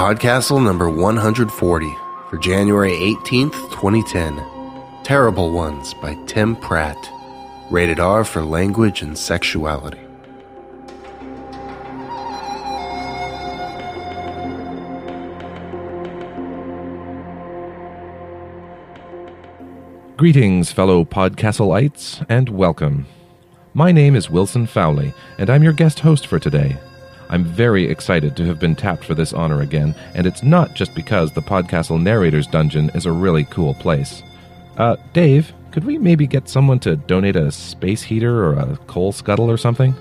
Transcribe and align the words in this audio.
Podcastle 0.00 0.64
number 0.64 0.88
140 0.88 1.94
for 2.30 2.38
January 2.38 2.92
18th, 2.92 3.52
2010. 3.70 4.42
Terrible 5.02 5.50
Ones 5.52 5.92
by 5.92 6.14
Tim 6.24 6.56
Pratt. 6.56 6.96
Rated 7.70 8.00
R 8.00 8.24
for 8.24 8.42
language 8.42 9.02
and 9.02 9.18
sexuality. 9.18 10.00
Greetings, 20.16 20.72
fellow 20.72 21.04
Podcastleites, 21.04 22.24
and 22.26 22.48
welcome. 22.48 23.04
My 23.74 23.92
name 23.92 24.16
is 24.16 24.30
Wilson 24.30 24.66
Fowlie, 24.66 25.12
and 25.36 25.50
I'm 25.50 25.62
your 25.62 25.74
guest 25.74 26.00
host 26.00 26.26
for 26.26 26.38
today. 26.38 26.78
I'm 27.30 27.44
very 27.44 27.88
excited 27.88 28.36
to 28.36 28.44
have 28.46 28.58
been 28.58 28.74
tapped 28.74 29.04
for 29.04 29.14
this 29.14 29.32
honor 29.32 29.62
again, 29.62 29.94
and 30.14 30.26
it's 30.26 30.42
not 30.42 30.74
just 30.74 30.96
because 30.96 31.32
the 31.32 31.40
Podcastle 31.40 32.02
Narrator's 32.02 32.48
Dungeon 32.48 32.90
is 32.92 33.06
a 33.06 33.12
really 33.12 33.44
cool 33.44 33.72
place. 33.74 34.24
Uh, 34.76 34.96
Dave, 35.12 35.52
could 35.70 35.84
we 35.84 35.96
maybe 35.96 36.26
get 36.26 36.48
someone 36.48 36.80
to 36.80 36.96
donate 36.96 37.36
a 37.36 37.52
space 37.52 38.02
heater 38.02 38.44
or 38.44 38.54
a 38.54 38.76
coal 38.88 39.12
scuttle 39.12 39.48
or 39.48 39.56
something? 39.56 39.94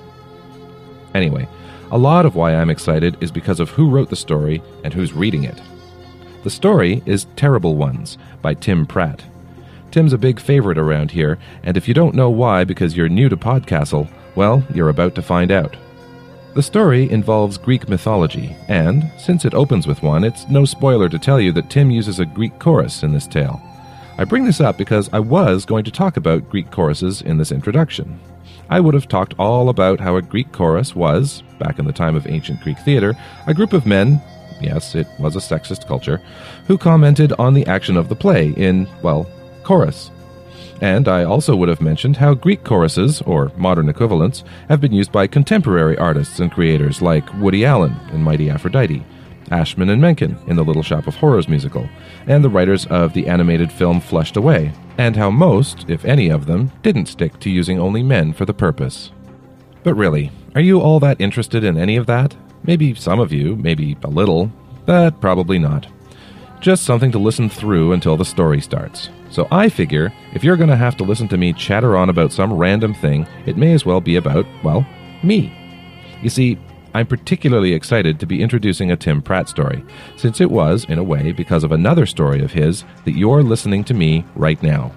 Anyway, 1.13 1.47
a 1.91 1.97
lot 1.99 2.25
of 2.25 2.33
why 2.33 2.55
I'm 2.55 2.71
excited 2.71 3.15
is 3.21 3.31
because 3.31 3.59
of 3.59 3.69
who 3.69 3.91
wrote 3.91 4.09
the 4.09 4.15
story 4.15 4.63
and 4.83 4.91
who's 4.91 5.13
reading 5.13 5.43
it. 5.43 5.61
The 6.43 6.49
story 6.49 7.03
is 7.05 7.27
Terrible 7.35 7.75
Ones 7.75 8.17
by 8.41 8.55
Tim 8.55 8.87
Pratt. 8.87 9.23
Tim's 9.91 10.13
a 10.13 10.17
big 10.17 10.39
favorite 10.39 10.79
around 10.79 11.11
here, 11.11 11.37
and 11.61 11.77
if 11.77 11.87
you 11.87 11.93
don't 11.93 12.15
know 12.15 12.31
why 12.31 12.63
because 12.63 12.97
you're 12.97 13.07
new 13.07 13.29
to 13.29 13.37
Podcastle, 13.37 14.09
well, 14.33 14.63
you're 14.73 14.89
about 14.89 15.13
to 15.13 15.21
find 15.21 15.51
out. 15.51 15.75
The 16.55 16.63
story 16.63 17.09
involves 17.11 17.59
Greek 17.59 17.87
mythology, 17.87 18.55
and, 18.67 19.11
since 19.19 19.45
it 19.45 19.53
opens 19.53 19.85
with 19.85 20.01
one, 20.01 20.23
it's 20.23 20.49
no 20.49 20.65
spoiler 20.65 21.07
to 21.07 21.19
tell 21.19 21.39
you 21.39 21.51
that 21.51 21.69
Tim 21.69 21.91
uses 21.91 22.19
a 22.19 22.25
Greek 22.25 22.57
chorus 22.57 23.03
in 23.03 23.13
this 23.13 23.27
tale. 23.27 23.61
I 24.17 24.23
bring 24.23 24.45
this 24.45 24.59
up 24.59 24.75
because 24.75 25.09
I 25.13 25.19
was 25.19 25.63
going 25.63 25.85
to 25.85 25.91
talk 25.91 26.17
about 26.17 26.49
Greek 26.49 26.71
choruses 26.71 27.21
in 27.21 27.37
this 27.37 27.51
introduction. 27.51 28.19
I 28.67 28.79
would 28.79 28.95
have 28.95 29.07
talked 29.07 29.35
all 29.37 29.69
about 29.69 29.99
how 29.99 30.15
a 30.15 30.23
Greek 30.23 30.51
chorus 30.51 30.95
was, 30.95 31.43
back 31.59 31.77
in 31.77 31.85
the 31.85 31.93
time 31.93 32.15
of 32.15 32.25
ancient 32.25 32.61
Greek 32.61 32.79
theater, 32.79 33.15
a 33.45 33.53
group 33.53 33.71
of 33.71 33.85
men, 33.85 34.19
yes, 34.59 34.95
it 34.95 35.07
was 35.19 35.35
a 35.35 35.39
sexist 35.39 35.87
culture, 35.87 36.19
who 36.65 36.79
commented 36.79 37.31
on 37.33 37.53
the 37.53 37.65
action 37.67 37.95
of 37.95 38.09
the 38.09 38.15
play 38.15 38.49
in, 38.57 38.87
well, 39.03 39.29
chorus. 39.63 40.09
And 40.81 41.07
I 41.07 41.23
also 41.23 41.55
would 41.55 41.69
have 41.69 41.81
mentioned 41.81 42.17
how 42.17 42.33
Greek 42.33 42.63
choruses, 42.63 43.21
or 43.23 43.51
modern 43.57 43.89
equivalents, 43.89 44.43
have 44.69 44.79
been 44.79 44.93
used 44.93 45.11
by 45.11 45.27
contemporary 45.27 45.97
artists 45.97 46.39
and 46.39 46.51
creators 46.51 47.01
like 47.01 47.33
Woody 47.35 47.65
Allen 47.65 47.95
in 48.13 48.23
Mighty 48.23 48.49
Aphrodite, 48.49 49.03
Ashman 49.51 49.89
and 49.89 50.01
Menken 50.01 50.37
in 50.47 50.55
the 50.55 50.63
Little 50.63 50.83
Shop 50.83 51.07
of 51.07 51.15
Horrors 51.15 51.49
musical, 51.49 51.89
and 52.27 52.43
the 52.43 52.49
writers 52.49 52.85
of 52.87 53.13
the 53.13 53.27
animated 53.27 53.71
film 53.71 53.99
Flushed 53.99 54.37
Away, 54.37 54.71
and 54.97 55.15
how 55.15 55.29
most, 55.29 55.89
if 55.89 56.05
any 56.05 56.29
of 56.29 56.45
them, 56.45 56.71
didn't 56.81 57.07
stick 57.07 57.39
to 57.39 57.49
using 57.49 57.79
only 57.79 58.03
men 58.03 58.31
for 58.31 58.45
the 58.45 58.53
purpose. 58.53 59.11
But 59.83 59.95
really, 59.95 60.31
are 60.55 60.61
you 60.61 60.79
all 60.79 60.99
that 61.01 61.19
interested 61.19 61.63
in 61.63 61.77
any 61.77 61.95
of 61.95 62.05
that? 62.07 62.35
Maybe 62.63 62.93
some 62.93 63.19
of 63.19 63.33
you, 63.33 63.55
maybe 63.55 63.97
a 64.03 64.09
little, 64.09 64.51
but 64.85 65.19
probably 65.19 65.59
not. 65.59 65.87
Just 66.59 66.83
something 66.83 67.11
to 67.13 67.19
listen 67.19 67.49
through 67.49 67.93
until 67.93 68.17
the 68.17 68.25
story 68.25 68.59
starts. 68.59 69.09
So 69.29 69.47
I 69.49 69.69
figure 69.69 70.11
if 70.33 70.43
you're 70.43 70.57
going 70.57 70.69
to 70.69 70.75
have 70.75 70.97
to 70.97 71.05
listen 71.05 71.29
to 71.29 71.37
me 71.37 71.53
chatter 71.53 71.95
on 71.95 72.09
about 72.09 72.33
some 72.33 72.51
random 72.51 72.93
thing, 72.93 73.25
it 73.45 73.55
may 73.55 73.73
as 73.73 73.85
well 73.85 74.01
be 74.01 74.17
about, 74.17 74.45
well, 74.61 74.85
me. 75.23 75.55
You 76.21 76.29
see, 76.29 76.57
I'm 76.93 77.07
particularly 77.07 77.73
excited 77.73 78.19
to 78.19 78.25
be 78.25 78.41
introducing 78.41 78.91
a 78.91 78.97
Tim 78.97 79.21
Pratt 79.21 79.47
story, 79.47 79.85
since 80.17 80.41
it 80.41 80.51
was, 80.51 80.83
in 80.85 80.97
a 80.97 81.03
way, 81.03 81.31
because 81.31 81.63
of 81.63 81.71
another 81.71 82.05
story 82.05 82.43
of 82.43 82.51
his 82.51 82.83
that 83.05 83.15
you're 83.15 83.43
listening 83.43 83.85
to 83.85 83.93
me 83.93 84.25
right 84.35 84.61
now. 84.61 84.91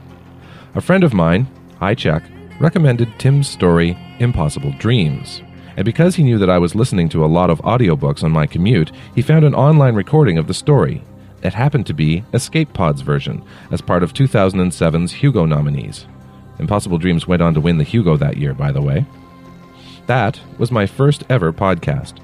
A 0.75 0.81
friend 0.81 1.05
of 1.05 1.15
mine, 1.15 1.47
hi 1.79 1.95
Chuck, 1.95 2.25
recommended 2.59 3.09
Tim's 3.19 3.49
story, 3.49 3.97
Impossible 4.19 4.73
Dreams. 4.79 5.43
And 5.77 5.85
because 5.85 6.17
he 6.17 6.25
knew 6.25 6.39
that 6.39 6.51
I 6.51 6.59
was 6.59 6.75
listening 6.75 7.09
to 7.11 7.25
a 7.25 7.27
lot 7.27 7.51
of 7.51 7.61
audiobooks 7.61 8.25
on 8.25 8.33
my 8.33 8.47
commute, 8.47 8.91
he 9.15 9.23
found 9.23 9.45
an 9.45 9.55
online 9.55 9.95
recording 9.95 10.39
of 10.39 10.47
the 10.47 10.55
story, 10.55 11.03
it 11.43 11.55
happened 11.55 11.87
to 11.87 11.95
be 11.95 12.25
Escape 12.33 12.73
Pod's 12.73 13.01
version, 13.01 13.45
as 13.71 13.81
part 13.81 14.03
of 14.03 14.13
2007's 14.13 15.13
Hugo 15.13 15.45
nominees. 15.45 16.07
Impossible 16.59 16.99
Dreams 16.99 17.27
went 17.27 17.43
on 17.43 17.55
to 17.55 17.61
win 17.61 17.79
the 17.79 17.85
Hugo 17.85 18.17
that 18.17 18.37
year, 18.37 18.55
by 18.55 18.73
the 18.73 18.83
way. 18.83 19.05
That 20.07 20.41
was 20.59 20.71
my 20.71 20.87
first 20.87 21.25
ever 21.29 21.53
podcast. 21.53 22.21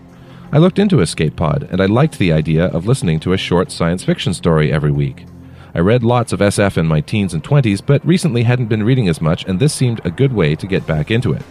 I 0.52 0.58
looked 0.58 0.78
into 0.78 1.00
Escape 1.00 1.36
Pod, 1.36 1.68
and 1.70 1.80
I 1.80 1.86
liked 1.86 2.18
the 2.18 2.32
idea 2.32 2.66
of 2.66 2.86
listening 2.86 3.20
to 3.20 3.32
a 3.32 3.38
short 3.38 3.70
science 3.70 4.04
fiction 4.04 4.32
story 4.32 4.72
every 4.72 4.90
week. 4.90 5.26
I 5.74 5.80
read 5.80 6.02
lots 6.02 6.32
of 6.32 6.40
SF 6.40 6.78
in 6.78 6.86
my 6.86 7.00
teens 7.00 7.34
and 7.34 7.44
20s, 7.44 7.84
but 7.84 8.04
recently 8.06 8.42
hadn't 8.42 8.66
been 8.66 8.82
reading 8.82 9.08
as 9.08 9.20
much, 9.20 9.44
and 9.44 9.60
this 9.60 9.74
seemed 9.74 10.00
a 10.04 10.10
good 10.10 10.32
way 10.32 10.54
to 10.54 10.66
get 10.66 10.86
back 10.86 11.10
into 11.10 11.32
it. 11.32 11.42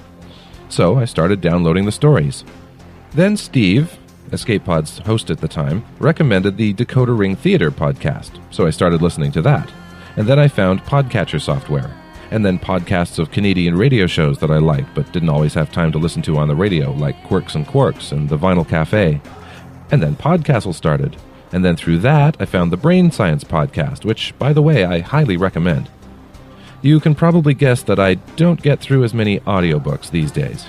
So 0.70 0.98
I 0.98 1.06
started 1.06 1.42
downloading 1.42 1.86
the 1.86 1.92
stories. 1.92 2.44
Then 3.12 3.38
Steve, 3.38 3.98
Escape 4.32 4.66
Pod's 4.66 5.00
host 5.00 5.30
at 5.30 5.40
the 5.40 5.48
time, 5.48 5.86
recommended 6.00 6.58
the 6.58 6.74
Decoder 6.74 7.18
Ring 7.18 7.36
Theater 7.36 7.72
podcast, 7.72 8.40
so 8.52 8.68
I 8.68 8.72
started 8.72 9.02
listening 9.02 9.32
to 9.34 9.42
that. 9.44 9.72
And 10.16 10.28
then 10.28 10.40
I 10.40 10.48
found 10.48 10.84
Podcatcher 10.84 11.42
software, 11.42 11.96
and 12.32 12.46
then 12.46 12.60
podcasts 12.60 13.20
of 13.20 13.32
Canadian 13.32 13.78
radio 13.78 14.08
shows 14.08 14.40
that 14.40 14.52
I 14.52 14.58
liked 14.58 14.94
but 14.94 15.12
didn't 15.14 15.30
always 15.30 15.54
have 15.54 15.72
time 15.72 15.92
to 15.94 15.98
listen 15.98 16.22
to 16.24 16.38
on 16.38 16.48
the 16.48 16.56
radio, 16.56 16.92
like 16.92 17.24
Quirks 17.26 17.56
and 17.56 17.66
Quarks 17.66 18.12
and 18.12 18.28
The 18.28 18.38
Vinyl 18.38 18.68
Cafe. 18.68 19.22
And 19.92 20.04
then 20.04 20.16
Podcastle 20.16 20.74
started, 20.74 21.16
and 21.52 21.64
then 21.64 21.78
through 21.78 22.00
that 22.00 22.36
I 22.40 22.46
found 22.46 22.72
the 22.72 22.78
Brain 22.78 23.12
Science 23.12 23.44
podcast, 23.44 24.04
which, 24.04 24.38
by 24.38 24.52
the 24.54 24.62
way, 24.62 24.84
I 24.84 25.00
highly 25.00 25.38
recommend. 25.38 25.90
You 26.82 27.00
can 27.00 27.16
probably 27.16 27.54
guess 27.54 27.82
that 27.84 28.00
I 28.00 28.16
don't 28.36 28.62
get 28.62 28.80
through 28.80 29.04
as 29.04 29.14
many 29.14 29.40
audiobooks 29.42 30.12
these 30.12 30.32
days. 30.32 30.68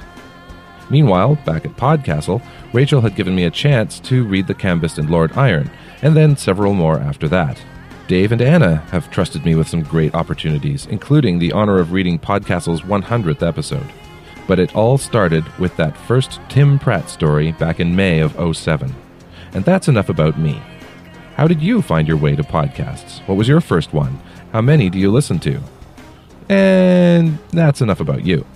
Meanwhile, 0.90 1.36
back 1.44 1.64
at 1.64 1.76
Podcastle, 1.76 2.42
Rachel 2.72 3.00
had 3.00 3.16
given 3.16 3.34
me 3.34 3.44
a 3.44 3.50
chance 3.50 4.00
to 4.00 4.24
read 4.24 4.46
The 4.46 4.54
Cambist 4.54 4.98
and 4.98 5.10
Lord 5.10 5.36
Iron, 5.36 5.70
and 6.02 6.16
then 6.16 6.36
several 6.36 6.74
more 6.74 6.98
after 6.98 7.28
that. 7.28 7.62
Dave 8.06 8.32
and 8.32 8.40
Anna 8.40 8.76
have 8.90 9.10
trusted 9.10 9.44
me 9.44 9.54
with 9.54 9.68
some 9.68 9.82
great 9.82 10.14
opportunities, 10.14 10.86
including 10.86 11.38
the 11.38 11.52
honor 11.52 11.78
of 11.78 11.92
reading 11.92 12.18
Podcastle's 12.18 12.80
100th 12.80 13.46
episode. 13.46 13.92
But 14.46 14.58
it 14.58 14.74
all 14.74 14.96
started 14.96 15.46
with 15.58 15.76
that 15.76 15.94
first 15.94 16.40
Tim 16.48 16.78
Pratt 16.78 17.10
story 17.10 17.52
back 17.52 17.80
in 17.80 17.94
May 17.94 18.20
of 18.20 18.56
07. 18.56 18.94
And 19.52 19.64
that's 19.64 19.88
enough 19.88 20.08
about 20.08 20.38
me. 20.38 20.62
How 21.34 21.46
did 21.46 21.60
you 21.60 21.82
find 21.82 22.08
your 22.08 22.16
way 22.16 22.34
to 22.34 22.42
podcasts? 22.42 23.20
What 23.28 23.36
was 23.36 23.46
your 23.46 23.60
first 23.60 23.92
one? 23.92 24.18
How 24.52 24.62
many 24.62 24.88
do 24.88 24.98
you 24.98 25.12
listen 25.12 25.38
to? 25.40 25.60
And 26.48 27.38
that's 27.50 27.82
enough 27.82 28.00
about 28.00 28.24
you. 28.24 28.46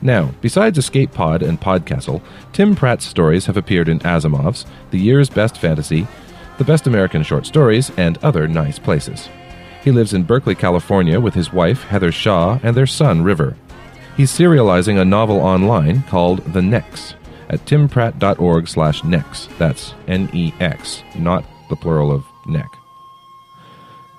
Now, 0.00 0.30
besides 0.40 0.78
Escape 0.78 1.12
Pod 1.12 1.42
and 1.42 1.60
Podcastle, 1.60 2.22
Tim 2.52 2.76
Pratt's 2.76 3.04
stories 3.04 3.46
have 3.46 3.56
appeared 3.56 3.88
in 3.88 3.98
Asimov's, 4.00 4.64
The 4.90 4.98
Year's 4.98 5.28
Best 5.28 5.58
Fantasy, 5.58 6.06
The 6.58 6.64
Best 6.64 6.86
American 6.86 7.22
Short 7.22 7.46
Stories, 7.46 7.90
and 7.96 8.16
other 8.18 8.46
nice 8.46 8.78
places. 8.78 9.28
He 9.82 9.90
lives 9.90 10.14
in 10.14 10.24
Berkeley, 10.24 10.54
California 10.54 11.18
with 11.20 11.34
his 11.34 11.52
wife, 11.52 11.82
Heather 11.84 12.12
Shaw, 12.12 12.58
and 12.62 12.76
their 12.76 12.86
son, 12.86 13.22
River. 13.22 13.56
He's 14.16 14.30
serializing 14.30 15.00
a 15.00 15.04
novel 15.04 15.38
online 15.38 16.02
called 16.02 16.44
The 16.52 16.62
Nex 16.62 17.14
at 17.48 17.64
timpratt.org 17.64 18.68
slash 18.68 19.02
nex. 19.04 19.48
That's 19.58 19.94
N-E-X, 20.06 21.02
not 21.16 21.44
the 21.70 21.76
plural 21.76 22.12
of 22.12 22.24
neck. 22.46 22.68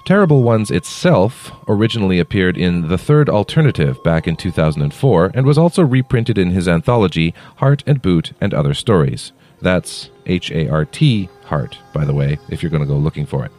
Terrible 0.09 0.41
Ones 0.41 0.71
itself 0.71 1.51
originally 1.67 2.17
appeared 2.17 2.57
in 2.57 2.87
The 2.87 2.97
Third 2.97 3.29
Alternative 3.29 4.03
back 4.03 4.27
in 4.27 4.35
2004 4.35 5.31
and 5.35 5.45
was 5.45 5.59
also 5.59 5.83
reprinted 5.83 6.35
in 6.35 6.49
his 6.49 6.67
anthology 6.67 7.31
Hart 7.57 7.83
and 7.85 8.01
Boot 8.01 8.33
and 8.41 8.51
Other 8.51 8.73
Stories. 8.73 9.33
That's 9.61 10.09
H 10.25 10.49
A 10.49 10.67
R 10.67 10.83
T, 10.85 11.29
Hart, 11.43 11.77
by 11.93 12.05
the 12.05 12.15
way, 12.15 12.39
if 12.49 12.63
you're 12.63 12.71
going 12.71 12.81
to 12.81 12.87
go 12.87 12.97
looking 12.97 13.27
for 13.27 13.45
it. 13.45 13.51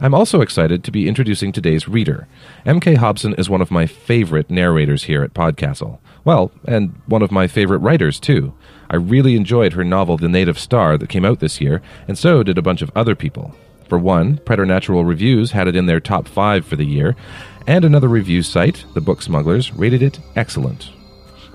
I'm 0.00 0.14
also 0.14 0.40
excited 0.40 0.82
to 0.82 0.90
be 0.90 1.06
introducing 1.06 1.52
today's 1.52 1.86
reader. 1.86 2.26
M.K. 2.66 2.96
Hobson 2.96 3.32
is 3.34 3.48
one 3.48 3.62
of 3.62 3.70
my 3.70 3.86
favorite 3.86 4.50
narrators 4.50 5.04
here 5.04 5.22
at 5.22 5.32
Podcastle. 5.32 6.00
Well, 6.24 6.50
and 6.66 7.00
one 7.06 7.22
of 7.22 7.30
my 7.30 7.46
favorite 7.46 7.78
writers, 7.78 8.18
too. 8.18 8.52
I 8.90 8.96
really 8.96 9.36
enjoyed 9.36 9.74
her 9.74 9.84
novel 9.84 10.16
The 10.16 10.28
Native 10.28 10.58
Star 10.58 10.98
that 10.98 11.08
came 11.08 11.24
out 11.24 11.38
this 11.38 11.60
year, 11.60 11.80
and 12.08 12.18
so 12.18 12.42
did 12.42 12.58
a 12.58 12.62
bunch 12.62 12.82
of 12.82 12.90
other 12.96 13.14
people. 13.14 13.54
For 13.92 13.98
one, 13.98 14.38
Preternatural 14.38 15.04
Reviews 15.04 15.50
had 15.50 15.68
it 15.68 15.76
in 15.76 15.84
their 15.84 16.00
top 16.00 16.26
five 16.26 16.64
for 16.64 16.76
the 16.76 16.86
year, 16.86 17.14
and 17.66 17.84
another 17.84 18.08
review 18.08 18.42
site, 18.42 18.86
The 18.94 19.02
Book 19.02 19.20
Smugglers, 19.20 19.74
rated 19.74 20.02
it 20.02 20.18
excellent. 20.34 20.88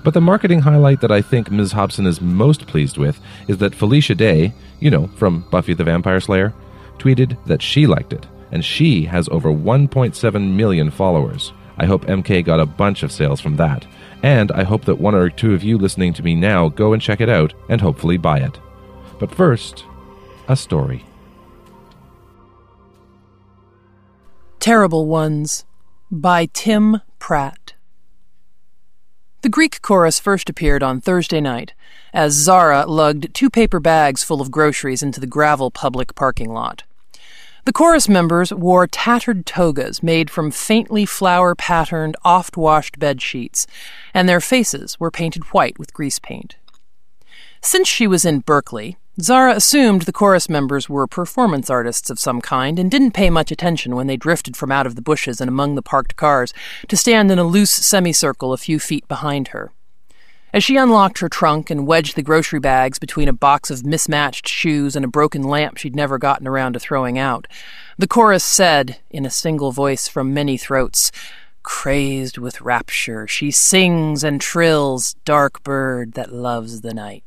But 0.04 0.14
the 0.14 0.20
marketing 0.20 0.60
highlight 0.60 1.00
that 1.00 1.10
I 1.10 1.20
think 1.20 1.50
Ms. 1.50 1.72
Hobson 1.72 2.06
is 2.06 2.20
most 2.20 2.68
pleased 2.68 2.96
with 2.96 3.18
is 3.48 3.58
that 3.58 3.74
Felicia 3.74 4.14
Day, 4.14 4.52
you 4.78 4.88
know, 4.88 5.08
from 5.16 5.40
Buffy 5.50 5.74
the 5.74 5.82
Vampire 5.82 6.20
Slayer, 6.20 6.54
tweeted 6.98 7.36
that 7.46 7.60
she 7.60 7.88
liked 7.88 8.12
it, 8.12 8.24
and 8.52 8.64
she 8.64 9.02
has 9.06 9.28
over 9.30 9.48
1.7 9.48 10.54
million 10.54 10.92
followers. 10.92 11.52
I 11.76 11.86
hope 11.86 12.06
MK 12.06 12.44
got 12.44 12.60
a 12.60 12.66
bunch 12.66 13.02
of 13.02 13.10
sales 13.10 13.40
from 13.40 13.56
that, 13.56 13.84
and 14.22 14.52
I 14.52 14.62
hope 14.62 14.84
that 14.84 15.00
one 15.00 15.16
or 15.16 15.28
two 15.28 15.54
of 15.54 15.64
you 15.64 15.76
listening 15.76 16.12
to 16.12 16.22
me 16.22 16.36
now 16.36 16.68
go 16.68 16.92
and 16.92 17.02
check 17.02 17.20
it 17.20 17.28
out 17.28 17.52
and 17.68 17.80
hopefully 17.80 18.16
buy 18.16 18.38
it. 18.38 18.60
But 19.18 19.34
first, 19.34 19.84
a 20.46 20.54
story. 20.54 21.04
Terrible 24.68 25.06
Ones 25.06 25.64
by 26.10 26.44
Tim 26.52 27.00
Pratt. 27.18 27.72
The 29.40 29.48
Greek 29.48 29.80
chorus 29.80 30.20
first 30.20 30.50
appeared 30.50 30.82
on 30.82 31.00
Thursday 31.00 31.40
night 31.40 31.72
as 32.12 32.34
Zara 32.34 32.84
lugged 32.84 33.32
two 33.32 33.48
paper 33.48 33.80
bags 33.80 34.22
full 34.22 34.42
of 34.42 34.50
groceries 34.50 35.02
into 35.02 35.20
the 35.20 35.26
gravel 35.26 35.70
public 35.70 36.14
parking 36.14 36.52
lot. 36.52 36.82
The 37.64 37.72
chorus 37.72 38.10
members 38.10 38.52
wore 38.52 38.86
tattered 38.86 39.46
togas 39.46 40.02
made 40.02 40.28
from 40.28 40.50
faintly 40.50 41.06
flower 41.06 41.54
patterned, 41.54 42.18
oft 42.22 42.58
washed 42.58 42.98
bed 42.98 43.22
sheets, 43.22 43.66
and 44.12 44.28
their 44.28 44.38
faces 44.38 45.00
were 45.00 45.10
painted 45.10 45.44
white 45.44 45.78
with 45.78 45.94
grease 45.94 46.18
paint. 46.18 46.56
Since 47.62 47.88
she 47.88 48.06
was 48.06 48.26
in 48.26 48.40
Berkeley, 48.40 48.98
Zara 49.20 49.56
assumed 49.56 50.02
the 50.02 50.12
chorus 50.12 50.48
members 50.48 50.88
were 50.88 51.08
performance 51.08 51.68
artists 51.68 52.08
of 52.08 52.20
some 52.20 52.40
kind 52.40 52.78
and 52.78 52.88
didn't 52.88 53.14
pay 53.14 53.30
much 53.30 53.50
attention 53.50 53.96
when 53.96 54.06
they 54.06 54.16
drifted 54.16 54.56
from 54.56 54.70
out 54.70 54.86
of 54.86 54.94
the 54.94 55.02
bushes 55.02 55.40
and 55.40 55.48
among 55.48 55.74
the 55.74 55.82
parked 55.82 56.14
cars 56.14 56.54
to 56.86 56.96
stand 56.96 57.28
in 57.32 57.38
a 57.38 57.44
loose 57.44 57.72
semicircle 57.72 58.52
a 58.52 58.56
few 58.56 58.78
feet 58.78 59.08
behind 59.08 59.48
her. 59.48 59.72
As 60.54 60.62
she 60.62 60.76
unlocked 60.76 61.18
her 61.18 61.28
trunk 61.28 61.68
and 61.68 61.84
wedged 61.84 62.14
the 62.14 62.22
grocery 62.22 62.60
bags 62.60 63.00
between 63.00 63.26
a 63.26 63.32
box 63.32 63.72
of 63.72 63.84
mismatched 63.84 64.48
shoes 64.48 64.94
and 64.94 65.04
a 65.04 65.08
broken 65.08 65.42
lamp 65.42 65.78
she'd 65.78 65.96
never 65.96 66.16
gotten 66.16 66.46
around 66.46 66.74
to 66.74 66.78
throwing 66.78 67.18
out, 67.18 67.48
the 67.98 68.06
chorus 68.06 68.44
said, 68.44 68.98
in 69.10 69.26
a 69.26 69.30
single 69.30 69.72
voice 69.72 70.06
from 70.06 70.32
many 70.32 70.56
throats, 70.56 71.10
Crazed 71.64 72.38
with 72.38 72.60
rapture, 72.60 73.26
she 73.26 73.50
sings 73.50 74.22
and 74.22 74.40
trills, 74.40 75.14
dark 75.24 75.64
bird 75.64 76.12
that 76.12 76.32
loves 76.32 76.82
the 76.82 76.94
night. 76.94 77.24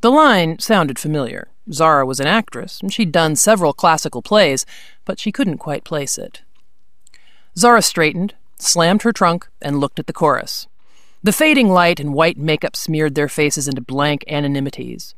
The 0.00 0.10
line 0.10 0.58
sounded 0.58 0.98
familiar. 0.98 1.48
Zara 1.72 2.06
was 2.06 2.20
an 2.20 2.26
actress, 2.26 2.80
and 2.80 2.92
she'd 2.92 3.10
done 3.10 3.34
several 3.34 3.72
classical 3.72 4.22
plays, 4.22 4.64
but 5.04 5.18
she 5.18 5.32
couldn't 5.32 5.58
quite 5.58 5.84
place 5.84 6.18
it. 6.18 6.42
Zara 7.58 7.82
straightened, 7.82 8.34
slammed 8.58 9.02
her 9.02 9.12
trunk, 9.12 9.48
and 9.60 9.80
looked 9.80 9.98
at 9.98 10.06
the 10.06 10.12
chorus. 10.12 10.68
The 11.22 11.32
fading 11.32 11.70
light 11.70 11.98
and 11.98 12.14
white 12.14 12.36
makeup 12.36 12.76
smeared 12.76 13.14
their 13.14 13.28
faces 13.28 13.66
into 13.66 13.80
blank 13.80 14.24
anonymities. 14.28 15.14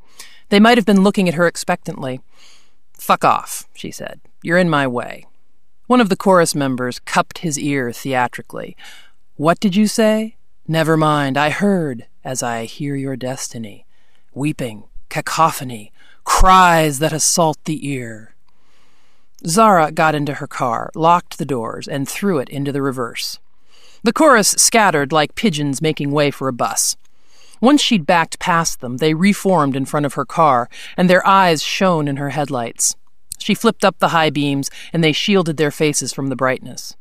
They 0.48 0.60
might 0.60 0.78
have 0.78 0.86
been 0.86 1.02
looking 1.02 1.28
at 1.28 1.34
her 1.34 1.46
expectantly. 1.46 2.20
Fuck 2.94 3.24
off, 3.24 3.68
she 3.74 3.90
said. 3.90 4.20
You're 4.42 4.58
in 4.58 4.70
my 4.70 4.86
way. 4.86 5.26
One 5.86 6.00
of 6.00 6.08
the 6.08 6.16
chorus 6.16 6.54
members 6.54 6.98
cupped 7.00 7.38
his 7.38 7.58
ear 7.58 7.92
theatrically. 7.92 8.76
What 9.36 9.60
did 9.60 9.76
you 9.76 9.86
say? 9.86 10.36
Never 10.66 10.96
mind, 10.96 11.36
I 11.36 11.50
heard, 11.50 12.06
as 12.24 12.42
I 12.42 12.64
hear 12.64 12.94
your 12.94 13.16
destiny. 13.16 13.84
Weeping, 14.34 14.84
cacophony, 15.08 15.92
cries 16.24 16.98
that 16.98 17.12
assault 17.12 17.58
the 17.64 17.88
ear. 17.88 18.34
Zara 19.46 19.90
got 19.92 20.14
into 20.14 20.34
her 20.34 20.46
car, 20.46 20.90
locked 20.94 21.38
the 21.38 21.44
doors, 21.44 21.88
and 21.88 22.08
threw 22.08 22.38
it 22.38 22.48
into 22.48 22.72
the 22.72 22.82
reverse. 22.82 23.38
The 24.02 24.12
chorus 24.12 24.50
scattered 24.50 25.12
like 25.12 25.34
pigeons 25.34 25.80
making 25.80 26.10
way 26.10 26.30
for 26.30 26.48
a 26.48 26.52
bus. 26.52 26.96
Once 27.60 27.80
she'd 27.80 28.06
backed 28.06 28.38
past 28.38 28.80
them, 28.80 28.98
they 28.98 29.14
reformed 29.14 29.74
in 29.74 29.84
front 29.84 30.06
of 30.06 30.14
her 30.14 30.24
car, 30.24 30.68
and 30.96 31.08
their 31.08 31.26
eyes 31.26 31.62
shone 31.62 32.06
in 32.06 32.16
her 32.16 32.30
headlights. 32.30 32.96
She 33.38 33.54
flipped 33.54 33.84
up 33.84 33.98
the 33.98 34.08
high 34.08 34.30
beams, 34.30 34.70
and 34.92 35.02
they 35.02 35.12
shielded 35.12 35.56
their 35.56 35.70
faces 35.70 36.12
from 36.12 36.28
the 36.28 36.36
brightness. 36.36 36.96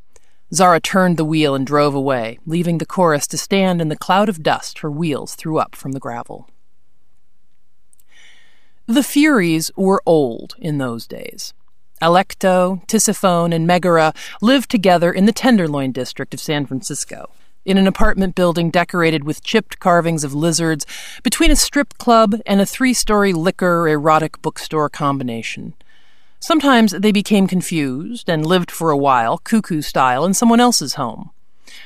Zara 0.52 0.80
turned 0.80 1.16
the 1.16 1.24
wheel 1.24 1.54
and 1.54 1.66
drove 1.66 1.94
away, 1.94 2.38
leaving 2.46 2.78
the 2.78 2.86
chorus 2.86 3.26
to 3.28 3.38
stand 3.38 3.80
in 3.80 3.88
the 3.88 3.96
cloud 3.96 4.28
of 4.28 4.42
dust 4.42 4.78
her 4.78 4.90
wheels 4.90 5.34
threw 5.34 5.58
up 5.58 5.76
from 5.76 5.92
the 5.92 6.00
gravel. 6.00 6.48
The 8.90 9.02
Furies 9.02 9.70
were 9.76 10.02
old 10.06 10.54
in 10.58 10.78
those 10.78 11.06
days. 11.06 11.52
Alecto, 12.00 12.86
Tisiphone, 12.86 13.54
and 13.54 13.66
Megara 13.66 14.14
lived 14.40 14.70
together 14.70 15.12
in 15.12 15.26
the 15.26 15.32
Tenderloin 15.32 15.92
district 15.92 16.32
of 16.32 16.40
San 16.40 16.64
Francisco, 16.64 17.28
in 17.66 17.76
an 17.76 17.86
apartment 17.86 18.34
building 18.34 18.70
decorated 18.70 19.24
with 19.24 19.44
chipped 19.44 19.78
carvings 19.78 20.24
of 20.24 20.32
lizards 20.32 20.86
between 21.22 21.50
a 21.50 21.56
strip 21.56 21.98
club 21.98 22.36
and 22.46 22.62
a 22.62 22.66
three 22.66 22.94
story 22.94 23.34
liquor 23.34 23.86
erotic 23.86 24.40
bookstore 24.40 24.88
combination. 24.88 25.74
Sometimes 26.40 26.92
they 26.92 27.12
became 27.12 27.46
confused 27.46 28.30
and 28.30 28.46
lived 28.46 28.70
for 28.70 28.90
a 28.90 28.96
while, 28.96 29.36
cuckoo 29.36 29.82
style, 29.82 30.24
in 30.24 30.32
someone 30.32 30.60
else's 30.60 30.94
home. 30.94 31.28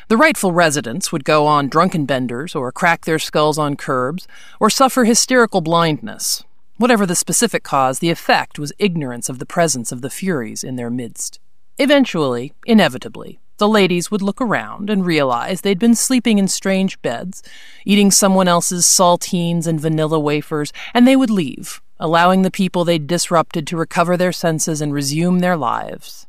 The 0.06 0.16
rightful 0.16 0.52
residents 0.52 1.10
would 1.10 1.24
go 1.24 1.46
on 1.48 1.68
drunken 1.68 2.06
benders, 2.06 2.54
or 2.54 2.70
crack 2.70 3.06
their 3.06 3.18
skulls 3.18 3.58
on 3.58 3.74
curbs, 3.74 4.28
or 4.60 4.70
suffer 4.70 5.02
hysterical 5.02 5.62
blindness, 5.62 6.44
Whatever 6.82 7.06
the 7.06 7.14
specific 7.14 7.62
cause, 7.62 8.00
the 8.00 8.10
effect 8.10 8.58
was 8.58 8.72
ignorance 8.76 9.28
of 9.28 9.38
the 9.38 9.46
presence 9.46 9.92
of 9.92 10.00
the 10.00 10.10
Furies 10.10 10.64
in 10.64 10.74
their 10.74 10.90
midst. 10.90 11.38
Eventually, 11.78 12.54
inevitably, 12.66 13.38
the 13.58 13.68
ladies 13.68 14.10
would 14.10 14.20
look 14.20 14.40
around 14.40 14.90
and 14.90 15.06
realize 15.06 15.60
they'd 15.60 15.78
been 15.78 15.94
sleeping 15.94 16.38
in 16.38 16.48
strange 16.48 17.00
beds, 17.00 17.40
eating 17.84 18.10
someone 18.10 18.48
else's 18.48 18.84
saltines 18.84 19.68
and 19.68 19.80
vanilla 19.80 20.18
wafers, 20.18 20.72
and 20.92 21.06
they 21.06 21.14
would 21.14 21.30
leave, 21.30 21.80
allowing 22.00 22.42
the 22.42 22.50
people 22.50 22.84
they'd 22.84 23.06
disrupted 23.06 23.64
to 23.68 23.76
recover 23.76 24.16
their 24.16 24.32
senses 24.32 24.80
and 24.80 24.92
resume 24.92 25.38
their 25.38 25.56
lives. 25.56 26.26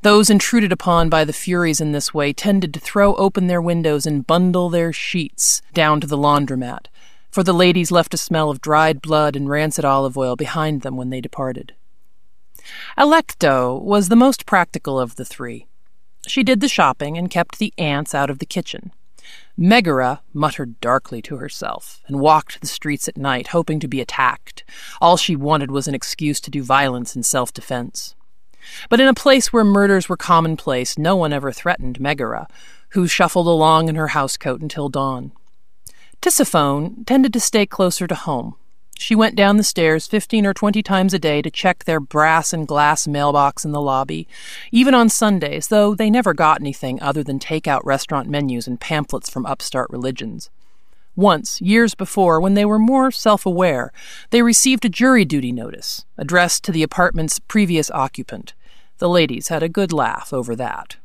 Those 0.00 0.30
intruded 0.30 0.72
upon 0.72 1.10
by 1.10 1.26
the 1.26 1.34
Furies 1.34 1.82
in 1.82 1.92
this 1.92 2.14
way 2.14 2.32
tended 2.32 2.72
to 2.72 2.80
throw 2.80 3.14
open 3.16 3.46
their 3.46 3.60
windows 3.60 4.06
and 4.06 4.26
bundle 4.26 4.70
their 4.70 4.90
sheets 4.90 5.60
down 5.74 6.00
to 6.00 6.06
the 6.06 6.16
laundromat, 6.16 6.86
for 7.32 7.42
the 7.42 7.54
ladies 7.54 7.90
left 7.90 8.14
a 8.14 8.18
smell 8.18 8.50
of 8.50 8.60
dried 8.60 9.00
blood 9.00 9.34
and 9.34 9.48
rancid 9.48 9.84
olive 9.84 10.16
oil 10.16 10.36
behind 10.36 10.82
them 10.82 10.96
when 10.96 11.10
they 11.10 11.20
departed. 11.20 11.74
Alecto 12.96 13.80
was 13.80 14.08
the 14.08 14.16
most 14.16 14.46
practical 14.46 15.00
of 15.00 15.16
the 15.16 15.24
three. 15.24 15.66
She 16.26 16.44
did 16.44 16.60
the 16.60 16.68
shopping 16.68 17.18
and 17.18 17.30
kept 17.30 17.58
the 17.58 17.72
ants 17.78 18.14
out 18.14 18.30
of 18.30 18.38
the 18.38 18.46
kitchen. 18.46 18.92
Megara 19.56 20.20
muttered 20.32 20.80
darkly 20.80 21.22
to 21.22 21.36
herself 21.36 22.00
and 22.06 22.20
walked 22.20 22.60
the 22.60 22.66
streets 22.66 23.08
at 23.08 23.16
night, 23.16 23.48
hoping 23.48 23.80
to 23.80 23.88
be 23.88 24.00
attacked. 24.00 24.64
All 25.00 25.16
she 25.16 25.34
wanted 25.34 25.70
was 25.70 25.88
an 25.88 25.94
excuse 25.94 26.40
to 26.40 26.50
do 26.50 26.62
violence 26.62 27.16
in 27.16 27.22
self 27.22 27.52
defense. 27.52 28.14
But 28.88 29.00
in 29.00 29.08
a 29.08 29.14
place 29.14 29.52
where 29.52 29.64
murders 29.64 30.08
were 30.08 30.16
commonplace, 30.16 30.96
no 30.96 31.16
one 31.16 31.32
ever 31.32 31.50
threatened 31.50 32.00
Megara, 32.00 32.46
who 32.90 33.08
shuffled 33.08 33.46
along 33.46 33.88
in 33.88 33.96
her 33.96 34.08
housecoat 34.08 34.60
until 34.60 34.88
dawn. 34.88 35.32
Tisiphone 36.22 37.04
tended 37.04 37.32
to 37.32 37.40
stay 37.40 37.66
closer 37.66 38.06
to 38.06 38.14
home. 38.14 38.54
She 38.96 39.16
went 39.16 39.34
down 39.34 39.56
the 39.56 39.64
stairs 39.64 40.06
15 40.06 40.46
or 40.46 40.54
20 40.54 40.80
times 40.80 41.12
a 41.12 41.18
day 41.18 41.42
to 41.42 41.50
check 41.50 41.82
their 41.82 41.98
brass 41.98 42.52
and 42.52 42.64
glass 42.64 43.08
mailbox 43.08 43.64
in 43.64 43.72
the 43.72 43.80
lobby, 43.80 44.28
even 44.70 44.94
on 44.94 45.08
Sundays, 45.08 45.66
though 45.66 45.96
they 45.96 46.08
never 46.10 46.32
got 46.32 46.60
anything 46.60 47.02
other 47.02 47.24
than 47.24 47.40
takeout 47.40 47.80
restaurant 47.82 48.28
menus 48.28 48.68
and 48.68 48.78
pamphlets 48.78 49.28
from 49.28 49.44
upstart 49.46 49.90
religions. 49.90 50.48
Once, 51.16 51.60
years 51.60 51.96
before, 51.96 52.40
when 52.40 52.54
they 52.54 52.64
were 52.64 52.78
more 52.78 53.10
self 53.10 53.44
aware, 53.44 53.92
they 54.30 54.42
received 54.42 54.84
a 54.84 54.88
jury 54.88 55.24
duty 55.24 55.50
notice 55.50 56.06
addressed 56.16 56.62
to 56.62 56.70
the 56.70 56.84
apartment's 56.84 57.40
previous 57.40 57.90
occupant. 57.90 58.54
The 58.98 59.08
ladies 59.08 59.48
had 59.48 59.64
a 59.64 59.68
good 59.68 59.92
laugh 59.92 60.32
over 60.32 60.54
that. 60.54 60.98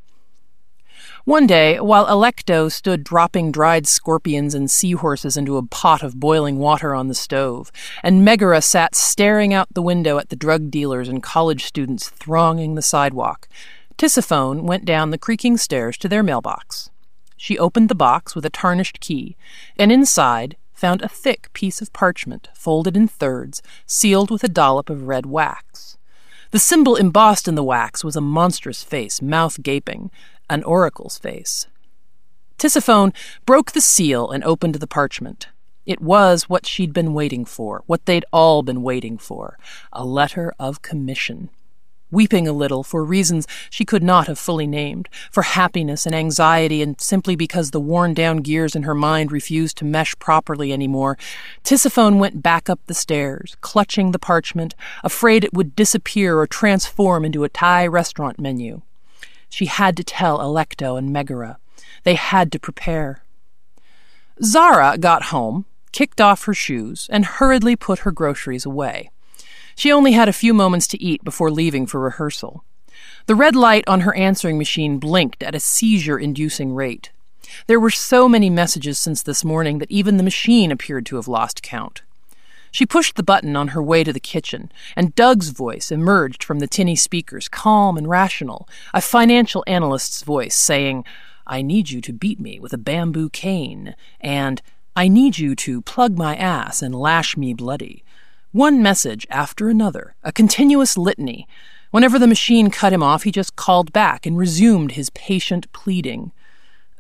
One 1.28 1.46
day, 1.46 1.78
while 1.82 2.06
Alecto 2.06 2.72
stood 2.72 3.04
dropping 3.04 3.52
dried 3.52 3.86
scorpions 3.86 4.56
and 4.56 4.72
seahorses 4.72 5.36
into 5.36 5.58
a 5.58 5.68
pot 5.68 6.02
of 6.02 6.22
boiling 6.22 6.58
water 6.58 6.96
on 6.96 7.10
the 7.10 7.14
stove, 7.14 7.70
and 8.02 8.24
Megara 8.24 8.62
sat 8.62 8.96
staring 8.96 9.54
out 9.54 9.68
the 9.74 9.82
window 9.82 10.20
at 10.20 10.30
the 10.30 10.38
drug 10.38 10.72
dealers 10.72 11.10
and 11.10 11.22
college 11.22 11.66
students 11.66 12.08
thronging 12.08 12.76
the 12.76 12.82
sidewalk, 12.82 13.50
Tisiphone 13.98 14.62
went 14.62 14.86
down 14.86 15.12
the 15.12 15.18
creaking 15.18 15.58
stairs 15.58 15.98
to 15.98 16.08
their 16.08 16.24
mailbox. 16.24 16.92
She 17.36 17.60
opened 17.60 17.90
the 17.90 17.94
box 17.94 18.34
with 18.34 18.46
a 18.46 18.50
tarnished 18.50 19.02
key, 19.02 19.36
and 19.78 19.92
inside 19.92 20.56
found 20.72 21.02
a 21.02 21.10
thick 21.10 21.52
piece 21.52 21.82
of 21.82 21.92
parchment, 21.92 22.48
folded 22.54 22.96
in 22.96 23.10
thirds, 23.10 23.62
sealed 23.86 24.32
with 24.32 24.46
a 24.46 24.48
dollop 24.48 24.90
of 24.90 25.10
red 25.10 25.26
wax. 25.26 25.98
The 26.52 26.60
symbol 26.60 26.96
embossed 26.96 27.50
in 27.50 27.56
the 27.56 27.64
wax 27.64 28.06
was 28.06 28.16
a 28.16 28.22
monstrous 28.22 28.82
face, 28.82 29.22
mouth 29.22 29.62
gaping, 29.62 30.10
an 30.50 30.64
oracle's 30.64 31.18
face. 31.18 31.68
Tisiphone 32.58 33.14
broke 33.46 33.74
the 33.74 33.82
seal 33.82 34.32
and 34.32 34.44
opened 34.44 34.76
the 34.76 34.88
parchment. 34.88 35.48
It 35.86 36.02
was 36.02 36.50
what 36.50 36.66
she'd 36.66 36.92
been 36.92 37.14
waiting 37.14 37.46
for, 37.46 37.84
what 37.86 38.06
they'd 38.06 38.26
all 38.34 38.64
been 38.64 38.82
waiting 38.82 39.18
for 39.18 39.58
a 39.94 40.04
letter 40.04 40.54
of 40.60 40.82
commission. 40.82 41.50
Weeping 42.10 42.48
a 42.48 42.54
little 42.54 42.84
for 42.84 43.04
reasons 43.04 43.48
she 43.70 43.86
could 43.86 44.02
not 44.02 44.28
have 44.28 44.40
fully 44.40 44.66
named, 44.66 45.10
for 45.30 45.44
happiness 45.44 46.06
and 46.06 46.16
anxiety, 46.16 46.82
and 46.82 47.00
simply 47.00 47.36
because 47.36 47.72
the 47.72 47.82
worn 47.82 48.14
down 48.14 48.38
gears 48.38 48.76
in 48.76 48.84
her 48.84 48.96
mind 48.96 49.32
refused 49.32 49.78
to 49.78 49.86
mesh 49.86 50.18
properly 50.18 50.72
anymore, 50.72 51.18
Tisiphone 51.64 52.18
went 52.18 52.42
back 52.42 52.70
up 52.70 52.80
the 52.86 52.94
stairs, 52.94 53.58
clutching 53.60 54.12
the 54.12 54.20
parchment, 54.20 54.74
afraid 55.04 55.44
it 55.44 55.54
would 55.54 55.76
disappear 55.76 56.40
or 56.40 56.48
transform 56.48 57.24
into 57.26 57.44
a 57.44 57.50
Thai 57.50 57.86
restaurant 57.88 58.40
menu. 58.40 58.82
She 59.50 59.66
had 59.66 59.98
to 59.98 60.04
tell 60.04 60.40
Alecto 60.40 60.98
and 60.98 61.12
Megara. 61.12 61.58
They 62.04 62.16
had 62.16 62.52
to 62.52 62.60
prepare. 62.60 63.24
Zara 64.44 64.98
got 64.98 65.24
home, 65.24 65.66
kicked 65.92 66.22
off 66.22 66.46
her 66.46 66.54
shoes, 66.54 67.08
and 67.12 67.26
hurriedly 67.26 67.76
put 67.76 68.00
her 68.00 68.12
groceries 68.12 68.66
away. 68.66 69.10
She 69.76 69.92
only 69.92 70.14
had 70.14 70.30
a 70.30 70.34
few 70.34 70.54
moments 70.54 70.88
to 70.88 71.02
eat 71.02 71.24
before 71.24 71.52
leaving 71.52 71.86
for 71.86 72.00
rehearsal. 72.00 72.64
The 73.28 73.36
red 73.36 73.56
light 73.56 73.84
on 73.88 74.02
her 74.02 74.16
answering 74.16 74.58
machine 74.58 75.00
blinked 75.00 75.44
at 75.44 75.56
a 75.56 75.60
seizure 75.60 76.18
inducing 76.18 76.74
rate. 76.74 77.12
There 77.68 77.80
were 77.80 77.90
so 77.90 78.28
many 78.28 78.50
messages 78.50 78.98
since 78.98 79.22
this 79.22 79.46
morning 79.46 79.80
that 79.80 79.92
even 79.92 80.18
the 80.18 80.24
machine 80.24 80.72
appeared 80.72 81.06
to 81.08 81.16
have 81.16 81.28
lost 81.28 81.62
count. 81.64 82.02
She 82.78 82.86
pushed 82.86 83.16
the 83.16 83.24
button 83.24 83.56
on 83.56 83.70
her 83.70 83.82
way 83.82 84.04
to 84.04 84.14
the 84.14 84.20
kitchen, 84.20 84.72
and 84.96 85.16
Doug's 85.16 85.50
voice 85.50 85.92
emerged 85.92 86.44
from 86.44 86.60
the 86.60 86.68
tinny 86.68 86.96
speakers, 86.96 87.50
calm 87.50 87.98
and 87.98 88.08
rational, 88.08 88.70
a 88.94 89.02
financial 89.02 89.64
analyst's 89.66 90.22
voice 90.22 90.54
saying, 90.54 91.04
I 91.48 91.64
need 91.64 91.90
you 91.90 92.02
to 92.02 92.14
beat 92.14 92.40
me 92.40 92.60
with 92.60 92.74
a 92.74 92.78
bamboo 92.78 93.32
cane, 93.32 93.96
and 94.22 94.62
I 94.96 95.08
need 95.08 95.40
you 95.40 95.56
to 95.56 95.82
plug 95.82 96.20
my 96.20 96.36
ass 96.36 96.84
and 96.84 96.94
lash 96.94 97.36
me 97.36 97.56
bloody. 97.56 98.04
One 98.52 98.84
message 98.84 99.26
after 99.32 99.70
another, 99.70 100.14
a 100.24 100.32
continuous 100.32 101.00
litany. 101.00 101.48
Whenever 101.90 102.20
the 102.20 102.28
machine 102.28 102.70
cut 102.70 102.94
him 102.94 103.02
off, 103.02 103.24
he 103.24 103.32
just 103.32 103.56
called 103.56 103.92
back 103.92 104.28
and 104.28 104.38
resumed 104.38 104.92
his 104.92 105.10
patient 105.10 105.66
pleading. 105.74 106.32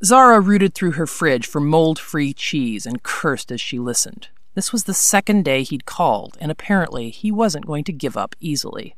Zara 0.03 0.39
rooted 0.39 0.73
through 0.73 0.93
her 0.93 1.05
fridge 1.05 1.45
for 1.45 1.61
mold 1.61 1.99
free 1.99 2.33
cheese 2.33 2.87
and 2.87 3.03
cursed 3.03 3.51
as 3.51 3.61
she 3.61 3.77
listened. 3.77 4.29
This 4.57 4.73
was 4.73 4.85
the 4.85 4.93
second 4.95 5.45
day 5.45 5.61
he'd 5.61 5.85
called, 5.85 6.35
and 6.41 6.49
apparently 6.49 7.11
he 7.11 7.31
wasn't 7.31 7.67
going 7.67 7.83
to 7.83 7.93
give 7.93 8.17
up 8.17 8.35
easily. 8.39 8.95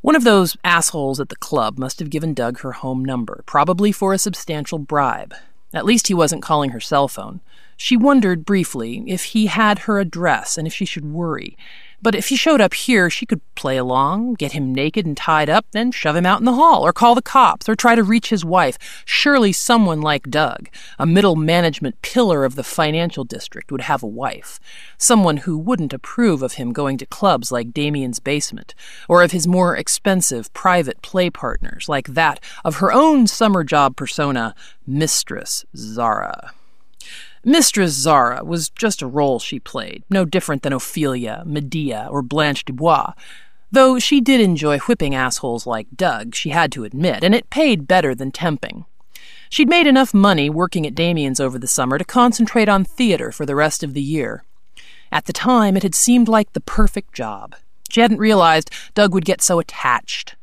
One 0.00 0.16
of 0.16 0.24
those 0.24 0.56
assholes 0.64 1.20
at 1.20 1.28
the 1.28 1.36
club 1.36 1.76
must 1.76 1.98
have 1.98 2.08
given 2.08 2.32
Doug 2.32 2.60
her 2.60 2.72
home 2.72 3.04
number, 3.04 3.42
probably 3.44 3.92
for 3.92 4.14
a 4.14 4.18
substantial 4.18 4.78
bribe. 4.78 5.34
At 5.74 5.84
least 5.84 6.06
he 6.06 6.14
wasn't 6.14 6.42
calling 6.42 6.70
her 6.70 6.80
cell 6.80 7.08
phone. 7.08 7.40
She 7.76 7.94
wondered 7.94 8.46
briefly 8.46 9.04
if 9.06 9.24
he 9.24 9.48
had 9.48 9.80
her 9.80 10.00
address 10.00 10.56
and 10.56 10.66
if 10.66 10.72
she 10.72 10.86
should 10.86 11.12
worry. 11.12 11.58
But 12.02 12.14
if 12.14 12.28
he 12.28 12.36
showed 12.36 12.60
up 12.60 12.72
here, 12.72 13.10
she 13.10 13.26
could 13.26 13.40
play 13.54 13.76
along, 13.76 14.34
get 14.34 14.52
him 14.52 14.74
naked 14.74 15.04
and 15.04 15.16
tied 15.16 15.50
up, 15.50 15.66
then 15.72 15.92
shove 15.92 16.16
him 16.16 16.24
out 16.24 16.38
in 16.38 16.46
the 16.46 16.54
hall, 16.54 16.84
or 16.84 16.92
call 16.92 17.14
the 17.14 17.20
cops, 17.20 17.68
or 17.68 17.74
try 17.74 17.94
to 17.94 18.02
reach 18.02 18.30
his 18.30 18.44
wife. 18.44 18.78
Surely 19.04 19.52
someone 19.52 20.00
like 20.00 20.30
Doug, 20.30 20.68
a 20.98 21.04
middle 21.04 21.36
management 21.36 22.00
pillar 22.00 22.44
of 22.44 22.54
the 22.54 22.64
financial 22.64 23.24
district, 23.24 23.70
would 23.70 23.82
have 23.82 24.02
a 24.02 24.06
wife. 24.06 24.58
Someone 24.96 25.38
who 25.38 25.58
wouldn't 25.58 25.92
approve 25.92 26.42
of 26.42 26.54
him 26.54 26.72
going 26.72 26.96
to 26.98 27.06
clubs 27.06 27.52
like 27.52 27.74
Damien's 27.74 28.18
basement, 28.18 28.74
or 29.08 29.22
of 29.22 29.32
his 29.32 29.46
more 29.46 29.76
expensive 29.76 30.52
private 30.54 31.02
play 31.02 31.28
partners, 31.28 31.88
like 31.88 32.08
that 32.08 32.40
of 32.64 32.76
her 32.76 32.92
own 32.92 33.26
summer 33.26 33.62
job 33.62 33.96
persona, 33.96 34.54
Mistress 34.86 35.66
Zara. 35.76 36.52
Mistress 37.44 37.92
Zara 37.92 38.44
was 38.44 38.68
just 38.68 39.00
a 39.00 39.06
role 39.06 39.38
she 39.38 39.58
played, 39.58 40.04
no 40.10 40.26
different 40.26 40.62
than 40.62 40.74
Ophelia, 40.74 41.42
Medea, 41.46 42.06
or 42.10 42.20
Blanche 42.20 42.66
Dubois. 42.66 43.14
Though 43.72 43.98
she 43.98 44.20
did 44.20 44.40
enjoy 44.40 44.78
whipping 44.80 45.14
assholes 45.14 45.66
like 45.66 45.86
Doug, 45.96 46.34
she 46.34 46.50
had 46.50 46.70
to 46.72 46.84
admit, 46.84 47.24
and 47.24 47.34
it 47.34 47.48
paid 47.48 47.88
better 47.88 48.14
than 48.14 48.30
temping. 48.30 48.84
She'd 49.48 49.70
made 49.70 49.86
enough 49.86 50.12
money 50.12 50.50
working 50.50 50.86
at 50.86 50.94
Damien's 50.94 51.40
over 51.40 51.58
the 51.58 51.66
summer 51.66 51.96
to 51.96 52.04
concentrate 52.04 52.68
on 52.68 52.84
theater 52.84 53.32
for 53.32 53.46
the 53.46 53.56
rest 53.56 53.82
of 53.82 53.94
the 53.94 54.02
year. 54.02 54.44
At 55.10 55.24
the 55.24 55.32
time, 55.32 55.76
it 55.76 55.82
had 55.82 55.94
seemed 55.94 56.28
like 56.28 56.52
the 56.52 56.60
perfect 56.60 57.14
job. 57.14 57.56
She 57.88 58.00
hadn't 58.00 58.18
realized 58.18 58.70
Doug 58.94 59.14
would 59.14 59.24
get 59.24 59.40
so 59.40 59.58
attached. 59.58 60.36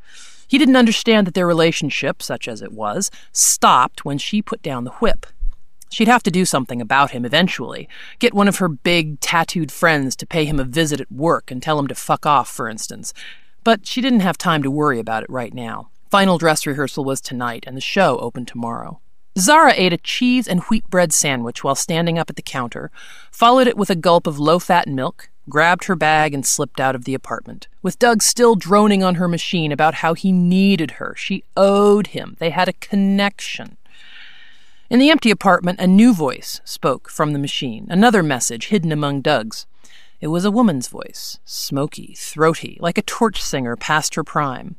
He 0.47 0.57
didn't 0.57 0.75
understand 0.75 1.27
that 1.27 1.35
their 1.35 1.47
relationship, 1.47 2.23
such 2.23 2.47
as 2.47 2.61
it 2.61 2.71
was, 2.71 3.11
stopped 3.31 4.03
when 4.03 4.17
she 4.17 4.41
put 4.41 4.61
down 4.61 4.83
the 4.83 4.91
whip. 4.91 5.25
She'd 5.89 6.07
have 6.07 6.23
to 6.23 6.31
do 6.31 6.45
something 6.45 6.81
about 6.81 7.11
him 7.11 7.25
eventually. 7.25 7.87
Get 8.19 8.33
one 8.33 8.47
of 8.47 8.57
her 8.57 8.67
big, 8.67 9.19
tattooed 9.19 9.71
friends 9.71 10.15
to 10.17 10.27
pay 10.27 10.45
him 10.45 10.59
a 10.59 10.63
visit 10.63 10.99
at 10.99 11.11
work 11.11 11.49
and 11.49 11.61
tell 11.61 11.79
him 11.79 11.87
to 11.87 11.95
fuck 11.95 12.25
off, 12.25 12.49
for 12.49 12.67
instance. 12.67 13.13
But 13.63 13.85
she 13.85 14.01
didn't 14.01 14.21
have 14.21 14.37
time 14.37 14.63
to 14.63 14.71
worry 14.71 14.99
about 14.99 15.23
it 15.23 15.29
right 15.29 15.53
now. 15.53 15.89
Final 16.09 16.37
dress 16.37 16.65
rehearsal 16.65 17.03
was 17.03 17.19
tonight, 17.19 17.65
and 17.67 17.75
the 17.75 17.81
show 17.81 18.17
opened 18.19 18.47
tomorrow. 18.47 18.99
Zara 19.37 19.73
ate 19.75 19.93
a 19.93 19.97
cheese 19.97 20.47
and 20.47 20.63
wheat 20.63 20.89
bread 20.89 21.13
sandwich 21.13 21.63
while 21.63 21.75
standing 21.75 22.17
up 22.17 22.29
at 22.29 22.37
the 22.37 22.41
counter, 22.41 22.89
followed 23.31 23.67
it 23.67 23.77
with 23.77 23.89
a 23.89 23.95
gulp 23.95 24.25
of 24.25 24.39
low 24.39 24.57
fat 24.57 24.87
milk, 24.87 25.29
grabbed 25.49 25.83
her 25.85 25.95
bag, 25.95 26.33
and 26.33 26.45
slipped 26.45 26.79
out 26.79 26.95
of 26.95 27.05
the 27.05 27.13
apartment. 27.13 27.67
With 27.83 27.99
Doug 27.99 28.23
still 28.23 28.55
droning 28.55 29.03
on 29.03 29.15
her 29.15 29.27
machine 29.27 29.71
about 29.71 29.95
how 29.95 30.13
he 30.13 30.31
needed 30.31 30.91
her, 30.91 31.13
she 31.15 31.43
owed 31.55 32.07
him. 32.07 32.35
They 32.39 32.49
had 32.49 32.67
a 32.67 32.73
connection. 32.73 33.77
In 34.89 34.99
the 34.99 35.09
empty 35.09 35.29
apartment, 35.31 35.81
a 35.81 35.87
new 35.87 36.13
voice 36.13 36.61
spoke 36.63 37.09
from 37.09 37.33
the 37.33 37.39
machine, 37.39 37.87
another 37.89 38.23
message 38.23 38.67
hidden 38.67 38.93
among 38.93 39.19
Doug's. 39.19 39.65
It 40.21 40.27
was 40.27 40.45
a 40.45 40.51
woman's 40.51 40.87
voice, 40.87 41.39
smoky, 41.43 42.13
throaty, 42.17 42.77
like 42.79 42.97
a 42.97 43.01
torch 43.01 43.43
singer 43.43 43.75
past 43.75 44.15
her 44.15 44.23
prime. 44.23 44.77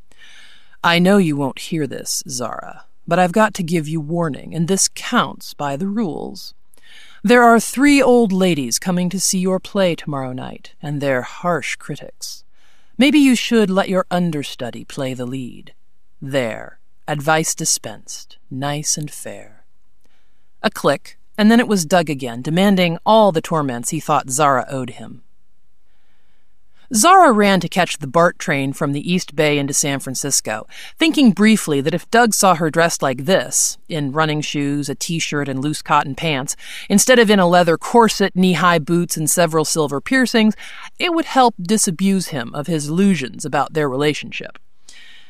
I 0.82 0.98
know 0.98 1.18
you 1.18 1.36
won't 1.36 1.58
hear 1.58 1.86
this, 1.86 2.22
Zara, 2.26 2.86
but 3.06 3.18
I've 3.18 3.32
got 3.32 3.52
to 3.54 3.62
give 3.62 3.86
you 3.86 4.00
warning, 4.00 4.54
and 4.54 4.66
this 4.66 4.88
counts 4.94 5.52
by 5.52 5.76
the 5.76 5.88
rules. 5.88 6.54
There 7.22 7.42
are 7.42 7.60
three 7.60 8.00
old 8.00 8.32
ladies 8.32 8.78
coming 8.78 9.10
to 9.10 9.20
see 9.20 9.38
your 9.38 9.60
play 9.60 9.94
tomorrow 9.94 10.32
night, 10.32 10.72
and 10.80 11.02
they're 11.02 11.20
harsh 11.20 11.76
critics. 11.76 12.44
Maybe 12.96 13.18
you 13.18 13.34
should 13.34 13.68
let 13.68 13.90
your 13.90 14.06
understudy 14.10 14.84
play 14.84 15.12
the 15.12 15.26
lead. 15.26 15.74
There, 16.22 16.78
advice 17.06 17.54
dispensed, 17.54 18.38
nice 18.50 18.96
and 18.96 19.10
fair. 19.10 19.57
A 20.62 20.70
click, 20.70 21.18
and 21.36 21.50
then 21.50 21.60
it 21.60 21.68
was 21.68 21.84
Doug 21.84 22.10
again, 22.10 22.42
demanding 22.42 22.98
all 23.06 23.30
the 23.30 23.40
torments 23.40 23.90
he 23.90 24.00
thought 24.00 24.30
Zara 24.30 24.66
owed 24.68 24.90
him. 24.90 25.22
Zara 26.94 27.32
ran 27.32 27.60
to 27.60 27.68
catch 27.68 27.98
the 27.98 28.06
BART 28.06 28.38
train 28.38 28.72
from 28.72 28.92
the 28.92 29.12
East 29.12 29.36
Bay 29.36 29.58
into 29.58 29.74
San 29.74 30.00
Francisco, 30.00 30.66
thinking 30.98 31.32
briefly 31.32 31.82
that 31.82 31.92
if 31.92 32.10
Doug 32.10 32.32
saw 32.32 32.54
her 32.54 32.70
dressed 32.70 33.02
like 33.02 33.26
this, 33.26 33.76
in 33.90 34.10
running 34.10 34.40
shoes, 34.40 34.88
a 34.88 34.94
t 34.94 35.18
shirt, 35.18 35.48
and 35.48 35.62
loose 35.62 35.82
cotton 35.82 36.14
pants, 36.14 36.56
instead 36.88 37.18
of 37.18 37.30
in 37.30 37.38
a 37.38 37.46
leather 37.46 37.76
corset, 37.76 38.34
knee 38.34 38.54
high 38.54 38.78
boots, 38.78 39.18
and 39.18 39.30
several 39.30 39.66
silver 39.66 40.00
piercings, 40.00 40.54
it 40.98 41.12
would 41.12 41.26
help 41.26 41.54
disabuse 41.60 42.28
him 42.28 42.54
of 42.54 42.66
his 42.66 42.88
illusions 42.88 43.44
about 43.44 43.74
their 43.74 43.88
relationship. 43.88 44.58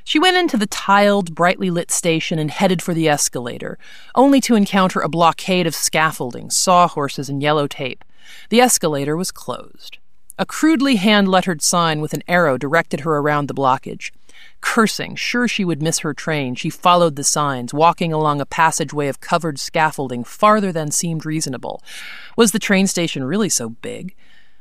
She 0.09 0.19
went 0.19 0.39
into 0.39 0.57
the 0.57 0.67
tiled, 0.67 1.35
brightly 1.35 1.71
lit 1.71 1.91
station 1.91 2.39
and 2.39 2.51
headed 2.51 2.81
for 2.81 2.95
the 2.95 3.11
escalator, 3.11 3.79
only 4.15 4.41
to 4.41 4.55
encounter 4.55 5.01
a 5.01 5.09
blockade 5.11 5.67
of 5.67 5.75
scaffolding, 5.75 6.49
sawhorses, 6.49 7.29
and 7.29 7.43
yellow 7.43 7.67
tape. 7.67 8.03
The 8.49 8.63
escalator 8.63 9.19
was 9.19 9.31
closed. 9.31 9.99
A 10.39 10.47
crudely 10.47 10.97
hand 10.97 11.29
lettered 11.29 11.61
sign 11.61 12.01
with 12.01 12.15
an 12.15 12.23
arrow 12.27 12.57
directed 12.57 13.01
her 13.01 13.19
around 13.19 13.49
the 13.49 13.55
blockage. 13.55 14.11
Cursing, 14.63 15.15
sure 15.15 15.47
she 15.47 15.63
would 15.63 15.83
miss 15.83 15.99
her 15.99 16.15
train, 16.15 16.55
she 16.55 16.71
followed 16.71 17.17
the 17.17 17.23
signs, 17.23 17.75
walking 17.75 18.11
along 18.11 18.41
a 18.41 18.47
passageway 18.47 19.09
of 19.09 19.21
covered 19.21 19.59
scaffolding 19.59 20.25
farther 20.25 20.73
than 20.73 20.91
seemed 20.91 21.27
reasonable. 21.27 21.83
Was 22.35 22.53
the 22.53 22.59
train 22.59 22.87
station 22.87 23.25
really 23.25 23.51
so 23.51 23.69
big? 23.69 24.15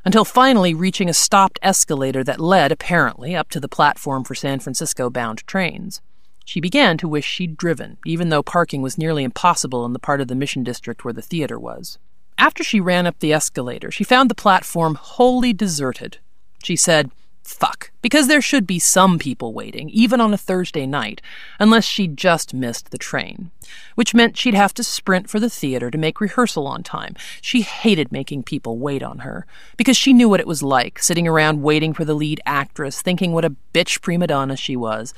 Until 0.05 0.25
finally 0.25 0.73
reaching 0.73 1.09
a 1.09 1.13
stopped 1.13 1.59
escalator 1.61 2.23
that 2.23 2.39
led, 2.39 2.71
apparently, 2.71 3.35
up 3.35 3.49
to 3.49 3.59
the 3.59 3.67
platform 3.67 4.23
for 4.23 4.35
San 4.35 4.59
Francisco 4.59 5.09
bound 5.09 5.45
trains. 5.47 6.01
She 6.45 6.61
began 6.61 6.97
to 6.99 7.09
wish 7.09 7.25
she'd 7.25 7.57
driven, 7.57 7.97
even 8.05 8.29
though 8.29 8.41
parking 8.41 8.81
was 8.81 8.97
nearly 8.97 9.23
impossible 9.23 9.85
in 9.85 9.93
the 9.93 9.99
part 9.99 10.21
of 10.21 10.29
the 10.29 10.35
Mission 10.35 10.63
District 10.63 11.03
where 11.03 11.13
the 11.13 11.21
theater 11.21 11.59
was. 11.59 11.97
After 12.37 12.63
she 12.63 12.79
ran 12.79 13.05
up 13.05 13.19
the 13.19 13.33
escalator, 13.33 13.91
she 13.91 14.03
found 14.03 14.29
the 14.29 14.35
platform 14.35 14.95
wholly 14.95 15.51
deserted. 15.51 16.19
She 16.63 16.75
said, 16.75 17.11
Fuck. 17.47 17.91
Because 18.01 18.27
there 18.27 18.41
should 18.41 18.67
be 18.67 18.77
some 18.77 19.17
people 19.17 19.53
waiting, 19.53 19.89
even 19.91 20.19
on 20.19 20.33
a 20.33 20.37
Thursday 20.37 20.85
night, 20.85 21.21
unless 21.61 21.85
she'd 21.85 22.17
just 22.17 22.53
missed 22.53 22.91
the 22.91 22.97
train. 22.97 23.51
Which 23.95 24.13
meant 24.13 24.35
she'd 24.35 24.53
have 24.53 24.73
to 24.73 24.83
sprint 24.83 25.29
for 25.29 25.39
the 25.39 25.49
theater 25.49 25.89
to 25.89 25.97
make 25.97 26.19
rehearsal 26.19 26.67
on 26.67 26.83
time. 26.83 27.15
She 27.41 27.61
hated 27.61 28.11
making 28.11 28.43
people 28.43 28.77
wait 28.77 29.01
on 29.01 29.19
her, 29.19 29.45
because 29.77 29.95
she 29.95 30.11
knew 30.11 30.27
what 30.27 30.41
it 30.41 30.45
was 30.45 30.61
like, 30.61 30.99
sitting 30.99 31.25
around 31.25 31.63
waiting 31.63 31.93
for 31.93 32.03
the 32.03 32.13
lead 32.13 32.41
actress, 32.45 33.01
thinking 33.01 33.31
what 33.31 33.45
a 33.45 33.55
bitch 33.73 34.01
prima 34.01 34.27
donna 34.27 34.57
she 34.57 34.75
was. 34.75 35.13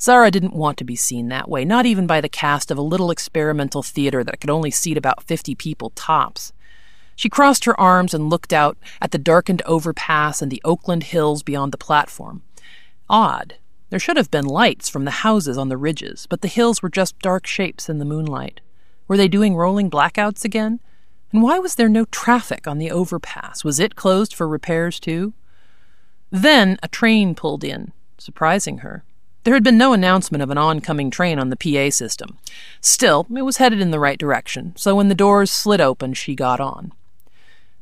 Zara 0.00 0.30
didn't 0.30 0.54
want 0.54 0.78
to 0.78 0.84
be 0.84 0.96
seen 0.96 1.28
that 1.28 1.50
way, 1.50 1.66
not 1.66 1.84
even 1.84 2.06
by 2.06 2.22
the 2.22 2.30
cast 2.30 2.70
of 2.70 2.78
a 2.78 2.82
little 2.82 3.10
experimental 3.10 3.82
theater 3.82 4.24
that 4.24 4.40
could 4.40 4.50
only 4.50 4.70
seat 4.70 4.96
about 4.96 5.22
50 5.22 5.54
people 5.54 5.90
tops. 5.90 6.54
She 7.16 7.28
crossed 7.28 7.64
her 7.64 7.78
arms 7.80 8.14
and 8.14 8.30
looked 8.30 8.52
out 8.52 8.76
at 9.00 9.10
the 9.10 9.18
darkened 9.18 9.62
overpass 9.62 10.42
and 10.42 10.50
the 10.50 10.62
Oakland 10.64 11.04
hills 11.04 11.42
beyond 11.42 11.72
the 11.72 11.78
platform. 11.78 12.42
Odd. 13.08 13.56
There 13.90 13.98
should 13.98 14.16
have 14.16 14.30
been 14.30 14.46
lights 14.46 14.88
from 14.88 15.04
the 15.04 15.10
houses 15.10 15.56
on 15.56 15.68
the 15.68 15.76
ridges, 15.76 16.26
but 16.28 16.40
the 16.40 16.48
hills 16.48 16.82
were 16.82 16.88
just 16.88 17.18
dark 17.20 17.46
shapes 17.46 17.88
in 17.88 17.98
the 17.98 18.04
moonlight. 18.04 18.60
Were 19.06 19.16
they 19.16 19.28
doing 19.28 19.54
rolling 19.54 19.90
blackouts 19.90 20.44
again? 20.44 20.80
And 21.32 21.42
why 21.42 21.58
was 21.58 21.74
there 21.74 21.88
no 21.88 22.04
traffic 22.06 22.66
on 22.66 22.78
the 22.78 22.90
overpass? 22.90 23.62
Was 23.62 23.78
it 23.78 23.96
closed 23.96 24.34
for 24.34 24.48
repairs 24.48 24.98
too? 24.98 25.34
Then 26.30 26.78
a 26.82 26.88
train 26.88 27.34
pulled 27.34 27.62
in, 27.62 27.92
surprising 28.18 28.78
her. 28.78 29.04
There 29.44 29.54
had 29.54 29.62
been 29.62 29.78
no 29.78 29.92
announcement 29.92 30.42
of 30.42 30.50
an 30.50 30.58
oncoming 30.58 31.10
train 31.10 31.38
on 31.38 31.50
the 31.50 31.56
PA 31.56 31.90
system. 31.90 32.38
Still, 32.80 33.26
it 33.36 33.42
was 33.42 33.58
headed 33.58 33.80
in 33.80 33.90
the 33.90 34.00
right 34.00 34.18
direction, 34.18 34.72
so 34.74 34.96
when 34.96 35.08
the 35.08 35.14
doors 35.14 35.52
slid 35.52 35.80
open, 35.82 36.14
she 36.14 36.34
got 36.34 36.60
on. 36.60 36.92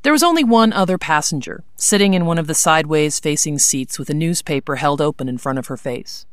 There 0.02 0.12
was 0.12 0.24
only 0.24 0.42
one 0.42 0.72
other 0.72 0.98
passenger, 0.98 1.62
sitting 1.76 2.14
in 2.14 2.26
one 2.26 2.38
of 2.38 2.48
the 2.48 2.56
sideways 2.56 3.20
facing 3.20 3.60
seats 3.60 4.00
with 4.00 4.10
a 4.10 4.14
newspaper 4.14 4.76
held 4.76 5.00
open 5.00 5.28
in 5.28 5.38
front 5.38 5.60
of 5.60 5.68
her 5.68 5.76
face. 5.76 6.26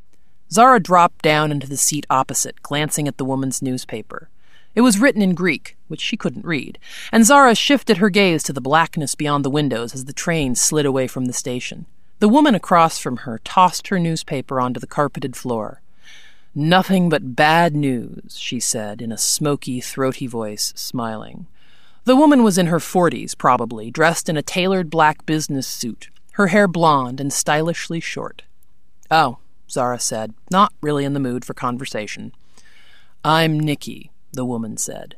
Zara 0.52 0.80
dropped 0.80 1.22
down 1.22 1.52
into 1.52 1.68
the 1.68 1.78
seat 1.78 2.08
opposite, 2.10 2.64
glancing 2.64 3.08
at 3.08 3.18
the 3.18 3.26
woman's 3.26 3.62
newspaper. 3.62 4.30
It 4.74 4.82
was 4.82 4.98
written 4.98 5.22
in 5.22 5.36
Greek, 5.36 5.78
which 5.88 6.02
she 6.02 6.18
couldn't 6.18 6.46
read, 6.46 6.80
and 7.12 7.24
Zara 7.24 7.54
shifted 7.54 7.98
her 7.98 8.10
gaze 8.10 8.42
to 8.44 8.54
the 8.54 8.62
blackness 8.62 9.14
beyond 9.14 9.46
the 9.46 9.52
windows 9.52 9.94
as 9.94 10.06
the 10.06 10.14
train 10.14 10.56
slid 10.56 10.88
away 10.88 11.06
from 11.06 11.26
the 11.26 11.34
station. 11.34 11.86
The 12.18 12.30
woman 12.30 12.56
across 12.56 12.98
from 12.98 13.18
her 13.18 13.40
tossed 13.44 13.90
her 13.90 14.00
newspaper 14.00 14.60
onto 14.60 14.80
the 14.80 14.88
carpeted 14.88 15.36
floor. 15.36 15.82
Nothing 16.56 17.08
but 17.08 17.36
bad 17.36 17.76
news, 17.76 18.36
she 18.36 18.60
said 18.60 19.00
in 19.00 19.12
a 19.12 19.18
smoky, 19.18 19.80
throaty 19.80 20.26
voice, 20.26 20.74
smiling. 20.76 21.46
The 22.10 22.16
woman 22.16 22.42
was 22.42 22.58
in 22.58 22.66
her 22.66 22.80
forties, 22.80 23.36
probably, 23.36 23.92
dressed 23.92 24.30
in 24.30 24.36
a 24.36 24.42
tailored 24.42 24.90
black 24.90 25.28
business 25.28 25.68
suit, 25.68 26.10
her 26.32 26.48
hair 26.48 26.68
blonde 26.68 27.22
and 27.22 27.32
stylishly 27.32 28.00
short. 28.00 28.42
Oh, 29.12 29.38
Zara 29.70 30.00
said, 30.00 30.34
not 30.50 30.74
really 30.82 31.06
in 31.06 31.14
the 31.14 31.20
mood 31.20 31.46
for 31.46 31.54
conversation. 31.54 32.32
I'm 33.24 33.60
Nikki, 33.60 34.10
the 34.34 34.44
woman 34.44 34.76
said. 34.78 35.18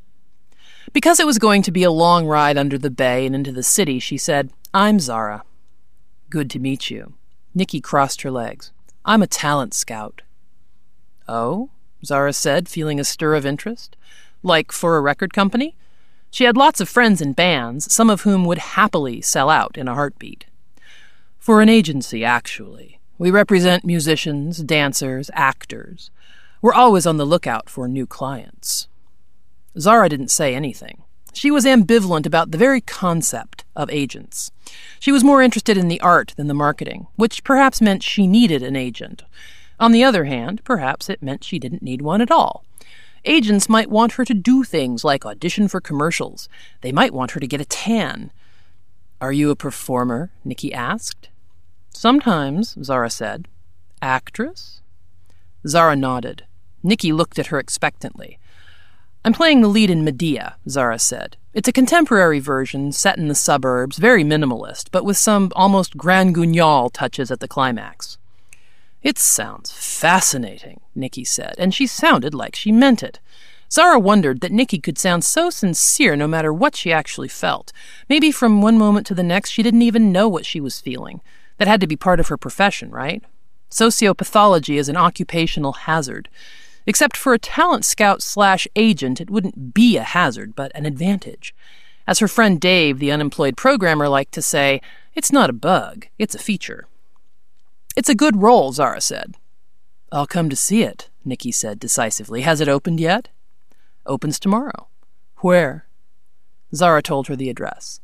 Because 0.92 1.18
it 1.22 1.26
was 1.26 1.40
going 1.40 1.62
to 1.62 1.72
be 1.72 1.84
a 1.84 1.92
long 1.92 2.28
ride 2.28 2.58
under 2.58 2.78
the 2.78 2.92
bay 2.92 3.26
and 3.26 3.34
into 3.34 3.54
the 3.54 3.64
city, 3.64 3.98
she 3.98 4.18
said, 4.18 4.52
I'm 4.74 5.00
Zara. 5.00 5.46
Good 6.30 6.50
to 6.50 6.60
meet 6.60 6.90
you. 6.90 7.14
Nikki 7.56 7.80
crossed 7.80 8.24
her 8.24 8.32
legs. 8.32 8.74
I'm 9.06 9.22
a 9.22 9.28
talent 9.28 9.74
scout. 9.74 10.24
Oh? 11.26 11.70
Zara 12.04 12.34
said, 12.34 12.68
feeling 12.68 13.00
a 13.00 13.06
stir 13.06 13.36
of 13.36 13.46
interest. 13.46 13.96
Like 14.44 14.74
for 14.74 14.98
a 14.98 15.02
record 15.02 15.32
company? 15.32 15.78
She 16.32 16.46
had 16.46 16.56
lots 16.56 16.80
of 16.80 16.88
friends 16.88 17.22
in 17.22 17.34
bands, 17.34 17.94
some 17.94 18.10
of 18.10 18.22
whom 18.22 18.46
would 18.46 18.58
happily 18.58 19.20
sell 19.22 19.50
out 19.50 19.78
in 19.78 19.90
a 19.90 19.94
heartbeat. 19.94 20.46
For 21.38 21.62
an 21.62 21.68
agency, 21.68 22.24
actually. 22.24 23.00
We 23.18 23.30
represent 23.30 23.84
musicians, 23.84 24.60
dancers, 24.60 25.30
actors. 25.34 26.10
We're 26.62 26.74
always 26.74 27.06
on 27.06 27.18
the 27.18 27.26
lookout 27.26 27.70
for 27.70 27.88
new 27.88 28.08
clients. 28.08 28.88
Zara 29.78 30.08
didn't 30.08 30.32
say 30.32 30.56
anything. 30.56 31.04
She 31.34 31.52
was 31.52 31.66
ambivalent 31.66 32.26
about 32.26 32.52
the 32.52 32.58
very 32.58 32.82
concept 32.82 33.64
of 33.76 33.90
agents. 33.90 34.52
She 35.00 35.12
was 35.12 35.24
more 35.24 35.42
interested 35.42 35.78
in 35.78 35.90
the 35.90 36.02
art 36.02 36.34
than 36.38 36.48
the 36.48 36.54
marketing, 36.54 37.08
which 37.16 37.44
perhaps 37.44 37.82
meant 37.82 38.04
she 38.04 38.26
needed 38.26 38.64
an 38.64 38.76
agent. 38.76 39.24
On 39.80 39.92
the 39.92 40.04
other 40.04 40.26
hand, 40.26 40.64
perhaps 40.64 41.10
it 41.10 41.24
meant 41.24 41.44
she 41.44 41.60
didn't 41.60 41.82
need 41.82 42.02
one 42.02 42.22
at 42.22 42.32
all. 42.32 42.64
Agents 43.26 43.70
might 43.70 43.90
want 43.90 44.14
her 44.14 44.26
to 44.26 44.34
do 44.34 44.64
things 44.64 45.04
like 45.04 45.26
audition 45.26 45.68
for 45.68 45.80
commercials. 45.80 46.50
They 46.82 46.92
might 46.92 47.14
want 47.14 47.32
her 47.32 47.40
to 47.40 47.48
get 47.48 47.62
a 47.62 47.66
tan. 47.66 48.32
Are 49.20 49.32
you 49.32 49.52
a 49.52 49.56
performer? 49.56 50.32
Nikki 50.44 50.74
asked. 50.74 51.30
Sometimes, 51.92 52.76
Zara 52.84 53.12
said. 53.12 53.48
Actress? 54.02 54.82
Zara 55.68 55.96
nodded. 55.96 56.46
Nikki 56.82 57.14
looked 57.14 57.38
at 57.38 57.48
her 57.48 57.60
expectantly. 57.60 58.40
I'm 59.24 59.34
playing 59.34 59.62
the 59.62 59.68
lead 59.68 59.92
in 59.92 60.04
Medea, 60.04 60.56
Zara 60.68 60.98
said. 60.98 61.38
It's 61.54 61.68
a 61.68 61.74
contemporary 61.74 62.40
version 62.40 62.92
set 62.92 63.20
in 63.20 63.28
the 63.28 63.36
suburbs, 63.36 63.98
very 63.98 64.24
minimalist, 64.24 64.88
but 64.92 65.06
with 65.06 65.18
some 65.18 65.52
almost 65.56 65.96
grand 65.96 66.34
guignol 66.34 66.90
touches 66.90 67.30
at 67.30 67.40
the 67.40 67.48
climax. 67.48 68.18
It 69.04 69.18
sounds 69.18 69.72
fascinating, 69.72 70.82
Nikki 70.94 71.24
said, 71.24 71.56
and 71.58 71.74
she 71.74 71.88
sounded 71.88 72.36
like 72.36 72.56
she 72.56 72.72
meant 72.72 73.02
it. 73.02 73.20
Zara 73.72 73.98
wondered 73.98 74.42
that 74.42 74.52
Nikki 74.52 74.80
could 74.80 74.98
sound 74.98 75.24
so 75.24 75.50
sincere 75.50 76.16
no 76.16 76.28
matter 76.28 76.54
what 76.54 76.76
she 76.76 76.92
actually 76.92 77.30
felt. 77.30 77.72
Maybe 78.10 78.32
from 78.32 78.62
one 78.62 78.78
moment 78.78 79.08
to 79.08 79.16
the 79.16 79.24
next 79.24 79.50
she 79.50 79.64
didn't 79.64 79.82
even 79.82 80.12
know 80.12 80.28
what 80.28 80.46
she 80.46 80.60
was 80.60 80.82
feeling. 80.82 81.22
That 81.58 81.68
had 81.68 81.82
to 81.82 81.88
be 81.88 81.96
part 81.96 82.20
of 82.20 82.28
her 82.28 82.38
profession, 82.38 82.92
right? 82.92 83.24
Sociopathology 83.72 84.78
is 84.78 84.90
an 84.90 84.98
occupational 84.98 85.74
hazard. 85.74 86.28
Except 86.86 87.16
for 87.16 87.34
a 87.34 87.40
talent 87.40 87.86
scout 87.86 88.22
slash 88.22 88.68
agent, 88.76 89.22
it 89.22 89.30
wouldn't 89.30 89.74
be 89.74 89.98
a 89.98 90.04
hazard, 90.04 90.56
but 90.56 90.72
an 90.76 90.86
advantage. 90.86 91.56
As 92.06 92.20
her 92.20 92.28
friend 92.28 92.60
Dave, 92.60 93.00
the 93.00 93.12
unemployed 93.12 93.56
programmer, 93.56 94.10
liked 94.10 94.34
to 94.34 94.42
say, 94.42 94.82
it's 95.16 95.32
not 95.32 95.50
a 95.50 95.54
bug, 95.54 96.08
it's 96.20 96.36
a 96.36 96.40
feature. 96.40 96.88
It's 97.96 98.10
a 98.10 98.16
good 98.16 98.42
role, 98.42 98.72
Zara 98.72 99.02
said. 99.02 99.36
I'll 100.12 100.28
come 100.28 100.50
to 100.50 100.56
see 100.56 100.84
it, 100.84 101.10
Nicky 101.26 101.52
said 101.52 101.80
decisively. 101.80 102.42
Has 102.42 102.62
it 102.62 102.70
opened 102.70 103.00
yet? 103.00 103.30
Opens 104.06 104.40
tomorrow. 104.40 104.88
Where? 105.38 105.88
Zara 106.74 107.02
told 107.02 107.28
her 107.28 107.36
the 107.36 107.50
address. 107.50 108.00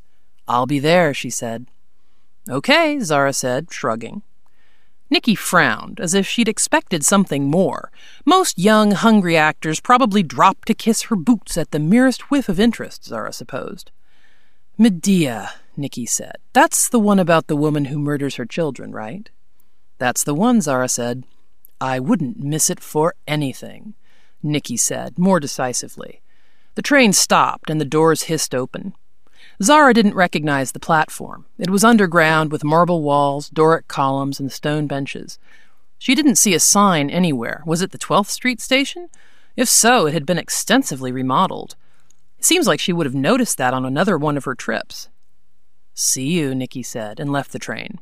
I'll 0.47 0.65
be 0.65 0.79
there, 0.79 1.13
she 1.13 1.29
said. 1.29 1.67
Okay, 2.49 2.99
Zara 2.99 3.33
said, 3.33 3.71
shrugging. 3.71 4.23
Nicky 5.09 5.35
frowned, 5.35 5.99
as 6.01 6.13
if 6.13 6.27
she'd 6.27 6.49
expected 6.49 7.05
something 7.05 7.49
more. 7.49 7.91
Most 8.25 8.59
young, 8.59 8.91
hungry 8.91 9.37
actors 9.37 9.79
probably 9.79 10.21
drop 10.21 10.65
to 10.65 10.73
kiss 10.73 11.03
her 11.03 11.15
boots 11.15 11.57
at 11.57 11.71
the 11.71 11.79
merest 11.79 12.29
whiff 12.29 12.49
of 12.49 12.59
interest, 12.59 13.05
Zara 13.05 13.31
supposed. 13.31 13.91
Medea, 14.77 15.51
Nicky 15.77 16.05
said. 16.05 16.37
That's 16.53 16.89
the 16.89 16.99
one 16.99 17.19
about 17.19 17.47
the 17.47 17.55
woman 17.55 17.85
who 17.85 17.99
murders 17.99 18.35
her 18.35 18.45
children, 18.45 18.91
right? 18.91 19.29
That's 19.97 20.23
the 20.23 20.35
one, 20.35 20.61
Zara 20.61 20.89
said. 20.89 21.23
I 21.79 21.99
wouldn't 21.99 22.39
miss 22.39 22.69
it 22.69 22.79
for 22.79 23.15
anything, 23.27 23.93
Nicky 24.41 24.77
said, 24.77 25.17
more 25.17 25.39
decisively. 25.39 26.21
The 26.75 26.81
train 26.81 27.13
stopped 27.13 27.69
and 27.69 27.81
the 27.81 27.85
doors 27.85 28.23
hissed 28.23 28.53
open. 28.53 28.93
Zara 29.61 29.93
didn't 29.93 30.15
recognize 30.15 30.71
the 30.71 30.79
platform. 30.79 31.45
It 31.57 31.69
was 31.69 31.83
underground 31.83 32.51
with 32.51 32.63
marble 32.63 33.01
walls, 33.01 33.49
Doric 33.49 33.87
columns, 33.87 34.39
and 34.39 34.51
stone 34.51 34.85
benches. 34.85 35.39
She 35.97 36.13
didn't 36.13 36.35
see 36.35 36.53
a 36.53 36.59
sign 36.59 37.09
anywhere. 37.09 37.63
Was 37.65 37.81
it 37.81 37.91
the 37.91 37.97
12th 37.97 38.29
Street 38.29 38.61
station? 38.61 39.09
If 39.55 39.67
so, 39.67 40.05
it 40.05 40.13
had 40.13 40.25
been 40.25 40.37
extensively 40.37 41.11
remodeled. 41.11 41.75
It 42.37 42.45
seems 42.45 42.67
like 42.67 42.79
she 42.79 42.93
would 42.93 43.07
have 43.07 43.15
noticed 43.15 43.57
that 43.57 43.73
on 43.73 43.85
another 43.85 44.17
one 44.17 44.37
of 44.37 44.45
her 44.45 44.53
trips. 44.53 45.09
See 45.95 46.27
you, 46.27 46.53
Nicky 46.53 46.83
said, 46.83 47.19
and 47.19 47.31
left 47.31 47.51
the 47.51 47.59
train. 47.59 47.99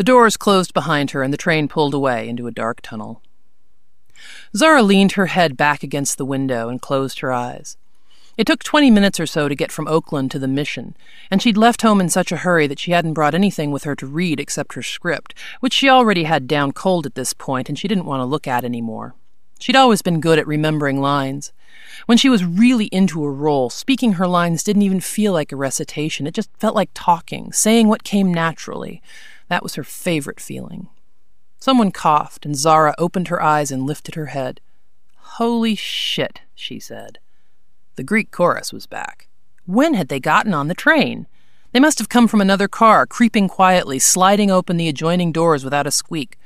The 0.00 0.04
doors 0.04 0.38
closed 0.38 0.72
behind 0.72 1.10
her, 1.10 1.22
and 1.22 1.30
the 1.30 1.36
train 1.36 1.68
pulled 1.68 1.92
away 1.92 2.26
into 2.26 2.46
a 2.46 2.50
dark 2.50 2.80
tunnel. 2.80 3.20
Zara 4.56 4.82
leaned 4.82 5.12
her 5.12 5.26
head 5.26 5.58
back 5.58 5.82
against 5.82 6.16
the 6.16 6.24
window 6.24 6.70
and 6.70 6.80
closed 6.80 7.20
her 7.20 7.30
eyes. 7.30 7.76
It 8.38 8.46
took 8.46 8.64
twenty 8.64 8.90
minutes 8.90 9.20
or 9.20 9.26
so 9.26 9.46
to 9.46 9.54
get 9.54 9.70
from 9.70 9.86
Oakland 9.86 10.30
to 10.30 10.38
the 10.38 10.48
mission, 10.48 10.96
and 11.30 11.42
she'd 11.42 11.58
left 11.58 11.82
home 11.82 12.00
in 12.00 12.08
such 12.08 12.32
a 12.32 12.38
hurry 12.38 12.66
that 12.66 12.78
she 12.78 12.92
hadn't 12.92 13.12
brought 13.12 13.34
anything 13.34 13.72
with 13.72 13.84
her 13.84 13.94
to 13.96 14.06
read 14.06 14.40
except 14.40 14.72
her 14.72 14.82
script, 14.82 15.34
which 15.60 15.74
she 15.74 15.90
already 15.90 16.24
had 16.24 16.48
down 16.48 16.72
cold 16.72 17.04
at 17.04 17.14
this 17.14 17.34
point 17.34 17.68
and 17.68 17.78
she 17.78 17.86
didn't 17.86 18.06
want 18.06 18.22
to 18.22 18.24
look 18.24 18.48
at 18.48 18.64
any 18.64 18.80
more. 18.80 19.14
She'd 19.58 19.76
always 19.76 20.00
been 20.00 20.22
good 20.22 20.38
at 20.38 20.46
remembering 20.46 21.02
lines. 21.02 21.52
When 22.06 22.16
she 22.16 22.30
was 22.30 22.42
really 22.42 22.86
into 22.86 23.22
a 23.22 23.30
role, 23.30 23.68
speaking 23.68 24.14
her 24.14 24.26
lines 24.26 24.62
didn't 24.62 24.80
even 24.80 25.00
feel 25.00 25.34
like 25.34 25.52
a 25.52 25.56
recitation. 25.56 26.26
It 26.26 26.32
just 26.32 26.48
felt 26.58 26.74
like 26.74 26.88
talking, 26.94 27.52
saying 27.52 27.86
what 27.86 28.02
came 28.02 28.32
naturally, 28.32 29.02
that 29.50 29.64
was 29.64 29.74
her 29.74 29.84
favorite 29.84 30.40
feeling. 30.40 30.88
Someone 31.58 31.90
coughed, 31.90 32.46
and 32.46 32.56
Zara 32.56 32.94
opened 32.96 33.28
her 33.28 33.42
eyes 33.42 33.72
and 33.72 33.84
lifted 33.84 34.14
her 34.14 34.26
head. 34.26 34.60
Holy 35.16 35.74
shit, 35.74 36.40
she 36.54 36.78
said. 36.78 37.18
The 37.96 38.04
Greek 38.04 38.30
chorus 38.30 38.72
was 38.72 38.86
back. 38.86 39.26
When 39.66 39.94
had 39.94 40.08
they 40.08 40.20
gotten 40.20 40.54
on 40.54 40.68
the 40.68 40.74
train? 40.74 41.26
They 41.72 41.80
must 41.80 41.98
have 41.98 42.08
come 42.08 42.28
from 42.28 42.40
another 42.40 42.68
car, 42.68 43.06
creeping 43.06 43.48
quietly, 43.48 43.98
sliding 43.98 44.52
open 44.52 44.76
the 44.76 44.88
adjoining 44.88 45.32
doors 45.32 45.64
without 45.64 45.86
a 45.86 45.90
squeak. 45.90 46.38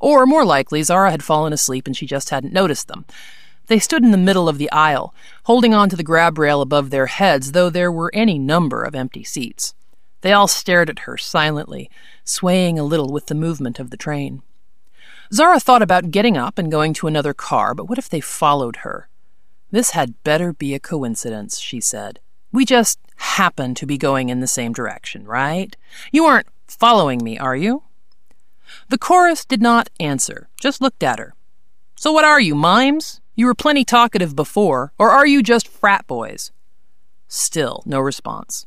Or, 0.00 0.24
more 0.24 0.44
likely, 0.44 0.82
Zara 0.82 1.10
had 1.10 1.22
fallen 1.22 1.52
asleep 1.52 1.86
and 1.86 1.96
she 1.96 2.06
just 2.06 2.30
hadn't 2.30 2.54
noticed 2.54 2.88
them. 2.88 3.04
They 3.66 3.78
stood 3.78 4.02
in 4.02 4.12
the 4.12 4.18
middle 4.18 4.48
of 4.48 4.56
the 4.56 4.72
aisle, 4.72 5.14
holding 5.44 5.74
on 5.74 5.90
to 5.90 5.96
the 5.96 6.02
grab 6.02 6.38
rail 6.38 6.62
above 6.62 6.88
their 6.88 7.06
heads, 7.06 7.52
though 7.52 7.68
there 7.68 7.92
were 7.92 8.10
any 8.14 8.38
number 8.38 8.82
of 8.82 8.94
empty 8.94 9.24
seats. 9.24 9.74
They 10.22 10.32
all 10.32 10.48
stared 10.48 10.90
at 10.90 11.00
her 11.00 11.16
silently, 11.16 11.90
swaying 12.24 12.78
a 12.78 12.84
little 12.84 13.12
with 13.12 13.26
the 13.26 13.34
movement 13.34 13.78
of 13.78 13.90
the 13.90 13.96
train. 13.96 14.42
Zara 15.32 15.58
thought 15.60 15.82
about 15.82 16.10
getting 16.10 16.36
up 16.36 16.58
and 16.58 16.70
going 16.70 16.94
to 16.94 17.06
another 17.06 17.34
car, 17.34 17.74
but 17.74 17.88
what 17.88 17.98
if 17.98 18.08
they 18.08 18.20
followed 18.20 18.76
her? 18.76 19.08
This 19.70 19.90
had 19.90 20.22
better 20.22 20.52
be 20.52 20.74
a 20.74 20.80
coincidence, 20.80 21.58
she 21.58 21.80
said. 21.80 22.20
We 22.52 22.64
just 22.64 22.98
happen 23.16 23.74
to 23.74 23.86
be 23.86 23.98
going 23.98 24.28
in 24.28 24.40
the 24.40 24.46
same 24.46 24.72
direction, 24.72 25.26
right? 25.26 25.76
You 26.12 26.24
aren't 26.24 26.46
following 26.68 27.22
me, 27.22 27.38
are 27.38 27.56
you? 27.56 27.82
The 28.88 28.98
chorus 28.98 29.44
did 29.44 29.60
not 29.60 29.90
answer, 29.98 30.48
just 30.60 30.80
looked 30.80 31.02
at 31.02 31.18
her. 31.18 31.34
So 31.96 32.12
what 32.12 32.24
are 32.24 32.40
you, 32.40 32.54
mimes? 32.54 33.20
You 33.34 33.46
were 33.46 33.54
plenty 33.54 33.84
talkative 33.84 34.36
before, 34.36 34.92
or 34.98 35.10
are 35.10 35.26
you 35.26 35.42
just 35.42 35.68
frat 35.68 36.06
boys? 36.06 36.52
Still 37.28 37.82
no 37.84 38.00
response. 38.00 38.66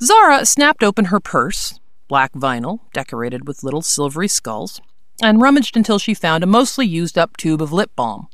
Zara 0.00 0.44
snapped 0.46 0.82
open 0.82 1.06
her 1.06 1.20
purse, 1.20 1.80
black 2.08 2.32
vinyl, 2.32 2.80
decorated 2.92 3.46
with 3.46 3.62
little 3.62 3.82
silvery 3.82 4.28
skulls, 4.28 4.80
and 5.22 5.40
rummaged 5.40 5.76
until 5.76 5.98
she 5.98 6.14
found 6.14 6.42
a 6.42 6.46
mostly 6.46 6.86
used 6.86 7.16
up 7.16 7.36
tube 7.36 7.62
of 7.62 7.72
lip 7.72 7.90
balm. 7.96 8.28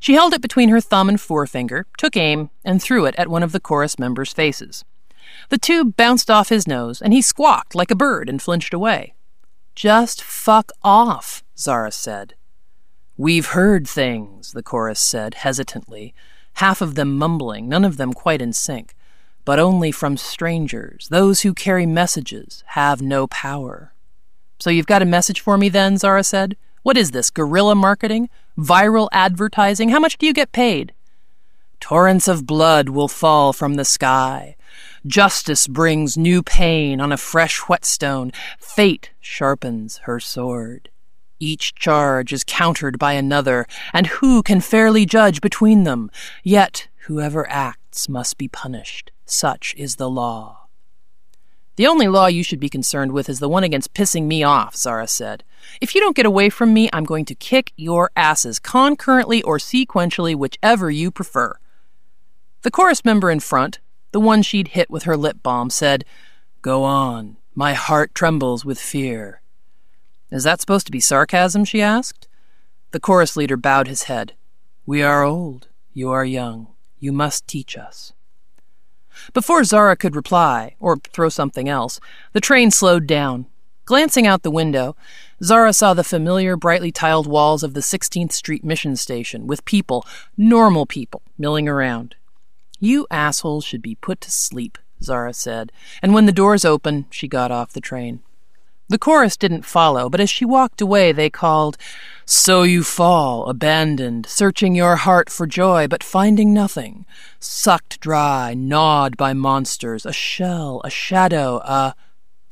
She 0.00 0.14
held 0.14 0.34
it 0.34 0.42
between 0.42 0.68
her 0.68 0.80
thumb 0.80 1.08
and 1.08 1.20
forefinger, 1.20 1.86
took 1.96 2.16
aim, 2.16 2.50
and 2.64 2.82
threw 2.82 3.06
it 3.06 3.14
at 3.16 3.28
one 3.28 3.42
of 3.42 3.52
the 3.52 3.60
chorus 3.60 3.98
members' 3.98 4.32
faces. 4.32 4.84
The 5.48 5.58
tube 5.58 5.96
bounced 5.96 6.30
off 6.30 6.48
his 6.48 6.66
nose, 6.66 7.00
and 7.00 7.12
he 7.12 7.22
squawked 7.22 7.74
like 7.74 7.90
a 7.90 7.96
bird 7.96 8.28
and 8.28 8.40
flinched 8.40 8.74
away. 8.74 9.14
Just 9.74 10.22
fuck 10.22 10.70
off, 10.82 11.42
Zara 11.56 11.90
said. 11.90 12.34
We've 13.16 13.46
heard 13.46 13.88
things, 13.88 14.52
the 14.52 14.62
chorus 14.62 15.00
said 15.00 15.34
hesitantly, 15.34 16.14
half 16.54 16.80
of 16.80 16.94
them 16.94 17.16
mumbling, 17.16 17.68
none 17.68 17.84
of 17.84 17.96
them 17.96 18.12
quite 18.12 18.42
in 18.42 18.52
sync, 18.52 18.94
but 19.44 19.58
only 19.58 19.92
from 19.92 20.16
strangers. 20.16 21.08
Those 21.08 21.40
who 21.42 21.54
carry 21.54 21.86
messages 21.86 22.62
have 22.68 23.02
no 23.02 23.26
power. 23.26 23.92
So 24.58 24.70
you've 24.70 24.86
got 24.86 25.02
a 25.02 25.06
message 25.06 25.40
for 25.40 25.58
me 25.58 25.68
then, 25.68 25.98
Zara 25.98 26.24
said? 26.24 26.56
What 26.82 26.96
is 26.96 27.12
this, 27.12 27.30
guerrilla 27.30 27.74
marketing? 27.74 28.28
Viral 28.58 29.08
advertising? 29.12 29.90
How 29.90 30.00
much 30.00 30.18
do 30.18 30.26
you 30.26 30.32
get 30.32 30.52
paid? 30.52 30.92
Torrents 31.80 32.28
of 32.28 32.46
blood 32.46 32.88
will 32.88 33.08
fall 33.08 33.52
from 33.52 33.74
the 33.74 33.84
sky. 33.84 34.56
Justice 35.06 35.66
brings 35.66 36.16
new 36.16 36.42
pain 36.42 37.00
on 37.00 37.12
a 37.12 37.16
fresh 37.16 37.58
whetstone. 37.60 38.32
Fate 38.58 39.10
sharpens 39.20 39.98
her 40.04 40.20
sword. 40.20 40.90
Each 41.40 41.74
charge 41.74 42.32
is 42.32 42.44
countered 42.44 42.98
by 42.98 43.14
another, 43.14 43.66
and 43.92 44.06
who 44.06 44.42
can 44.42 44.60
fairly 44.60 45.04
judge 45.04 45.40
between 45.40 45.82
them? 45.82 46.10
Yet 46.44 46.88
whoever 47.06 47.48
acts 47.50 48.08
must 48.08 48.38
be 48.38 48.46
punished. 48.48 49.11
Such 49.24 49.74
is 49.76 49.96
the 49.96 50.10
law. 50.10 50.62
The 51.76 51.86
only 51.86 52.06
law 52.06 52.26
you 52.26 52.42
should 52.42 52.60
be 52.60 52.68
concerned 52.68 53.12
with 53.12 53.28
is 53.28 53.40
the 53.40 53.48
one 53.48 53.64
against 53.64 53.94
pissing 53.94 54.24
me 54.24 54.42
off, 54.42 54.76
Zara 54.76 55.08
said. 55.08 55.42
If 55.80 55.94
you 55.94 56.00
don't 56.00 56.16
get 56.16 56.26
away 56.26 56.50
from 56.50 56.74
me, 56.74 56.90
I'm 56.92 57.04
going 57.04 57.24
to 57.26 57.34
kick 57.34 57.72
your 57.76 58.10
asses 58.14 58.58
concurrently 58.58 59.42
or 59.42 59.56
sequentially, 59.56 60.34
whichever 60.34 60.90
you 60.90 61.10
prefer. 61.10 61.56
The 62.62 62.70
chorus 62.70 63.04
member 63.04 63.30
in 63.30 63.40
front, 63.40 63.80
the 64.12 64.20
one 64.20 64.42
she'd 64.42 64.68
hit 64.68 64.90
with 64.90 65.04
her 65.04 65.16
lip 65.16 65.38
balm, 65.42 65.70
said, 65.70 66.04
Go 66.60 66.84
on. 66.84 67.38
My 67.54 67.72
heart 67.74 68.14
trembles 68.14 68.64
with 68.64 68.78
fear. 68.78 69.40
Is 70.30 70.44
that 70.44 70.60
supposed 70.60 70.86
to 70.86 70.92
be 70.92 71.00
sarcasm? 71.00 71.64
she 71.64 71.82
asked. 71.82 72.28
The 72.92 73.00
chorus 73.00 73.36
leader 73.36 73.56
bowed 73.56 73.88
his 73.88 74.04
head. 74.04 74.34
We 74.86 75.02
are 75.02 75.22
old. 75.22 75.68
You 75.92 76.10
are 76.10 76.24
young. 76.24 76.68
You 76.98 77.12
must 77.12 77.46
teach 77.46 77.76
us. 77.76 78.12
Before 79.32 79.64
Zara 79.64 79.96
could 79.96 80.16
reply, 80.16 80.74
or 80.80 80.96
throw 80.96 81.28
something 81.28 81.68
else, 81.68 82.00
the 82.32 82.40
train 82.40 82.70
slowed 82.70 83.06
down. 83.06 83.46
Glancing 83.84 84.26
out 84.26 84.42
the 84.42 84.50
window, 84.50 84.94
Zara 85.42 85.72
saw 85.72 85.92
the 85.92 86.04
familiar, 86.04 86.56
brightly 86.56 86.92
tiled 86.92 87.26
walls 87.26 87.62
of 87.62 87.74
the 87.74 87.80
16th 87.80 88.32
Street 88.32 88.64
Mission 88.64 88.94
Station, 88.96 89.46
with 89.46 89.64
people, 89.64 90.06
normal 90.36 90.86
people, 90.86 91.22
milling 91.36 91.68
around. 91.68 92.14
You 92.78 93.06
assholes 93.10 93.64
should 93.64 93.82
be 93.82 93.96
put 93.96 94.20
to 94.20 94.30
sleep, 94.30 94.78
Zara 95.02 95.34
said, 95.34 95.72
and 96.00 96.14
when 96.14 96.26
the 96.26 96.32
doors 96.32 96.64
opened, 96.64 97.06
she 97.10 97.26
got 97.26 97.50
off 97.50 97.72
the 97.72 97.80
train. 97.80 98.20
The 98.92 98.98
chorus 98.98 99.38
didn't 99.38 99.64
follow, 99.64 100.10
but 100.10 100.20
as 100.20 100.28
she 100.28 100.44
walked 100.44 100.82
away, 100.82 101.12
they 101.12 101.30
called, 101.30 101.78
So 102.26 102.62
you 102.62 102.84
fall, 102.84 103.46
abandoned, 103.46 104.26
searching 104.26 104.74
your 104.74 104.96
heart 104.96 105.30
for 105.30 105.46
joy, 105.46 105.88
but 105.88 106.04
finding 106.04 106.52
nothing. 106.52 107.06
Sucked 107.40 108.00
dry, 108.00 108.52
gnawed 108.52 109.16
by 109.16 109.32
monsters, 109.32 110.04
a 110.04 110.12
shell, 110.12 110.82
a 110.84 110.90
shadow, 110.90 111.62
a. 111.64 111.94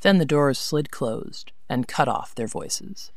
Then 0.01 0.17
the 0.17 0.25
doors 0.25 0.59
slid 0.59 0.91
closed 0.91 1.53
and 1.69 1.87
cut 1.87 2.09
off 2.09 2.35
their 2.35 2.47
voices. 2.47 3.13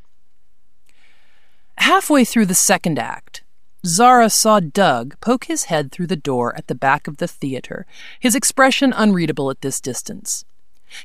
Halfway 1.78 2.26
through 2.26 2.44
the 2.44 2.54
second 2.54 2.98
act, 2.98 3.42
Zara 3.86 4.28
saw 4.28 4.60
Doug 4.60 5.18
poke 5.22 5.44
his 5.44 5.64
head 5.64 5.90
through 5.90 6.08
the 6.08 6.14
door 6.14 6.54
at 6.58 6.66
the 6.66 6.74
back 6.74 7.08
of 7.08 7.16
the 7.16 7.28
theater, 7.28 7.86
his 8.20 8.34
expression 8.34 8.92
unreadable 8.92 9.50
at 9.50 9.62
this 9.62 9.80
distance. 9.80 10.44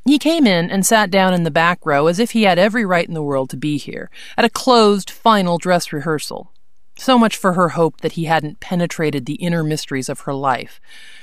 He 0.04 0.18
came 0.18 0.46
in 0.46 0.70
and 0.70 0.84
sat 0.84 1.10
down 1.10 1.34
in 1.34 1.44
the 1.44 1.50
back 1.50 1.84
row 1.84 2.06
as 2.06 2.18
if 2.18 2.32
he 2.32 2.42
had 2.42 2.58
every 2.58 2.84
right 2.84 3.06
in 3.06 3.14
the 3.14 3.22
world 3.22 3.50
to 3.50 3.56
be 3.56 3.76
here, 3.78 4.10
at 4.36 4.44
a 4.44 4.50
closed 4.50 5.10
final 5.10 5.58
dress 5.58 5.92
rehearsal. 5.92 6.52
So 6.96 7.18
much 7.18 7.36
for 7.36 7.54
her 7.54 7.70
hope 7.70 8.02
that 8.02 8.12
he 8.12 8.24
hadn't 8.24 8.60
penetrated 8.60 9.24
the 9.24 9.36
inner 9.36 9.64
mysteries 9.64 10.08
of 10.08 10.20
her 10.20 10.34
life. 10.34 10.80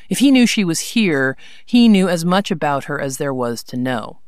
If 0.10 0.20
he 0.20 0.32
knew 0.32 0.48
she 0.48 0.64
was 0.64 0.80
here, 0.80 1.38
he 1.66 1.88
knew 1.88 2.10
as 2.10 2.26
much 2.26 2.50
about 2.50 2.86
her 2.86 3.00
as 3.00 3.18
there 3.18 3.34
was 3.34 3.64
to 3.66 3.78
know. 3.78 4.20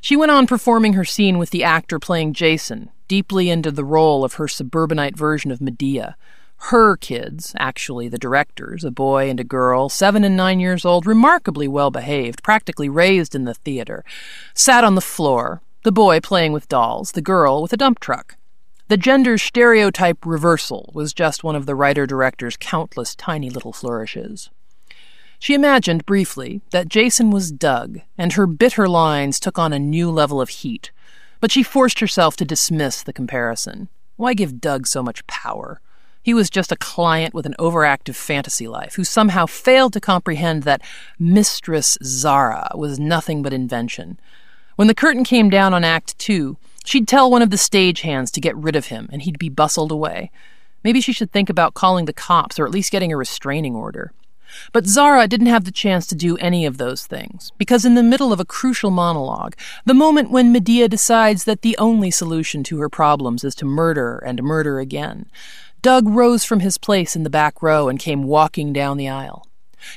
She 0.00 0.14
went 0.14 0.30
on 0.30 0.46
performing 0.46 0.92
her 0.92 1.04
scene 1.04 1.38
with 1.38 1.50
the 1.50 1.64
actor 1.64 1.98
playing 1.98 2.34
Jason, 2.34 2.90
deeply 3.08 3.50
into 3.50 3.72
the 3.72 3.84
role 3.84 4.24
of 4.24 4.34
her 4.34 4.46
suburbanite 4.46 5.16
version 5.16 5.50
of 5.50 5.60
Medea. 5.60 6.16
Her 6.58 6.96
kids, 6.96 7.54
actually 7.58 8.08
the 8.08 8.18
directors, 8.18 8.82
a 8.84 8.90
boy 8.90 9.30
and 9.30 9.38
a 9.38 9.44
girl, 9.44 9.88
seven 9.88 10.24
and 10.24 10.36
nine 10.36 10.58
years 10.58 10.84
old, 10.84 11.06
remarkably 11.06 11.68
well 11.68 11.90
behaved, 11.90 12.42
practically 12.42 12.88
raised 12.88 13.34
in 13.34 13.44
the 13.44 13.54
theater, 13.54 14.04
sat 14.54 14.82
on 14.82 14.94
the 14.94 15.00
floor, 15.00 15.62
the 15.84 15.92
boy 15.92 16.18
playing 16.20 16.52
with 16.52 16.68
dolls, 16.68 17.12
the 17.12 17.22
girl 17.22 17.62
with 17.62 17.72
a 17.72 17.76
dump 17.76 18.00
truck. 18.00 18.36
The 18.88 18.96
gender 18.96 19.36
stereotype 19.36 20.24
reversal 20.24 20.90
was 20.94 21.12
just 21.12 21.44
one 21.44 21.56
of 21.56 21.66
the 21.66 21.74
writer 21.74 22.06
director's 22.06 22.56
countless 22.56 23.14
tiny 23.14 23.50
little 23.50 23.72
flourishes. 23.72 24.50
She 25.38 25.54
imagined 25.54 26.06
briefly 26.06 26.62
that 26.70 26.88
Jason 26.88 27.30
was 27.30 27.52
Doug, 27.52 28.00
and 28.16 28.32
her 28.32 28.46
bitter 28.46 28.88
lines 28.88 29.38
took 29.38 29.58
on 29.58 29.72
a 29.72 29.78
new 29.78 30.10
level 30.10 30.40
of 30.40 30.48
heat, 30.48 30.90
but 31.40 31.52
she 31.52 31.62
forced 31.62 32.00
herself 32.00 32.36
to 32.36 32.44
dismiss 32.44 33.02
the 33.02 33.12
comparison. 33.12 33.88
Why 34.16 34.34
give 34.34 34.60
Doug 34.60 34.86
so 34.86 35.02
much 35.02 35.26
power? 35.26 35.80
He 36.26 36.34
was 36.34 36.50
just 36.50 36.72
a 36.72 36.76
client 36.76 37.34
with 37.34 37.46
an 37.46 37.54
overactive 37.56 38.16
fantasy 38.16 38.66
life 38.66 38.96
who 38.96 39.04
somehow 39.04 39.46
failed 39.46 39.92
to 39.92 40.00
comprehend 40.00 40.64
that 40.64 40.82
Mistress 41.20 41.96
Zara 42.02 42.68
was 42.74 42.98
nothing 42.98 43.44
but 43.44 43.52
invention. 43.52 44.18
When 44.74 44.88
the 44.88 44.94
curtain 44.94 45.22
came 45.22 45.50
down 45.50 45.72
on 45.72 45.84
Act 45.84 46.18
Two, 46.18 46.56
she'd 46.84 47.06
tell 47.06 47.30
one 47.30 47.42
of 47.42 47.50
the 47.50 47.56
stagehands 47.56 48.32
to 48.32 48.40
get 48.40 48.56
rid 48.56 48.74
of 48.74 48.86
him, 48.86 49.08
and 49.12 49.22
he'd 49.22 49.38
be 49.38 49.48
bustled 49.48 49.92
away. 49.92 50.32
Maybe 50.82 51.00
she 51.00 51.12
should 51.12 51.30
think 51.30 51.48
about 51.48 51.74
calling 51.74 52.06
the 52.06 52.12
cops 52.12 52.58
or 52.58 52.66
at 52.66 52.72
least 52.72 52.90
getting 52.90 53.12
a 53.12 53.16
restraining 53.16 53.76
order. 53.76 54.10
But 54.72 54.86
Zara 54.86 55.28
didn't 55.28 55.46
have 55.46 55.64
the 55.64 55.70
chance 55.70 56.08
to 56.08 56.16
do 56.16 56.36
any 56.38 56.66
of 56.66 56.78
those 56.78 57.06
things, 57.06 57.52
because 57.56 57.84
in 57.84 57.94
the 57.94 58.02
middle 58.02 58.32
of 58.32 58.40
a 58.40 58.44
crucial 58.44 58.90
monologue, 58.90 59.54
the 59.84 59.94
moment 59.94 60.30
when 60.30 60.50
Medea 60.50 60.88
decides 60.88 61.44
that 61.44 61.62
the 61.62 61.76
only 61.78 62.10
solution 62.10 62.64
to 62.64 62.78
her 62.80 62.88
problems 62.88 63.44
is 63.44 63.54
to 63.56 63.64
murder 63.64 64.18
and 64.18 64.42
murder 64.42 64.80
again, 64.80 65.26
Doug 65.86 66.08
rose 66.08 66.44
from 66.44 66.58
his 66.58 66.78
place 66.78 67.14
in 67.14 67.22
the 67.22 67.30
back 67.30 67.62
row 67.62 67.88
and 67.88 68.00
came 68.00 68.24
walking 68.24 68.72
down 68.72 68.96
the 68.96 69.08
aisle. 69.08 69.46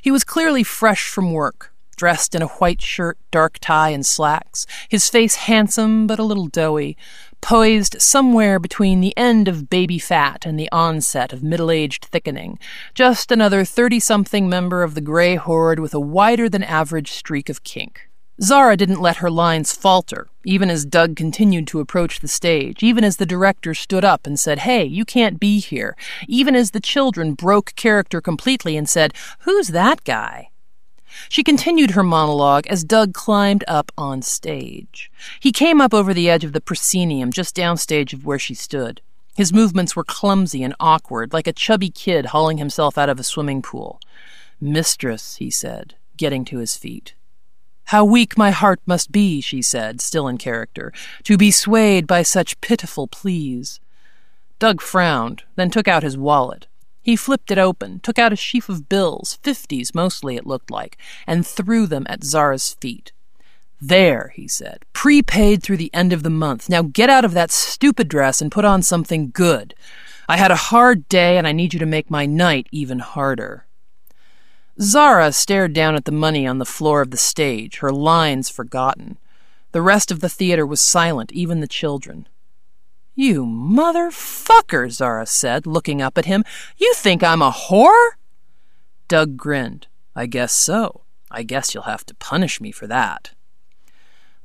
He 0.04 0.12
was 0.12 0.24
clearly 0.24 0.62
fresh 0.64 1.10
from 1.10 1.34
work, 1.34 1.74
dressed 1.98 2.36
in 2.36 2.44
a 2.44 2.48
white 2.48 2.80
shirt, 2.80 3.18
dark 3.32 3.58
tie, 3.58 3.90
and 3.90 4.06
slacks, 4.06 4.68
his 4.88 5.10
face 5.10 5.34
handsome 5.34 6.06
but 6.06 6.20
a 6.20 6.24
little 6.24 6.46
doughy, 6.46 6.96
poised 7.42 8.00
somewhere 8.00 8.60
between 8.60 9.02
the 9.02 9.18
end 9.18 9.48
of 9.48 9.68
baby 9.68 9.98
fat 9.98 10.46
and 10.46 10.60
the 10.60 10.72
onset 10.72 11.34
of 11.34 11.42
middle 11.42 11.72
aged 11.72 12.06
thickening, 12.06 12.60
just 12.94 13.32
another 13.32 13.66
thirty 13.66 14.00
something 14.00 14.48
member 14.48 14.84
of 14.84 14.94
the 14.94 15.02
gray 15.02 15.38
horde 15.38 15.80
with 15.80 15.96
a 15.96 16.00
wider 16.00 16.48
than 16.48 16.62
average 16.62 17.14
streak 17.14 17.50
of 17.50 17.64
kink. 17.64 18.09
Zara 18.42 18.78
didn't 18.78 19.02
let 19.02 19.18
her 19.18 19.30
lines 19.30 19.74
falter, 19.74 20.28
even 20.46 20.70
as 20.70 20.86
Doug 20.86 21.18
continued 21.18 21.68
to 21.68 21.82
approach 21.82 22.22
the 22.22 22.28
stage, 22.28 22.82
even 22.82 23.04
as 23.04 23.18
the 23.18 23.26
director 23.26 23.74
stood 23.74 24.06
up 24.06 24.26
and 24.26 24.40
said, 24.40 24.60
Hey, 24.60 24.86
you 24.86 25.04
can't 25.04 25.42
be 25.42 25.60
here, 25.60 25.98
even 26.26 26.56
as 26.56 26.72
the 26.72 26.80
children 26.80 27.34
broke 27.34 27.76
character 27.76 28.22
completely 28.22 28.78
and 28.78 28.88
said, 28.88 29.14
Who's 29.40 29.70
that 29.70 30.06
guy? 30.06 30.50
She 31.28 31.44
continued 31.44 31.92
her 31.92 32.04
monologue 32.04 32.66
as 32.68 32.86
Doug 32.86 33.14
climbed 33.14 33.66
up 33.68 33.92
on 33.98 34.22
stage. 34.22 35.12
He 35.42 35.52
came 35.52 35.82
up 35.82 35.94
over 35.94 36.14
the 36.14 36.30
edge 36.30 36.46
of 36.46 36.54
the 36.54 36.62
proscenium, 36.62 37.34
just 37.34 37.56
downstage 37.58 38.14
of 38.14 38.26
where 38.26 38.40
she 38.40 38.54
stood. 38.54 39.02
His 39.36 39.52
movements 39.52 39.96
were 39.96 40.04
clumsy 40.06 40.64
and 40.64 40.76
awkward, 40.80 41.34
like 41.34 41.48
a 41.48 41.54
chubby 41.54 41.90
kid 41.90 42.28
hauling 42.28 42.58
himself 42.58 42.98
out 42.98 43.10
of 43.10 43.20
a 43.20 43.24
swimming 43.24 43.62
pool. 43.62 44.00
Mistress, 44.62 45.38
he 45.38 45.50
said, 45.50 45.96
getting 46.16 46.46
to 46.46 46.60
his 46.60 46.78
feet. 46.78 47.16
How 47.90 48.06
weak 48.06 48.38
my 48.38 48.52
heart 48.52 48.80
must 48.86 49.12
be, 49.12 49.42
she 49.42 49.64
said, 49.64 50.00
still 50.00 50.28
in 50.28 50.38
character, 50.38 50.94
to 51.24 51.38
be 51.38 51.50
swayed 51.50 52.06
by 52.06 52.22
such 52.22 52.62
pitiful 52.62 53.08
pleas. 53.08 53.80
Doug 54.60 54.80
frowned, 54.80 55.42
then 55.56 55.72
took 55.72 55.88
out 55.88 56.04
his 56.04 56.16
wallet. 56.16 56.68
He 57.02 57.16
flipped 57.16 57.50
it 57.50 57.58
open, 57.58 58.00
took 58.02 58.20
out 58.20 58.32
a 58.32 58.36
sheaf 58.36 58.70
of 58.70 58.90
bills, 58.90 59.40
fifties 59.42 59.96
mostly 59.96 60.36
it 60.36 60.46
looked 60.46 60.70
like, 60.70 61.00
and 61.26 61.48
threw 61.48 61.88
them 61.88 62.06
at 62.08 62.24
Zara's 62.24 62.76
feet. 62.80 63.12
There, 63.82 64.34
he 64.36 64.48
said, 64.48 64.86
prepaid 64.94 65.64
through 65.64 65.78
the 65.78 65.92
end 65.92 66.14
of 66.14 66.22
the 66.22 66.30
month. 66.30 66.70
Now 66.70 66.84
get 66.84 67.10
out 67.10 67.26
of 67.26 67.34
that 67.34 67.50
stupid 67.50 68.08
dress 68.08 68.40
and 68.40 68.52
put 68.52 68.66
on 68.66 68.84
something 68.84 69.32
good. 69.32 69.74
I 70.28 70.38
had 70.38 70.52
a 70.52 70.68
hard 70.70 71.10
day 71.10 71.40
and 71.40 71.48
I 71.48 71.54
need 71.54 71.74
you 71.74 71.80
to 71.80 71.88
make 71.88 72.12
my 72.12 72.28
night 72.28 72.68
even 72.72 73.00
harder. 73.00 73.66
Zara 74.82 75.34
stared 75.34 75.74
down 75.74 75.96
at 75.96 76.06
the 76.06 76.12
money 76.12 76.48
on 76.48 76.58
the 76.58 76.66
floor 76.66 77.02
of 77.02 77.12
the 77.12 77.18
stage, 77.18 77.80
her 77.80 77.92
lines 77.92 78.50
forgotten. 78.50 79.18
The 79.72 79.82
rest 79.82 80.10
of 80.10 80.22
the 80.22 80.30
theater 80.30 80.66
was 80.66 80.80
silent, 80.80 81.32
even 81.34 81.60
the 81.60 81.68
children. 81.68 82.28
You 83.14 83.46
motherfucker, 83.46 84.90
Zara 84.90 85.26
said, 85.26 85.68
looking 85.68 86.02
up 86.02 86.18
at 86.18 86.26
him. 86.26 86.46
You 86.78 86.94
think 86.96 87.22
I'm 87.22 87.42
a 87.42 87.52
whore? 87.52 88.12
Doug 89.10 89.36
grinned. 89.36 89.88
I 90.16 90.26
guess 90.26 90.54
so. 90.54 91.02
I 91.30 91.44
guess 91.44 91.74
you'll 91.74 91.84
have 91.84 92.06
to 92.06 92.16
punish 92.16 92.62
me 92.62 92.72
for 92.72 92.88
that. 92.88 93.32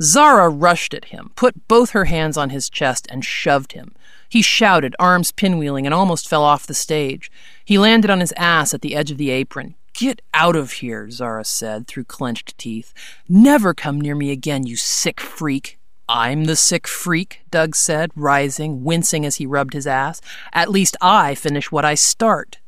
Zara 0.03 0.49
rushed 0.49 0.93
at 0.93 1.07
him, 1.07 1.31
put 1.37 1.69
both 1.69 1.91
her 1.91 2.07
hands 2.07 2.37
on 2.37 2.51
his 2.51 2.69
chest, 2.69 3.07
and 3.09 3.25
shoved 3.25 3.73
him. 3.73 3.95
He 4.29 4.43
shouted, 4.43 4.97
arms 4.99 5.31
pinwheeling, 5.31 5.85
and 5.85 5.95
almost 5.95 6.29
fell 6.29 6.43
off 6.43 6.67
the 6.67 6.75
stage. 6.75 7.31
He 7.65 7.79
landed 7.79 8.11
on 8.11 8.19
his 8.19 8.35
ass 8.37 8.75
at 8.75 8.83
the 8.83 8.97
edge 8.97 9.13
of 9.13 9.19
the 9.19 9.31
apron. 9.31 9.77
Get 9.95 10.23
out 10.35 10.57
of 10.57 10.73
here, 10.73 11.09
Zara 11.09 11.45
said 11.45 11.87
through 11.87 12.05
clenched 12.05 12.59
teeth. 12.59 12.93
Never 13.29 13.73
come 13.73 14.01
near 14.01 14.17
me 14.17 14.33
again, 14.33 14.67
you 14.67 14.75
sick 14.75 15.21
freak. 15.21 15.79
I'm 16.09 16.45
the 16.45 16.57
sick 16.57 16.89
freak, 16.89 17.43
Doug 17.51 17.77
said, 17.77 18.11
rising, 18.17 18.83
wincing 18.83 19.25
as 19.25 19.37
he 19.37 19.47
rubbed 19.47 19.73
his 19.73 19.87
ass. 19.87 20.21
At 20.53 20.69
least 20.69 20.97
I 21.01 21.37
finish 21.37 21.71
what 21.71 21.85
I 21.85 21.95
start. 21.95 22.59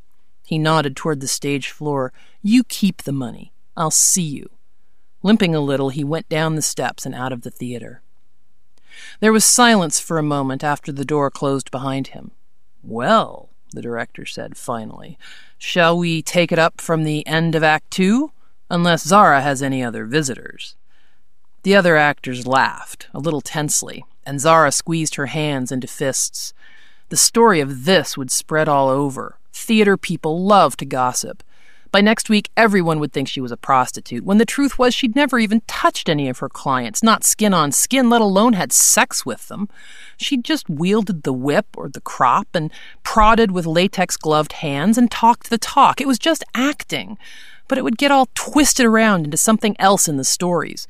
He 0.45 0.57
nodded 0.57 0.95
toward 0.95 1.21
the 1.21 1.27
stage 1.27 1.71
floor. 1.71 2.13
You 2.43 2.63
keep 2.63 3.03
the 3.03 3.13
money. 3.13 3.53
I'll 3.77 3.91
see 3.91 4.23
you. 4.23 4.49
Limping 5.25 5.55
a 5.55 5.61
little, 5.61 5.89
he 5.89 6.05
went 6.05 6.29
down 6.29 6.55
the 6.55 6.63
steps 6.63 7.05
and 7.05 7.15
out 7.15 7.33
of 7.33 7.43
the 7.43 7.51
theater. 7.51 8.03
There 9.19 9.33
was 9.33 9.45
silence 9.45 9.99
for 9.99 10.17
a 10.17 10.23
moment 10.23 10.63
after 10.63 10.93
the 10.93 11.05
door 11.05 11.33
closed 11.33 11.73
behind 11.73 12.09
him. 12.09 12.31
Well, 12.85 13.51
the 13.73 13.83
director 13.83 14.25
said 14.25 14.57
finally, 14.57 15.19
shall 15.59 15.99
we 15.99 16.23
take 16.23 16.53
it 16.53 16.59
up 16.59 16.81
from 16.81 17.05
the 17.05 17.27
end 17.27 17.55
of 17.55 17.63
Act 17.63 17.91
Two? 17.91 18.33
Unless 18.69 19.05
Zara 19.05 19.43
has 19.43 19.63
any 19.63 19.83
other 19.83 20.05
visitors. 20.05 20.75
The 21.63 21.77
other 21.77 21.97
actors 21.97 22.47
laughed, 22.47 23.09
a 23.15 23.19
little 23.19 23.41
tensely, 23.41 24.05
and 24.25 24.41
Zara 24.41 24.73
squeezed 24.73 25.15
her 25.17 25.27
hands 25.27 25.71
into 25.71 25.87
fists. 25.87 26.53
The 27.09 27.17
story 27.17 27.61
of 27.61 27.85
this 27.85 28.17
would 28.17 28.31
spread 28.31 28.69
all 28.69 28.89
over. 28.89 29.39
Theater 29.53 29.97
people 29.97 30.45
love 30.45 30.77
to 30.79 30.85
gossip. 30.85 31.43
By 31.93 32.01
next 32.01 32.29
week, 32.29 32.51
everyone 32.57 32.99
would 33.01 33.13
think 33.13 33.29
she 33.29 33.41
was 33.41 33.53
a 33.53 33.57
prostitute, 33.57 34.25
when 34.25 34.39
the 34.39 34.45
truth 34.45 34.79
was 34.79 34.95
she'd 34.95 35.17
never 35.17 35.39
even 35.39 35.63
touched 35.67 36.09
any 36.09 36.29
of 36.29 36.39
her 36.39 36.49
clients, 36.49 37.03
not 37.03 37.25
skin 37.25 37.55
on 37.55 37.73
skin, 37.73 38.11
let 38.11 38.21
alone 38.21 38.53
had 38.53 38.73
sex 38.73 39.25
with 39.25 39.49
them. 39.49 39.69
She'd 40.17 40.45
just 40.45 40.69
wielded 40.69 41.23
the 41.23 41.33
whip 41.33 41.67
or 41.77 41.89
the 41.89 42.01
crop 42.01 42.49
and 42.55 42.71
prodded 43.03 43.51
with 43.51 43.67
latex 43.67 44.17
gloved 44.17 44.55
hands 44.55 44.99
and 44.99 45.11
talked 45.11 45.49
the 45.49 45.59
talk. 45.59 46.01
It 46.01 46.07
was 46.07 46.19
just 46.19 46.45
acting. 46.55 47.19
But 47.69 47.79
it 47.79 47.85
would 47.85 47.99
get 47.99 48.11
all 48.11 48.29
twisted 48.35 48.87
around 48.87 49.25
into 49.25 49.37
something 49.37 49.75
else 49.79 50.07
in 50.07 50.17
the 50.17 50.25
stories. 50.25 50.87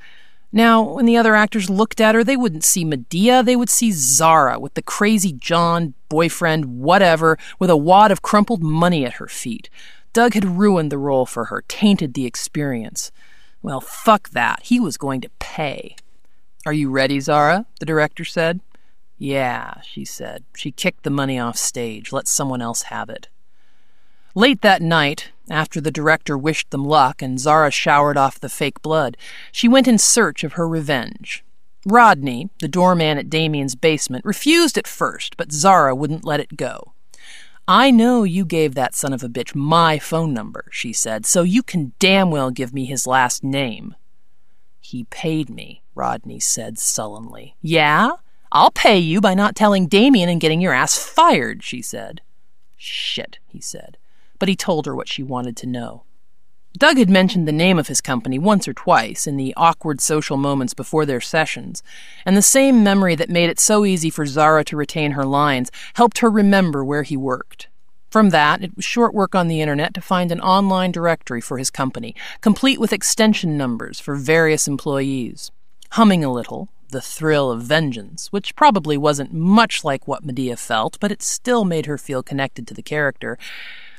Now, 0.53 0.83
when 0.83 1.07
the 1.07 1.17
other 1.17 1.35
actors 1.35 1.69
looked 1.69 2.01
at 2.01 2.15
her, 2.15 2.23
they 2.23 2.37
wouldn't 2.37 2.65
see 2.65 2.85
Medea, 2.85 3.43
they 3.43 3.57
would 3.57 3.71
see 3.71 3.93
Zara 3.93 4.59
with 4.59 4.75
the 4.75 4.83
crazy 4.83 5.33
John, 5.33 5.95
boyfriend, 6.09 6.79
whatever, 6.81 7.39
with 7.59 7.69
a 7.69 7.77
wad 7.77 8.11
of 8.11 8.23
crumpled 8.23 8.63
money 8.63 9.05
at 9.05 9.15
her 9.15 9.29
feet. 9.29 9.69
Doug 10.17 10.33
had 10.33 10.57
ruined 10.57 10.91
the 10.91 10.97
role 10.97 11.27
for 11.27 11.45
her, 11.45 11.63
tainted 11.69 12.15
the 12.15 12.25
experience. 12.25 13.13
Well, 13.61 13.83
fuck 13.83 14.31
that. 14.31 14.63
He 14.63 14.81
was 14.81 14.97
going 14.97 15.21
to 15.21 15.29
pay. 15.41 15.95
Are 16.65 16.73
you 16.73 16.89
ready, 16.89 17.21
Zara? 17.21 17.67
The 17.81 17.85
director 17.85 18.25
said. 18.25 18.61
Yeah, 19.19 19.83
she 19.83 20.07
said. 20.07 20.45
She 20.55 20.73
kicked 20.73 21.03
the 21.03 21.11
money 21.11 21.39
off 21.39 21.59
stage, 21.59 22.13
let 22.13 22.29
someone 22.29 22.63
else 22.63 22.85
have 22.85 23.11
it. 23.11 23.29
Late 24.35 24.63
that 24.63 24.81
night, 24.81 25.33
after 25.51 25.83
the 25.83 25.91
director 25.91 26.39
wished 26.39 26.71
them 26.71 26.87
luck 26.87 27.21
and 27.21 27.39
Zara 27.39 27.71
showered 27.71 28.17
off 28.17 28.41
the 28.41 28.49
fake 28.49 28.81
blood, 28.81 29.19
she 29.53 29.69
went 29.69 29.87
in 29.87 29.99
search 29.99 30.43
of 30.45 30.55
her 30.55 30.67
revenge. 30.67 31.45
Rodney, 31.85 32.49
the 32.61 32.69
doorman 32.69 33.19
at 33.19 33.29
Damien's 33.29 33.75
basement, 33.75 34.25
refused 34.25 34.79
at 34.79 34.87
first, 34.87 35.37
but 35.37 35.53
Zara 35.53 35.95
wouldn't 35.95 36.25
let 36.25 36.41
it 36.41 36.57
go. 36.57 36.95
I 37.69 37.91
know 37.91 38.23
you 38.23 38.45
gave 38.45 38.75
that 38.75 38.95
son 38.95 39.13
of 39.13 39.25
a 39.25 39.29
bitch 39.29 39.55
my 39.55 39.99
phone 39.99 40.33
number, 40.33 40.67
she 40.71 40.93
said, 40.93 41.27
so 41.27 41.43
you 41.43 41.65
can 41.65 41.93
damn 41.99 42.31
well 42.31 42.53
give 42.53 42.73
me 42.73 42.85
his 42.85 43.09
last 43.09 43.43
name. 43.43 43.97
He 44.81 45.05
paid 45.05 45.51
me, 45.51 45.83
Rodney 45.97 46.39
said 46.39 46.79
sullenly. 46.79 47.57
Yeah? 47.61 48.11
I'll 48.53 48.71
pay 48.71 48.99
you 48.99 49.21
by 49.21 49.35
not 49.35 49.57
telling 49.57 49.89
Damien 49.89 50.29
and 50.29 50.41
getting 50.41 50.61
your 50.61 50.73
ass 50.73 50.97
fired, 50.97 51.65
she 51.65 51.83
said. 51.83 52.21
Shit, 52.77 53.41
he 53.49 53.61
said. 53.61 53.99
But 54.39 54.49
he 54.49 54.55
told 54.55 54.87
her 54.87 54.95
what 54.95 55.09
she 55.09 55.25
wanted 55.25 55.57
to 55.57 55.67
know. 55.67 56.05
Doug 56.77 56.99
had 56.99 57.09
mentioned 57.09 57.49
the 57.49 57.53
name 57.53 57.79
of 57.79 57.89
his 57.89 58.03
company 58.03 58.39
once 58.39 58.69
or 58.69 58.75
twice 58.75 59.27
in 59.27 59.39
the 59.39 59.55
awkward 59.57 60.01
social 60.01 60.37
moments 60.37 60.75
before 60.75 61.07
their 61.07 61.23
sessions, 61.23 61.83
and 62.27 62.37
the 62.37 62.43
same 62.43 62.85
memory 62.85 63.15
that 63.15 63.31
made 63.31 63.49
it 63.49 63.59
so 63.59 63.87
easy 63.87 64.11
for 64.11 64.27
Zara 64.27 64.63
to 64.65 64.77
retain 64.77 65.13
her 65.13 65.25
lines 65.25 65.71
helped 65.95 66.19
her 66.19 66.29
remember 66.29 66.85
where 66.85 67.03
he 67.03 67.17
worked. 67.17 67.69
From 68.11 68.29
that, 68.31 68.63
it 68.63 68.77
was 68.77 68.85
short 68.85 69.15
work 69.15 69.35
on 69.35 69.49
the 69.49 69.63
internet 69.63 69.95
to 69.95 70.01
find 70.03 70.31
an 70.31 70.41
online 70.41 70.93
directory 70.93 71.41
for 71.41 71.57
his 71.57 71.71
company, 71.71 72.15
complete 72.43 72.79
with 72.79 72.93
extension 72.93 73.57
numbers 73.57 73.99
for 73.99 74.15
various 74.15 74.69
employees. 74.69 75.51
Humming 75.93 76.25
a 76.25 76.33
little, 76.33 76.69
the 76.91 77.01
thrill 77.01 77.51
of 77.51 77.63
vengeance, 77.63 78.33
which 78.33 78.55
probably 78.55 78.97
wasn't 78.97 79.33
much 79.33 79.83
like 79.83 80.07
what 80.07 80.25
Medea 80.25 80.57
felt, 80.57 80.99
but 81.01 81.11
it 81.11 81.23
still 81.23 81.65
made 81.65 81.87
her 81.87 81.99
feel 81.99 82.23
connected 82.23 82.67
to 82.69 82.75
the 82.75 82.83
character, 82.83 83.39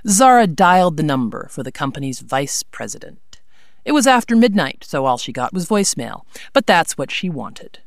Zara 0.09 0.47
dialed 0.47 0.95
the 0.95 1.03
number 1.03 1.47
for 1.49 1.63
the 1.63 1.71
company's 1.71 2.21
vice 2.21 2.63
president. 2.63 3.41
It 3.83 3.91
was 3.91 4.07
after 4.07 4.37
midnight, 4.37 4.85
so 4.87 5.05
all 5.05 5.17
she 5.17 5.33
got 5.33 5.53
was 5.53 5.67
voicemail, 5.67 6.21
but 6.53 6.65
that's 6.65 6.97
what 6.97 7.11
she 7.11 7.29
wanted. 7.29 7.79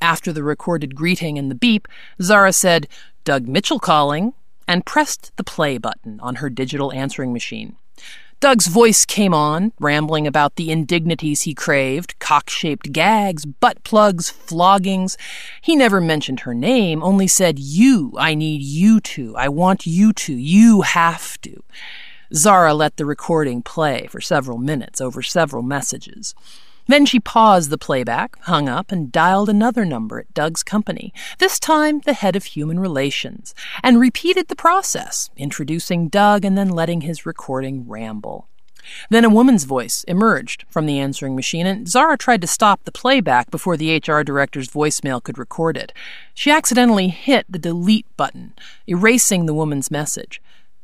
After 0.00 0.32
the 0.32 0.42
recorded 0.42 0.94
greeting 0.94 1.38
and 1.38 1.50
the 1.50 1.54
beep, 1.54 1.88
Zara 2.20 2.52
said, 2.52 2.88
Doug 3.24 3.48
Mitchell 3.48 3.78
calling, 3.78 4.34
and 4.68 4.84
pressed 4.84 5.32
the 5.36 5.44
play 5.44 5.78
button 5.78 6.20
on 6.20 6.36
her 6.36 6.50
digital 6.50 6.92
answering 6.92 7.32
machine. 7.32 7.76
Doug's 8.42 8.66
voice 8.66 9.04
came 9.04 9.32
on, 9.32 9.70
rambling 9.78 10.26
about 10.26 10.56
the 10.56 10.72
indignities 10.72 11.42
he 11.42 11.54
craved 11.54 12.18
cock 12.18 12.50
shaped 12.50 12.90
gags, 12.90 13.46
butt 13.46 13.84
plugs, 13.84 14.32
floggings. 14.32 15.16
He 15.60 15.76
never 15.76 16.00
mentioned 16.00 16.40
her 16.40 16.52
name, 16.52 17.04
only 17.04 17.28
said, 17.28 17.60
You, 17.60 18.12
I 18.18 18.34
need 18.34 18.60
you 18.60 18.98
to. 18.98 19.36
I 19.36 19.48
want 19.48 19.86
you 19.86 20.12
to. 20.14 20.34
You 20.34 20.80
have 20.80 21.40
to. 21.42 21.62
Zara 22.34 22.74
let 22.74 22.96
the 22.96 23.06
recording 23.06 23.62
play 23.62 24.08
for 24.08 24.20
several 24.20 24.58
minutes 24.58 25.00
over 25.00 25.22
several 25.22 25.62
messages. 25.62 26.34
Then 26.86 27.06
she 27.06 27.20
paused 27.20 27.70
the 27.70 27.78
playback, 27.78 28.38
hung 28.42 28.68
up, 28.68 28.90
and 28.90 29.12
dialed 29.12 29.48
another 29.48 29.84
number 29.84 30.18
at 30.18 30.34
Doug's 30.34 30.62
company, 30.62 31.12
this 31.38 31.60
time 31.60 32.00
the 32.00 32.12
head 32.12 32.36
of 32.36 32.44
human 32.44 32.80
relations, 32.80 33.54
and 33.82 34.00
repeated 34.00 34.48
the 34.48 34.56
process, 34.56 35.30
introducing 35.36 36.08
Doug 36.08 36.44
and 36.44 36.58
then 36.58 36.68
letting 36.68 37.02
his 37.02 37.24
recording 37.24 37.88
ramble. 37.88 38.48
Then 39.10 39.24
a 39.24 39.30
woman's 39.30 39.64
voice 39.64 40.04
emerged 40.08 40.64
from 40.68 40.86
the 40.86 40.98
answering 40.98 41.36
machine, 41.36 41.66
and 41.66 41.88
Zara 41.88 42.18
tried 42.18 42.40
to 42.40 42.46
stop 42.46 42.84
the 42.84 42.92
playback 42.92 43.50
before 43.50 43.76
the 43.76 43.96
HR 43.96 44.22
director's 44.22 44.68
voicemail 44.68 45.22
could 45.22 45.38
record 45.38 45.76
it. 45.76 45.92
She 46.34 46.50
accidentally 46.50 47.08
hit 47.08 47.46
the 47.48 47.58
delete 47.58 48.06
button, 48.16 48.54
erasing 48.88 49.46
the 49.46 49.54
woman's 49.54 49.90
message. 49.90 50.42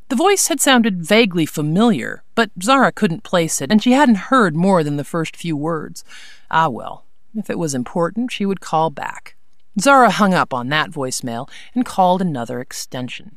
The 0.08 0.16
voice 0.16 0.48
had 0.48 0.58
sounded 0.58 1.04
vaguely 1.04 1.44
familiar, 1.44 2.22
but 2.34 2.50
Zara 2.62 2.92
couldn't 2.92 3.24
place 3.24 3.60
it, 3.60 3.70
and 3.70 3.82
she 3.82 3.92
hadn't 3.92 4.28
heard 4.32 4.56
more 4.56 4.82
than 4.82 4.96
the 4.96 5.04
first 5.04 5.36
few 5.36 5.54
words. 5.54 6.02
Ah, 6.50 6.70
well, 6.70 7.04
if 7.34 7.50
it 7.50 7.58
was 7.58 7.74
important, 7.74 8.32
she 8.32 8.46
would 8.46 8.62
call 8.62 8.88
back. 8.88 9.36
Zara 9.78 10.10
hung 10.10 10.32
up 10.32 10.54
on 10.54 10.70
that 10.70 10.90
voicemail 10.90 11.46
and 11.74 11.84
called 11.84 12.22
another 12.22 12.58
extension. 12.58 13.32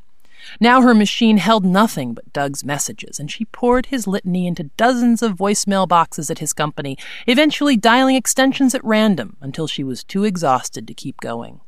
Now 0.62 0.82
her 0.82 0.94
machine 0.94 1.38
held 1.38 1.66
nothing 1.66 2.14
but 2.14 2.32
Doug's 2.32 2.64
messages, 2.64 3.20
and 3.20 3.30
she 3.30 3.46
poured 3.46 3.88
his 3.88 4.08
litany 4.08 4.48
into 4.48 4.72
dozens 4.78 5.22
of 5.22 5.36
voicemail 5.36 5.86
boxes 5.86 6.32
at 6.32 6.40
his 6.40 6.54
company, 6.54 6.98
eventually 7.28 7.76
dialing 7.76 8.16
extensions 8.16 8.74
at 8.74 8.84
random 8.84 9.36
until 9.42 9.68
she 9.68 9.84
was 9.84 10.06
too 10.06 10.24
exhausted 10.24 10.88
to 10.88 10.94
keep 10.94 11.20
going. 11.20 11.60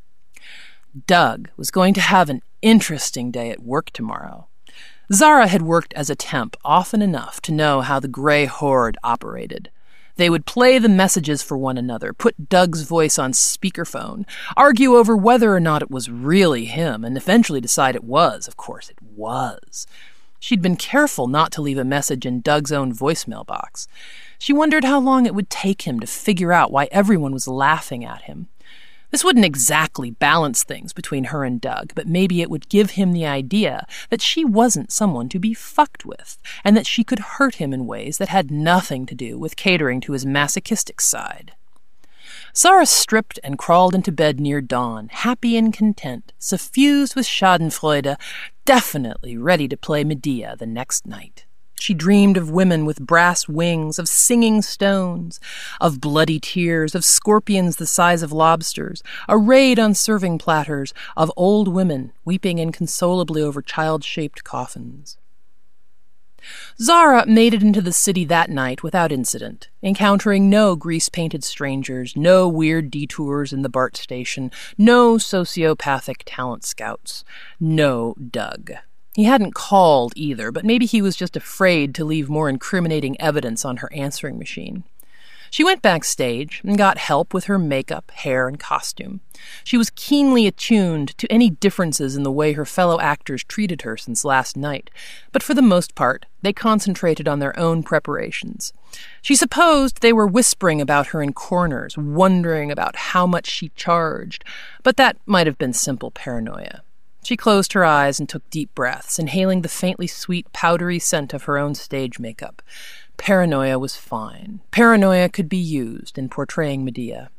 Doug 1.08 1.50
was 1.58 1.72
going 1.72 1.94
to 1.94 2.02
have 2.02 2.30
an 2.30 2.42
interesting 2.62 3.32
day 3.32 3.52
at 3.52 3.64
work 3.64 3.92
tomorrow. 3.92 4.48
Zara 5.12 5.48
had 5.48 5.62
worked 5.62 5.94
as 5.96 6.10
a 6.10 6.16
temp 6.16 6.56
often 6.64 7.02
enough 7.02 7.42
to 7.42 7.52
know 7.52 7.82
how 7.82 8.00
the 8.00 8.08
Grey 8.08 8.46
Horde 8.46 8.98
operated. 9.04 9.70
They 10.16 10.30
would 10.30 10.46
play 10.46 10.78
the 10.78 10.90
messages 10.90 11.42
for 11.42 11.58
one 11.58 11.78
another, 11.78 12.14
put 12.14 12.50
Doug's 12.50 12.84
voice 12.84 13.18
on 13.18 13.32
speakerphone, 13.32 14.26
argue 14.56 14.96
over 14.96 15.18
whether 15.18 15.54
or 15.54 15.60
not 15.60 15.82
it 15.82 15.92
was 15.92 16.10
really 16.10 16.66
him, 16.66 17.04
and 17.04 17.18
eventually 17.18 17.60
decide 17.60 17.96
it 17.96 18.04
was. 18.04 18.48
Of 18.48 18.56
course, 18.56 18.90
it 18.90 19.02
was. 19.02 19.88
She'd 20.40 20.62
been 20.62 20.76
careful 20.76 21.28
not 21.28 21.52
to 21.54 21.62
leave 21.62 21.78
a 21.78 21.84
message 21.84 22.26
in 22.26 22.42
Doug's 22.42 22.72
own 22.72 22.94
voicemail 22.94 23.46
box. 23.46 23.88
She 24.38 24.54
wondered 24.54 24.84
how 24.84 25.00
long 25.00 25.26
it 25.26 25.34
would 25.34 25.50
take 25.50 25.84
him 25.84 26.00
to 26.00 26.08
figure 26.08 26.54
out 26.54 26.72
why 26.72 26.90
everyone 26.92 27.32
was 27.34 27.48
laughing 27.48 28.06
at 28.06 28.24
him. 28.24 28.50
This 29.14 29.24
wouldn't 29.24 29.46
exactly 29.46 30.10
balance 30.10 30.64
things 30.64 30.92
between 30.92 31.26
her 31.26 31.44
and 31.44 31.62
Doug, 31.62 31.94
but 31.94 32.08
maybe 32.08 32.42
it 32.42 32.50
would 32.50 32.68
give 32.68 32.92
him 32.92 33.14
the 33.14 33.28
idea 33.28 33.86
that 34.10 34.24
she 34.24 34.44
wasn't 34.44 34.92
someone 34.92 35.30
to 35.30 35.38
be 35.38 35.54
fucked 35.54 36.04
with, 36.04 36.40
and 36.64 36.76
that 36.76 36.88
she 36.88 37.04
could 37.04 37.20
hurt 37.20 37.56
him 37.56 37.74
in 37.74 37.86
ways 37.86 38.18
that 38.18 38.30
had 38.30 38.50
nothing 38.50 39.06
to 39.06 39.14
do 39.14 39.38
with 39.38 39.56
catering 39.56 40.02
to 40.02 40.14
his 40.14 40.26
masochistic 40.26 41.00
side. 41.00 41.54
Zara 42.56 42.88
stripped 42.88 43.40
and 43.44 43.60
crawled 43.60 43.94
into 43.94 44.12
bed 44.12 44.40
near 44.40 44.62
dawn, 44.62 45.10
happy 45.10 45.58
and 45.58 45.72
content, 45.72 46.34
suffused 46.40 47.16
with 47.16 47.28
schadenfreude, 47.28 48.18
definitely 48.66 49.38
ready 49.38 49.68
to 49.68 49.78
play 49.78 50.04
Medea 50.04 50.56
the 50.58 50.66
next 50.66 51.06
night. 51.06 51.46
She 51.84 51.94
dreamed 51.94 52.38
of 52.38 52.50
women 52.50 52.86
with 52.86 53.06
brass 53.06 53.50
wings, 53.50 54.00
of 54.00 54.08
singing 54.08 54.62
stones, 54.62 55.42
of 55.82 56.00
bloody 56.00 56.40
tears, 56.40 56.96
of 56.96 57.04
scorpions 57.04 57.76
the 57.76 57.86
size 57.86 58.24
of 58.24 58.32
lobsters, 58.32 59.04
arrayed 59.28 59.78
on 59.80 59.94
serving 59.94 60.38
platters, 60.38 60.94
of 61.18 61.30
old 61.36 61.68
women 61.68 62.14
weeping 62.24 62.58
inconsolably 62.58 63.42
over 63.42 63.62
child 63.62 64.06
shaped 64.06 64.46
coffins. 64.46 65.18
Zara 66.82 67.26
made 67.26 67.54
it 67.54 67.62
into 67.62 67.82
the 67.82 67.92
city 67.92 68.24
that 68.24 68.50
night 68.50 68.82
without 68.82 69.12
incident, 69.12 69.70
encountering 69.84 70.50
no 70.50 70.78
grease 70.78 71.10
painted 71.10 71.44
strangers, 71.44 72.16
no 72.16 72.48
weird 72.48 72.92
detours 72.92 73.52
in 73.52 73.62
the 73.62 73.68
BART 73.68 73.98
station, 73.98 74.52
no 74.78 75.16
sociopathic 75.16 76.22
talent 76.26 76.64
scouts, 76.64 77.26
no 77.60 78.16
Doug. 78.32 78.72
He 79.16 79.26
hadn't 79.26 79.54
called 79.54 80.14
either, 80.16 80.52
but 80.52 80.66
maybe 80.66 80.86
he 80.86 81.02
was 81.02 81.16
just 81.16 81.36
afraid 81.36 81.94
to 81.96 82.06
leave 82.06 82.30
more 82.30 82.50
incriminating 82.50 83.20
evidence 83.22 83.64
on 83.64 83.78
her 83.78 83.94
answering 83.94 84.40
machine. 84.40 84.84
She 85.54 85.64
went 85.64 85.84
backstage 85.84 86.62
and 86.64 86.80
got 86.80 86.98
help 86.98 87.32
with 87.32 87.44
her 87.44 87.60
makeup, 87.60 88.10
hair, 88.10 88.48
and 88.48 88.60
costume. 88.60 89.22
She 89.64 89.78
was 89.78 89.92
keenly 89.92 90.48
attuned 90.48 91.16
to 91.20 91.32
any 91.32 91.52
differences 91.52 92.16
in 92.16 92.24
the 92.24 92.32
way 92.32 92.54
her 92.54 92.66
fellow 92.66 93.00
actors 93.00 93.44
treated 93.44 93.84
her 93.84 93.96
since 93.96 94.26
last 94.26 94.58
night, 94.58 94.90
but 95.32 95.44
for 95.44 95.54
the 95.54 95.62
most 95.62 95.94
part, 95.94 96.26
they 96.42 96.54
concentrated 96.54 97.28
on 97.28 97.38
their 97.38 97.58
own 97.60 97.84
preparations. 97.84 98.74
She 99.22 99.36
supposed 99.36 100.02
they 100.02 100.12
were 100.12 100.26
whispering 100.26 100.82
about 100.82 101.06
her 101.08 101.22
in 101.22 101.34
corners, 101.34 101.96
wondering 102.00 102.72
about 102.72 102.96
how 102.96 103.28
much 103.28 103.46
she 103.46 103.70
charged, 103.76 104.44
but 104.82 104.98
that 104.98 105.18
might 105.28 105.46
have 105.46 105.60
been 105.60 105.74
simple 105.74 106.10
paranoia. 106.10 106.82
She 107.24 107.38
closed 107.38 107.74
her 107.74 107.86
eyes 107.86 108.20
and 108.20 108.28
took 108.28 108.50
deep 108.50 108.76
breaths, 108.76 109.18
inhaling 109.18 109.62
the 109.62 109.70
faintly 109.70 110.08
sweet, 110.08 110.52
powdery 110.52 111.00
scent 111.00 111.34
of 111.34 111.44
her 111.44 111.58
own 111.58 111.74
stage 111.74 112.20
makeup. 112.20 112.62
Paranoia 113.18 113.80
was 113.80 113.96
fine. 113.96 114.60
Paranoia 114.72 115.30
could 115.30 115.48
be 115.48 115.58
used 115.58 116.18
in 116.18 116.28
portraying 116.28 116.84
Medea. 116.84 117.30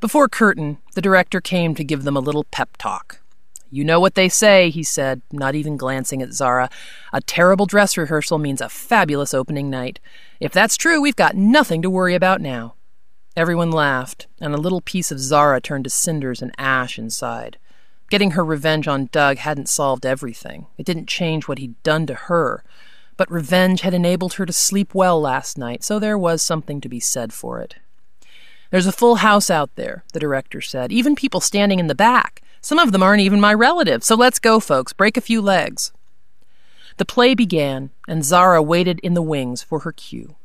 Before 0.00 0.28
curtain, 0.28 0.78
the 0.94 1.00
director 1.00 1.40
came 1.40 1.74
to 1.76 1.84
give 1.84 2.02
them 2.02 2.16
a 2.16 2.20
little 2.20 2.44
pep 2.44 2.76
talk. 2.76 3.20
You 3.70 3.84
know 3.84 4.00
what 4.00 4.14
they 4.14 4.28
say, 4.28 4.70
he 4.70 4.82
said, 4.82 5.22
not 5.32 5.54
even 5.54 5.76
glancing 5.76 6.22
at 6.22 6.32
Zara. 6.32 6.68
A 7.12 7.20
terrible 7.20 7.66
dress 7.66 7.96
rehearsal 7.96 8.38
means 8.38 8.60
a 8.60 8.68
fabulous 8.68 9.34
opening 9.34 9.70
night. 9.70 9.98
If 10.40 10.52
that's 10.52 10.76
true, 10.76 11.00
we've 11.00 11.16
got 11.16 11.36
nothing 11.36 11.82
to 11.82 11.90
worry 11.90 12.14
about 12.14 12.40
now. 12.40 12.74
Everyone 13.36 13.72
laughed, 13.72 14.28
and 14.40 14.54
a 14.54 14.60
little 14.60 14.80
piece 14.80 15.10
of 15.10 15.18
Zara 15.18 15.60
turned 15.60 15.84
to 15.84 15.90
cinders 15.90 16.40
and 16.40 16.52
ash 16.56 16.98
inside. 16.98 17.58
Getting 18.14 18.30
her 18.30 18.44
revenge 18.44 18.86
on 18.86 19.08
Doug 19.10 19.38
hadn't 19.38 19.68
solved 19.68 20.06
everything. 20.06 20.68
It 20.78 20.86
didn't 20.86 21.08
change 21.08 21.48
what 21.48 21.58
he'd 21.58 21.82
done 21.82 22.06
to 22.06 22.14
her. 22.14 22.62
But 23.16 23.28
revenge 23.28 23.80
had 23.80 23.92
enabled 23.92 24.34
her 24.34 24.46
to 24.46 24.52
sleep 24.52 24.94
well 24.94 25.20
last 25.20 25.58
night, 25.58 25.82
so 25.82 25.98
there 25.98 26.16
was 26.16 26.40
something 26.40 26.80
to 26.80 26.88
be 26.88 27.00
said 27.00 27.32
for 27.32 27.60
it. 27.60 27.74
There's 28.70 28.86
a 28.86 28.92
full 28.92 29.16
house 29.16 29.50
out 29.50 29.74
there, 29.74 30.04
the 30.12 30.20
director 30.20 30.60
said, 30.60 30.92
even 30.92 31.16
people 31.16 31.40
standing 31.40 31.80
in 31.80 31.88
the 31.88 31.94
back. 31.96 32.40
Some 32.60 32.78
of 32.78 32.92
them 32.92 33.02
aren't 33.02 33.22
even 33.22 33.40
my 33.40 33.52
relatives, 33.52 34.06
so 34.06 34.14
let's 34.14 34.38
go, 34.38 34.60
folks, 34.60 34.92
break 34.92 35.16
a 35.16 35.20
few 35.20 35.42
legs. 35.42 35.90
The 36.98 37.04
play 37.04 37.34
began, 37.34 37.90
and 38.06 38.24
Zara 38.24 38.62
waited 38.62 39.00
in 39.00 39.14
the 39.14 39.22
wings 39.22 39.64
for 39.64 39.80
her 39.80 39.90
cue. 39.90 40.36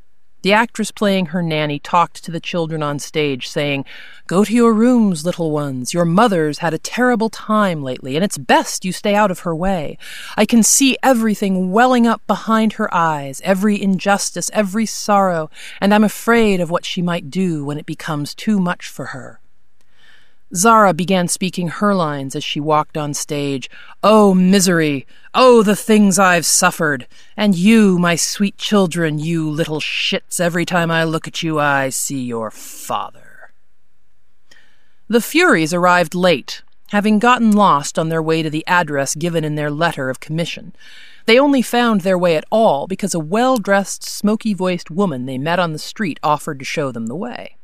The 0.41 0.53
actress 0.53 0.89
playing 0.91 1.27
her 1.27 1.41
nanny 1.41 1.79
talked 1.79 2.23
to 2.23 2.31
the 2.31 2.39
children 2.39 2.81
on 2.81 2.99
stage, 2.99 3.49
saying, 3.49 3.83
Go 4.25 4.45
to 4.45 4.53
your 4.53 4.73
rooms, 4.73 5.25
little 5.25 5.51
ones. 5.51 5.93
Your 5.93 6.05
mother's 6.05 6.59
had 6.59 6.73
a 6.73 6.77
terrible 6.77 7.29
time 7.29 7.83
lately, 7.83 8.15
and 8.15 8.23
it's 8.23 8.37
best 8.37 8.85
you 8.85 8.93
stay 8.93 9.15
out 9.15 9.31
of 9.31 9.39
her 9.39 9.53
way. 9.53 9.97
I 10.37 10.45
can 10.45 10.63
see 10.63 10.97
everything 11.03 11.73
welling 11.73 12.07
up 12.07 12.25
behind 12.25 12.73
her 12.73 12.93
eyes, 12.93 13.41
every 13.43 13.81
injustice, 13.81 14.49
every 14.53 14.85
sorrow, 14.85 15.49
and 15.81 15.93
I'm 15.93 16.05
afraid 16.05 16.61
of 16.61 16.69
what 16.69 16.85
she 16.85 17.01
might 17.01 17.29
do 17.29 17.65
when 17.65 17.77
it 17.77 17.85
becomes 17.85 18.33
too 18.33 18.59
much 18.59 18.87
for 18.87 19.07
her. 19.07 19.38
Zara 20.55 20.95
began 20.95 21.27
speaking 21.27 21.67
her 21.67 21.93
lines 21.93 22.35
as 22.35 22.43
she 22.43 22.59
walked 22.59 22.97
on 22.97 23.13
stage. 23.13 23.69
Oh, 24.01 24.33
misery! 24.33 25.05
Oh, 25.35 25.61
the 25.61 25.75
things 25.75 26.17
I've 26.17 26.45
suffered! 26.45 27.07
And 27.37 27.55
you, 27.55 27.99
my 27.99 28.15
sweet 28.15 28.57
children, 28.57 29.19
you 29.19 29.47
little 29.47 29.79
shits, 29.79 30.39
every 30.39 30.65
time 30.65 30.89
I 30.89 31.03
look 31.03 31.27
at 31.27 31.43
you, 31.43 31.59
I 31.59 31.89
see 31.89 32.23
your 32.23 32.49
father. 32.49 33.51
The 35.07 35.21
Furies 35.21 35.71
arrived 35.71 36.15
late, 36.15 36.63
having 36.89 37.19
gotten 37.19 37.51
lost 37.51 37.99
on 37.99 38.09
their 38.09 38.21
way 38.21 38.41
to 38.41 38.49
the 38.49 38.65
address 38.65 39.13
given 39.13 39.43
in 39.43 39.53
their 39.53 39.69
letter 39.69 40.09
of 40.09 40.19
commission. 40.19 40.73
They 41.27 41.37
only 41.37 41.61
found 41.61 42.01
their 42.01 42.17
way 42.17 42.35
at 42.35 42.45
all 42.51 42.87
because 42.87 43.13
a 43.13 43.19
well 43.19 43.57
dressed, 43.57 44.03
smoky 44.03 44.55
voiced 44.55 44.89
woman 44.89 45.27
they 45.27 45.37
met 45.37 45.59
on 45.59 45.73
the 45.73 45.79
street 45.79 46.19
offered 46.23 46.57
to 46.57 46.65
show 46.65 46.91
them 46.91 47.05
the 47.05 47.15
way. 47.15 47.58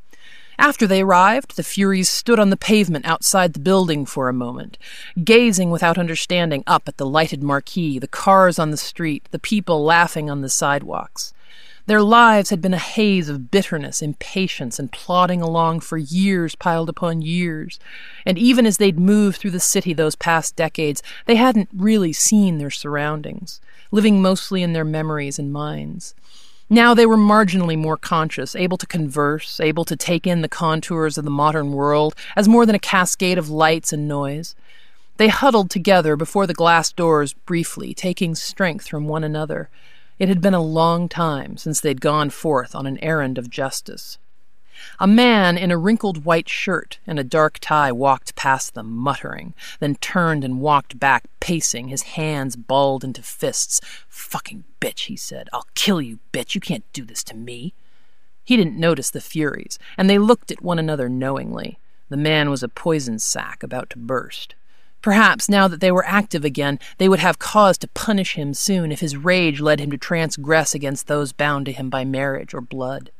After 0.58 0.88
they 0.88 1.02
arrived, 1.02 1.58
the 1.58 1.64
Furies 1.64 2.10
stood 2.10 2.40
on 2.40 2.50
the 2.50 2.58
pavement 2.58 3.06
outside 3.06 3.54
the 3.54 3.60
building 3.60 4.06
for 4.06 4.30
a 4.30 4.34
moment, 4.34 4.78
gazing 5.24 5.70
without 5.70 5.98
understanding 5.98 6.64
up 6.66 6.88
at 6.88 6.98
the 6.98 7.06
lighted 7.06 7.44
marquee, 7.44 8.00
the 8.00 8.08
cars 8.08 8.58
on 8.58 8.72
the 8.72 8.78
street, 8.78 9.28
the 9.32 9.40
people 9.40 9.84
laughing 9.84 10.30
on 10.30 10.42
the 10.42 10.50
sidewalks. 10.50 11.34
Their 11.88 12.02
lives 12.02 12.50
had 12.50 12.62
been 12.62 12.74
a 12.74 12.80
haze 12.80 13.30
of 13.30 13.52
bitterness, 13.52 14.02
impatience, 14.02 14.80
and 14.80 14.92
plodding 14.92 15.42
along 15.42 15.82
for 15.82 15.98
years 15.98 16.56
piled 16.56 16.90
upon 16.90 17.22
years. 17.22 17.80
And 18.26 18.40
even 18.40 18.66
as 18.66 18.78
they'd 18.78 18.98
moved 18.98 19.38
through 19.38 19.52
the 19.52 19.60
city 19.60 19.94
those 19.94 20.16
past 20.16 20.56
decades, 20.56 21.04
they 21.28 21.36
hadn't 21.36 21.70
really 21.72 22.12
seen 22.12 22.58
their 22.58 22.72
surroundings, 22.72 23.62
living 23.92 24.20
mostly 24.20 24.64
in 24.64 24.74
their 24.74 24.84
memories 24.84 25.38
and 25.38 25.54
minds. 25.54 26.16
Now 26.70 26.96
they 26.96 27.06
were 27.06 27.18
marginally 27.18 27.78
more 27.78 27.98
conscious, 27.98 28.56
able 28.56 28.78
to 28.78 28.88
converse, 28.88 29.60
able 29.60 29.86
to 29.86 29.96
take 29.96 30.26
in 30.26 30.42
the 30.42 30.50
contours 30.50 31.18
of 31.18 31.24
the 31.24 31.30
modern 31.30 31.74
world 31.74 32.16
as 32.36 32.48
more 32.48 32.66
than 32.66 32.76
a 32.76 32.80
cascade 32.80 33.38
of 33.38 33.50
lights 33.50 33.94
and 33.94 34.08
noise. 34.08 34.56
They 35.18 35.28
huddled 35.28 35.70
together 35.70 36.16
before 36.16 36.48
the 36.48 36.54
glass 36.54 36.92
doors 36.92 37.34
briefly, 37.34 37.94
taking 37.94 38.34
strength 38.34 38.88
from 38.88 39.08
one 39.08 39.24
another. 39.24 39.70
It 40.18 40.28
had 40.28 40.42
been 40.42 40.56
a 40.56 40.62
long 40.62 41.08
time 41.08 41.56
since 41.58 41.80
they'd 41.80 42.02
gone 42.02 42.32
forth 42.32 42.74
on 42.74 42.88
an 42.88 42.98
errand 42.98 43.38
of 43.38 43.50
justice. 43.50 44.18
A 45.00 45.08
man 45.08 45.58
in 45.58 45.72
a 45.72 45.78
wrinkled 45.78 46.26
white 46.26 46.50
shirt 46.50 47.00
and 47.08 47.18
a 47.18 47.24
dark 47.24 47.60
tie 47.60 47.92
walked 47.92 48.36
past 48.36 48.74
them, 48.74 48.96
muttering, 48.96 49.54
then 49.80 49.96
turned 49.96 50.44
and 50.44 50.62
walked 50.62 51.00
back, 51.00 51.26
pacing, 51.40 51.88
his 51.88 52.04
hands 52.04 52.56
balled 52.56 53.04
into 53.04 53.22
fists. 53.22 53.82
Fucking 54.08 54.64
bitch, 54.80 55.06
he 55.06 55.16
said. 55.16 55.50
I'll 55.52 55.68
kill 55.76 56.02
you, 56.02 56.20
bitch. 56.32 56.56
You 56.56 56.62
can't 56.62 56.86
do 56.94 57.04
this 57.04 57.24
to 57.26 57.36
me. 57.36 57.74
He 58.44 58.58
didn't 58.58 58.80
notice 58.80 59.10
the 59.10 59.22
Furies, 59.22 59.80
and 59.98 60.10
they 60.10 60.20
looked 60.20 60.52
at 60.52 60.62
one 60.62 60.78
another 60.78 61.10
knowingly. 61.10 61.80
The 62.10 62.18
man 62.18 62.50
was 62.52 62.62
a 62.62 62.70
poison 62.70 63.18
sac 63.18 63.64
about 63.64 63.90
to 63.92 63.98
burst. 63.98 64.54
Perhaps, 65.02 65.50
now 65.50 65.68
that 65.68 65.82
they 65.82 65.92
were 65.92 66.06
active 66.06 66.44
again, 66.44 66.80
they 66.98 67.08
would 67.08 67.20
have 67.20 67.38
cause 67.38 67.78
to 67.80 67.88
punish 67.88 68.34
him 68.34 68.54
soon 68.54 68.92
if 68.92 69.02
his 69.02 69.18
rage 69.18 69.60
led 69.60 69.80
him 69.80 69.92
to 69.92 69.98
transgress 69.98 70.74
against 70.74 71.08
those 71.08 71.32
bound 71.32 71.68
to 71.68 71.72
him 71.72 71.90
by 71.90 72.04
marriage 72.04 72.54
or 72.54 72.62
blood. 72.62 73.12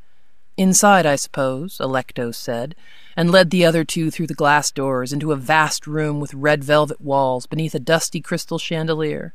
Inside, 0.58 1.06
I 1.06 1.18
suppose, 1.18 1.80
Alecto 1.80 2.34
said, 2.34 2.76
and 3.18 3.30
led 3.30 3.50
the 3.50 3.66
other 3.66 3.84
two 3.84 4.10
through 4.10 4.28
the 4.28 4.34
glass 4.34 4.72
doors 4.72 5.12
into 5.12 5.34
a 5.34 5.38
vast 5.38 5.86
room 5.86 6.20
with 6.20 6.34
red 6.34 6.64
velvet 6.64 7.02
walls 7.02 7.46
beneath 7.46 7.76
a 7.76 7.80
dusty 7.80 8.22
crystal 8.22 8.58
chandelier. 8.58 9.34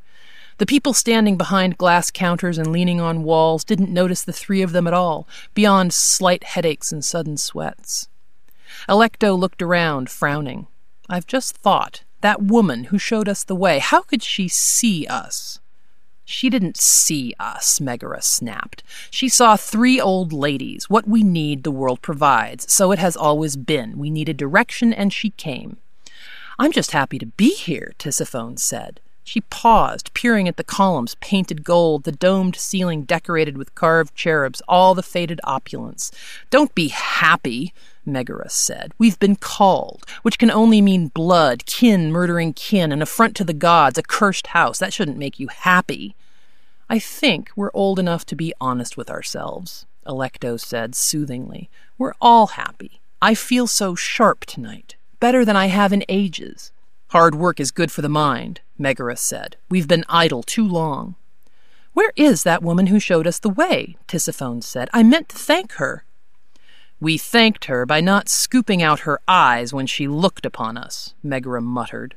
The 0.56 0.66
people 0.66 0.92
standing 0.92 1.36
behind 1.36 1.78
glass 1.78 2.10
counters 2.10 2.58
and 2.58 2.72
leaning 2.72 3.00
on 3.00 3.22
walls 3.22 3.64
didn't 3.64 3.92
notice 3.92 4.22
the 4.22 4.32
three 4.32 4.62
of 4.62 4.72
them 4.72 4.86
at 4.86 4.94
all, 4.94 5.28
beyond 5.54 5.92
slight 5.92 6.44
headaches 6.44 6.90
and 6.90 7.04
sudden 7.04 7.36
sweats. 7.36 8.08
Alecto 8.88 9.38
looked 9.38 9.62
around, 9.62 10.08
frowning. 10.08 10.66
I've 11.08 11.26
just 11.26 11.56
thought, 11.56 12.04
that 12.20 12.42
woman 12.42 12.84
who 12.84 12.98
showed 12.98 13.28
us 13.28 13.44
the 13.44 13.54
way, 13.54 13.78
how 13.78 14.02
could 14.02 14.22
she 14.22 14.48
see 14.48 15.06
us? 15.06 15.59
She 16.30 16.48
didn't 16.48 16.76
see 16.76 17.34
us, 17.40 17.80
Megaera 17.80 18.22
snapped. 18.22 18.84
She 19.10 19.28
saw 19.28 19.56
three 19.56 20.00
old 20.00 20.32
ladies. 20.32 20.88
What 20.88 21.08
we 21.08 21.24
need, 21.24 21.64
the 21.64 21.72
world 21.72 22.02
provides. 22.02 22.72
So 22.72 22.92
it 22.92 23.00
has 23.00 23.16
always 23.16 23.56
been. 23.56 23.98
We 23.98 24.10
needed 24.10 24.36
direction, 24.36 24.92
and 24.92 25.12
she 25.12 25.30
came. 25.30 25.78
I'm 26.56 26.70
just 26.70 26.92
happy 26.92 27.18
to 27.18 27.26
be 27.26 27.54
here, 27.54 27.94
Tisiphone 27.98 28.60
said. 28.60 29.00
She 29.24 29.40
paused, 29.40 30.14
peering 30.14 30.46
at 30.46 30.56
the 30.56 30.62
columns 30.62 31.16
painted 31.16 31.64
gold, 31.64 32.04
the 32.04 32.12
domed 32.12 32.54
ceiling 32.54 33.02
decorated 33.02 33.58
with 33.58 33.74
carved 33.74 34.14
cherubs, 34.14 34.62
all 34.68 34.94
the 34.94 35.02
faded 35.02 35.40
opulence. 35.42 36.12
Don't 36.48 36.74
be 36.76 36.88
happy, 36.88 37.74
Megaera 38.06 38.52
said. 38.52 38.92
We've 38.98 39.18
been 39.18 39.36
called, 39.36 40.06
which 40.22 40.38
can 40.38 40.50
only 40.50 40.80
mean 40.80 41.08
blood, 41.08 41.66
kin 41.66 42.12
murdering 42.12 42.52
kin, 42.52 42.92
an 42.92 43.02
affront 43.02 43.34
to 43.36 43.44
the 43.44 43.52
gods, 43.52 43.98
a 43.98 44.02
cursed 44.02 44.48
house. 44.48 44.78
That 44.78 44.92
shouldn't 44.92 45.18
make 45.18 45.40
you 45.40 45.48
happy. 45.48 46.14
I 46.90 46.98
think 46.98 47.52
we're 47.54 47.70
old 47.72 48.00
enough 48.00 48.26
to 48.26 48.34
be 48.34 48.52
honest 48.60 48.96
with 48.96 49.10
ourselves, 49.10 49.86
Alecto 50.04 50.58
said 50.58 50.96
soothingly. 50.96 51.70
We're 51.96 52.14
all 52.20 52.48
happy. 52.48 53.00
I 53.22 53.36
feel 53.36 53.68
so 53.68 53.94
sharp 53.94 54.44
tonight, 54.44 54.96
better 55.20 55.44
than 55.44 55.54
I 55.54 55.66
have 55.66 55.92
in 55.92 56.04
ages. 56.08 56.72
Hard 57.10 57.36
work 57.36 57.60
is 57.60 57.70
good 57.70 57.92
for 57.92 58.02
the 58.02 58.08
mind, 58.08 58.60
Megaera 58.76 59.16
said. 59.16 59.56
We've 59.68 59.86
been 59.86 60.04
idle 60.08 60.42
too 60.42 60.66
long. 60.66 61.14
Where 61.92 62.12
is 62.16 62.42
that 62.42 62.60
woman 62.60 62.88
who 62.88 62.98
showed 62.98 63.28
us 63.28 63.38
the 63.38 63.50
way? 63.50 63.96
Tisiphone 64.08 64.60
said. 64.60 64.90
I 64.92 65.04
meant 65.04 65.28
to 65.28 65.36
thank 65.36 65.74
her. 65.74 66.04
We 66.98 67.18
thanked 67.18 67.66
her 67.66 67.86
by 67.86 68.00
not 68.00 68.28
scooping 68.28 68.82
out 68.82 69.00
her 69.00 69.20
eyes 69.28 69.72
when 69.72 69.86
she 69.86 70.08
looked 70.08 70.44
upon 70.44 70.76
us, 70.76 71.14
Megaera 71.24 71.62
muttered. 71.62 72.16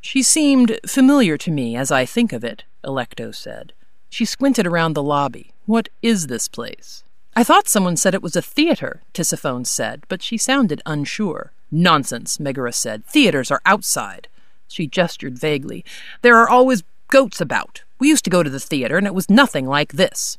She 0.00 0.24
seemed 0.24 0.80
familiar 0.84 1.36
to 1.38 1.52
me 1.52 1.76
as 1.76 1.92
I 1.92 2.04
think 2.04 2.32
of 2.32 2.42
it, 2.42 2.64
Alecto 2.84 3.34
said. 3.34 3.72
She 4.08 4.24
squinted 4.24 4.66
around 4.66 4.94
the 4.94 5.02
lobby. 5.02 5.52
What 5.66 5.88
is 6.02 6.26
this 6.26 6.48
place? 6.48 7.02
I 7.36 7.44
thought 7.44 7.68
someone 7.68 7.96
said 7.96 8.14
it 8.14 8.22
was 8.22 8.36
a 8.36 8.42
theater, 8.42 9.02
Tisiphone 9.14 9.66
said, 9.66 10.04
but 10.08 10.22
she 10.22 10.36
sounded 10.36 10.82
unsure. 10.86 11.52
Nonsense, 11.70 12.38
Megaera 12.38 12.74
said. 12.74 13.04
Theaters 13.04 13.50
are 13.50 13.60
outside. 13.64 14.28
She 14.66 14.86
gestured 14.86 15.38
vaguely. 15.38 15.84
There 16.22 16.36
are 16.36 16.48
always 16.48 16.82
goats 17.10 17.40
about. 17.40 17.82
We 17.98 18.08
used 18.08 18.24
to 18.24 18.30
go 18.30 18.42
to 18.42 18.50
the 18.50 18.60
theater, 18.60 18.96
and 18.96 19.06
it 19.06 19.14
was 19.14 19.30
nothing 19.30 19.66
like 19.66 19.92
this. 19.92 20.38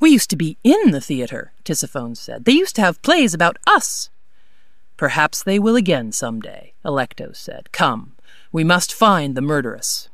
We 0.00 0.10
used 0.10 0.30
to 0.30 0.36
be 0.36 0.56
in 0.62 0.92
the 0.92 1.00
theater, 1.00 1.52
Tisiphone 1.64 2.16
said. 2.16 2.44
They 2.44 2.52
used 2.52 2.76
to 2.76 2.82
have 2.82 3.02
plays 3.02 3.34
about 3.34 3.58
us. 3.66 4.10
Perhaps 4.96 5.42
they 5.42 5.58
will 5.58 5.76
again 5.76 6.12
some 6.12 6.40
day, 6.40 6.72
Alecto 6.84 7.34
said. 7.34 7.72
Come, 7.72 8.12
we 8.52 8.64
must 8.64 8.92
find 8.92 9.34
the 9.34 9.42
murderess. 9.42 10.08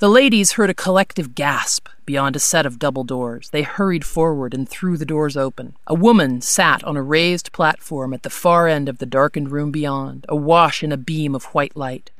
The 0.00 0.08
ladies 0.08 0.52
heard 0.52 0.70
a 0.70 0.74
collective 0.74 1.34
gasp 1.34 1.88
beyond 2.06 2.36
a 2.36 2.38
set 2.38 2.64
of 2.64 2.78
double 2.78 3.02
doors. 3.02 3.50
They 3.50 3.62
hurried 3.62 4.04
forward 4.04 4.54
and 4.54 4.68
threw 4.68 4.96
the 4.96 5.04
doors 5.04 5.36
open. 5.36 5.74
A 5.88 5.94
woman 5.94 6.40
sat 6.40 6.84
on 6.84 6.96
a 6.96 7.02
raised 7.02 7.50
platform 7.50 8.14
at 8.14 8.22
the 8.22 8.30
far 8.30 8.68
end 8.68 8.88
of 8.88 8.98
the 8.98 9.06
darkened 9.06 9.50
room 9.50 9.72
beyond, 9.72 10.24
awash 10.28 10.84
in 10.84 10.92
a 10.92 10.96
beam 10.96 11.34
of 11.34 11.46
white 11.46 11.76
light. 11.76 12.12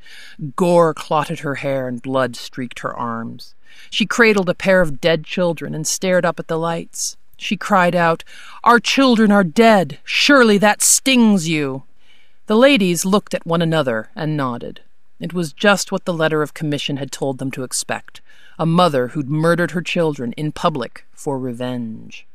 Gore 0.57 0.93
clotted 0.93 1.39
her 1.39 1.55
hair 1.55 1.87
and 1.87 2.01
blood 2.01 2.35
streaked 2.35 2.79
her 2.79 2.93
arms. 2.93 3.55
She 3.89 4.05
cradled 4.05 4.49
a 4.49 4.53
pair 4.53 4.81
of 4.81 4.99
dead 4.99 5.23
children 5.23 5.73
and 5.73 5.87
stared 5.87 6.25
up 6.25 6.37
at 6.37 6.49
the 6.49 6.59
lights. 6.59 7.15
She 7.37 7.55
cried 7.55 7.95
out, 7.95 8.25
Our 8.61 8.81
children 8.81 9.31
are 9.31 9.45
dead! 9.45 9.99
Surely 10.03 10.57
that 10.57 10.81
stings 10.81 11.47
you! 11.47 11.83
The 12.47 12.57
ladies 12.57 13.05
looked 13.05 13.33
at 13.33 13.47
one 13.47 13.61
another 13.61 14.09
and 14.17 14.35
nodded. 14.35 14.81
It 15.19 15.33
was 15.33 15.53
just 15.53 15.91
what 15.91 16.05
the 16.05 16.13
letter 16.13 16.41
of 16.41 16.53
commission 16.53 16.97
had 16.97 17.11
told 17.11 17.37
them 17.37 17.51
to 17.51 17.63
expect 17.63 18.21
a 18.57 18.65
mother 18.65 19.09
who'd 19.09 19.29
murdered 19.29 19.71
her 19.71 19.81
children 19.81 20.33
in 20.33 20.51
public 20.51 21.05
for 21.13 21.39
revenge. 21.39 22.27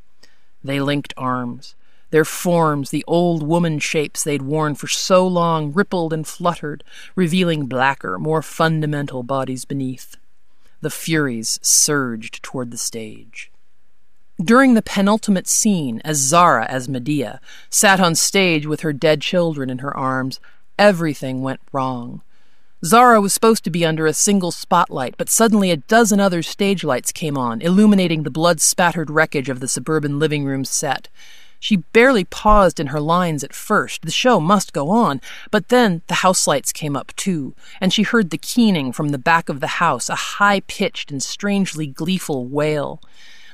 They 0.63 0.79
linked 0.79 1.13
arms. 1.15 1.75
Their 2.09 2.25
forms, 2.25 2.89
the 2.89 3.03
old 3.07 3.43
woman 3.43 3.77
shapes 3.77 4.23
they'd 4.23 4.41
worn 4.41 4.73
for 4.75 4.87
so 4.87 5.27
long, 5.27 5.71
rippled 5.73 6.13
and 6.13 6.25
fluttered, 6.25 6.83
revealing 7.15 7.67
blacker, 7.67 8.17
more 8.17 8.41
fundamental 8.41 9.21
bodies 9.21 9.65
beneath. 9.65 10.17
The 10.81 10.89
Furies 10.89 11.59
surged 11.61 12.41
toward 12.41 12.71
the 12.71 12.77
stage. 12.77 13.51
During 14.43 14.73
the 14.73 14.81
penultimate 14.81 15.47
scene, 15.47 16.01
as 16.03 16.17
Zara, 16.17 16.65
as 16.65 16.89
Medea, 16.89 17.39
sat 17.69 17.99
on 17.99 18.15
stage 18.15 18.65
with 18.65 18.81
her 18.81 18.93
dead 18.93 19.21
children 19.21 19.69
in 19.69 19.79
her 19.79 19.95
arms, 19.95 20.39
everything 20.77 21.41
went 21.41 21.61
wrong. 21.71 22.21
Zara 22.83 23.21
was 23.21 23.33
supposed 23.33 23.63
to 23.63 23.69
be 23.69 23.85
under 23.85 24.05
a 24.05 24.13
single 24.13 24.51
spotlight, 24.51 25.15
but 25.17 25.29
suddenly 25.29 25.71
a 25.71 25.77
dozen 25.77 26.19
other 26.19 26.43
stage 26.43 26.83
lights 26.83 27.11
came 27.11 27.37
on, 27.37 27.61
illuminating 27.61 28.23
the 28.23 28.29
blood 28.29 28.59
spattered 28.59 29.09
wreckage 29.09 29.49
of 29.49 29.59
the 29.59 29.67
suburban 29.67 30.19
living 30.19 30.45
room 30.45 30.65
set. 30.65 31.07
She 31.59 31.77
barely 31.77 32.25
paused 32.25 32.79
in 32.79 32.87
her 32.87 32.99
lines 32.99 33.43
at 33.43 33.53
first. 33.53 34.03
The 34.03 34.11
show 34.11 34.39
must 34.39 34.71
go 34.73 34.89
on. 34.89 35.19
But 35.49 35.69
then 35.69 36.03
the 36.05 36.15
house 36.15 36.45
lights 36.45 36.71
came 36.71 36.95
up 36.95 37.15
too, 37.15 37.55
and 37.81 37.91
she 37.91 38.03
heard 38.03 38.29
the 38.29 38.37
keening 38.37 38.91
from 38.91 39.09
the 39.09 39.17
back 39.17 39.49
of 39.49 39.61
the 39.61 39.81
house, 39.81 40.07
a 40.07 40.15
high 40.15 40.59
pitched 40.59 41.09
and 41.09 41.23
strangely 41.23 41.87
gleeful 41.87 42.45
wail. 42.45 43.01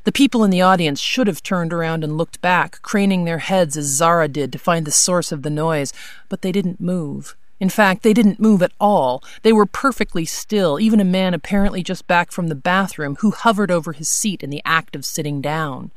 The 0.03 0.11
people 0.11 0.43
in 0.43 0.49
the 0.49 0.61
audience 0.61 0.99
should 0.99 1.27
have 1.27 1.43
turned 1.43 1.71
around 1.71 2.03
and 2.03 2.17
looked 2.17 2.41
back, 2.41 2.81
craning 2.81 3.23
their 3.23 3.37
heads 3.37 3.77
as 3.77 3.85
Zara 3.85 4.27
did 4.27 4.51
to 4.51 4.59
find 4.59 4.85
the 4.85 4.91
source 4.91 5.31
of 5.31 5.43
the 5.43 5.49
noise, 5.49 5.93
but 6.27 6.41
they 6.41 6.51
didn't 6.51 6.81
move. 6.81 7.37
In 7.61 7.69
fact, 7.69 8.01
they 8.01 8.11
didn't 8.11 8.39
move 8.39 8.63
at 8.63 8.71
all. 8.79 9.23
They 9.43 9.53
were 9.53 9.67
perfectly 9.67 10.25
still, 10.25 10.79
even 10.79 10.99
a 10.99 11.05
man 11.05 11.35
apparently 11.35 11.83
just 11.83 12.07
back 12.07 12.31
from 12.31 12.47
the 12.47 12.55
bathroom 12.55 13.17
who 13.19 13.29
hovered 13.29 13.69
over 13.69 13.93
his 13.93 14.09
seat 14.09 14.41
in 14.41 14.49
the 14.49 14.63
act 14.65 14.95
of 14.95 15.05
sitting 15.05 15.41
down. 15.41 15.91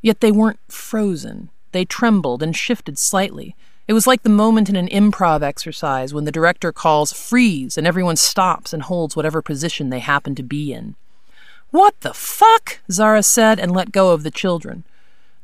Yet 0.00 0.20
they 0.20 0.30
weren't 0.30 0.60
frozen. 0.68 1.50
They 1.72 1.84
trembled 1.84 2.40
and 2.40 2.56
shifted 2.56 3.00
slightly. 3.00 3.56
It 3.88 3.94
was 3.94 4.06
like 4.06 4.22
the 4.22 4.28
moment 4.28 4.68
in 4.68 4.76
an 4.76 4.86
improv 4.88 5.42
exercise 5.42 6.14
when 6.14 6.24
the 6.24 6.30
director 6.30 6.70
calls 6.70 7.12
freeze 7.12 7.76
and 7.76 7.84
everyone 7.84 8.14
stops 8.14 8.72
and 8.72 8.84
holds 8.84 9.16
whatever 9.16 9.42
position 9.42 9.90
they 9.90 9.98
happen 9.98 10.36
to 10.36 10.42
be 10.44 10.72
in. 10.72 10.94
What 11.70 12.00
the 12.02 12.14
fuck? 12.14 12.78
Zara 12.92 13.24
said 13.24 13.58
and 13.58 13.72
let 13.72 13.90
go 13.90 14.12
of 14.12 14.22
the 14.22 14.30
children. 14.30 14.84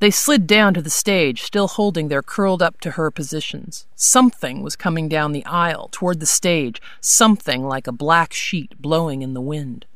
They 0.01 0.12
slid 0.12 0.46
down 0.46 0.74
to 0.74 0.82
the 0.82 0.90
stage, 0.90 1.42
still 1.42 1.66
holding 1.66 2.07
their 2.07 2.22
curled 2.22 2.62
up 2.62 2.80
to 2.82 2.92
her 2.92 3.11
positions. 3.11 3.86
Something 3.96 4.62
was 4.62 4.76
coming 4.76 5.09
down 5.09 5.32
the 5.32 5.44
aisle, 5.44 5.88
toward 5.90 6.20
the 6.20 6.26
stage, 6.26 6.80
something 7.01 7.64
like 7.64 7.88
a 7.88 7.92
black 7.92 8.32
sheet 8.32 8.80
blowing 8.80 9.22
in 9.22 9.34
the 9.34 9.40
wind. 9.40 9.86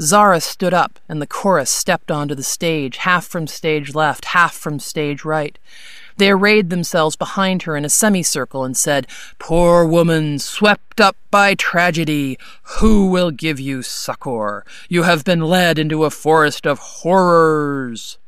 Zara 0.00 0.40
stood 0.40 0.74
up, 0.74 0.98
and 1.08 1.22
the 1.22 1.26
chorus 1.26 1.70
stepped 1.70 2.10
onto 2.10 2.34
the 2.34 2.42
stage, 2.42 2.98
half 2.98 3.26
from 3.26 3.46
stage 3.46 3.94
left, 3.94 4.26
half 4.26 4.54
from 4.54 4.80
stage 4.80 5.24
right. 5.24 5.56
They 6.16 6.30
arrayed 6.30 6.70
themselves 6.70 7.14
behind 7.14 7.62
her 7.62 7.76
in 7.76 7.84
a 7.84 7.88
semicircle 7.88 8.64
and 8.64 8.76
said, 8.76 9.06
Poor 9.38 9.84
woman, 9.84 10.40
swept 10.40 11.00
up 11.00 11.16
by 11.30 11.54
tragedy, 11.54 12.38
who 12.80 13.06
will 13.08 13.30
give 13.30 13.60
you 13.60 13.82
succor? 13.82 14.64
You 14.88 15.04
have 15.04 15.24
been 15.24 15.42
led 15.42 15.78
into 15.78 16.04
a 16.04 16.10
forest 16.10 16.66
of 16.66 16.78
horrors. 16.78 18.18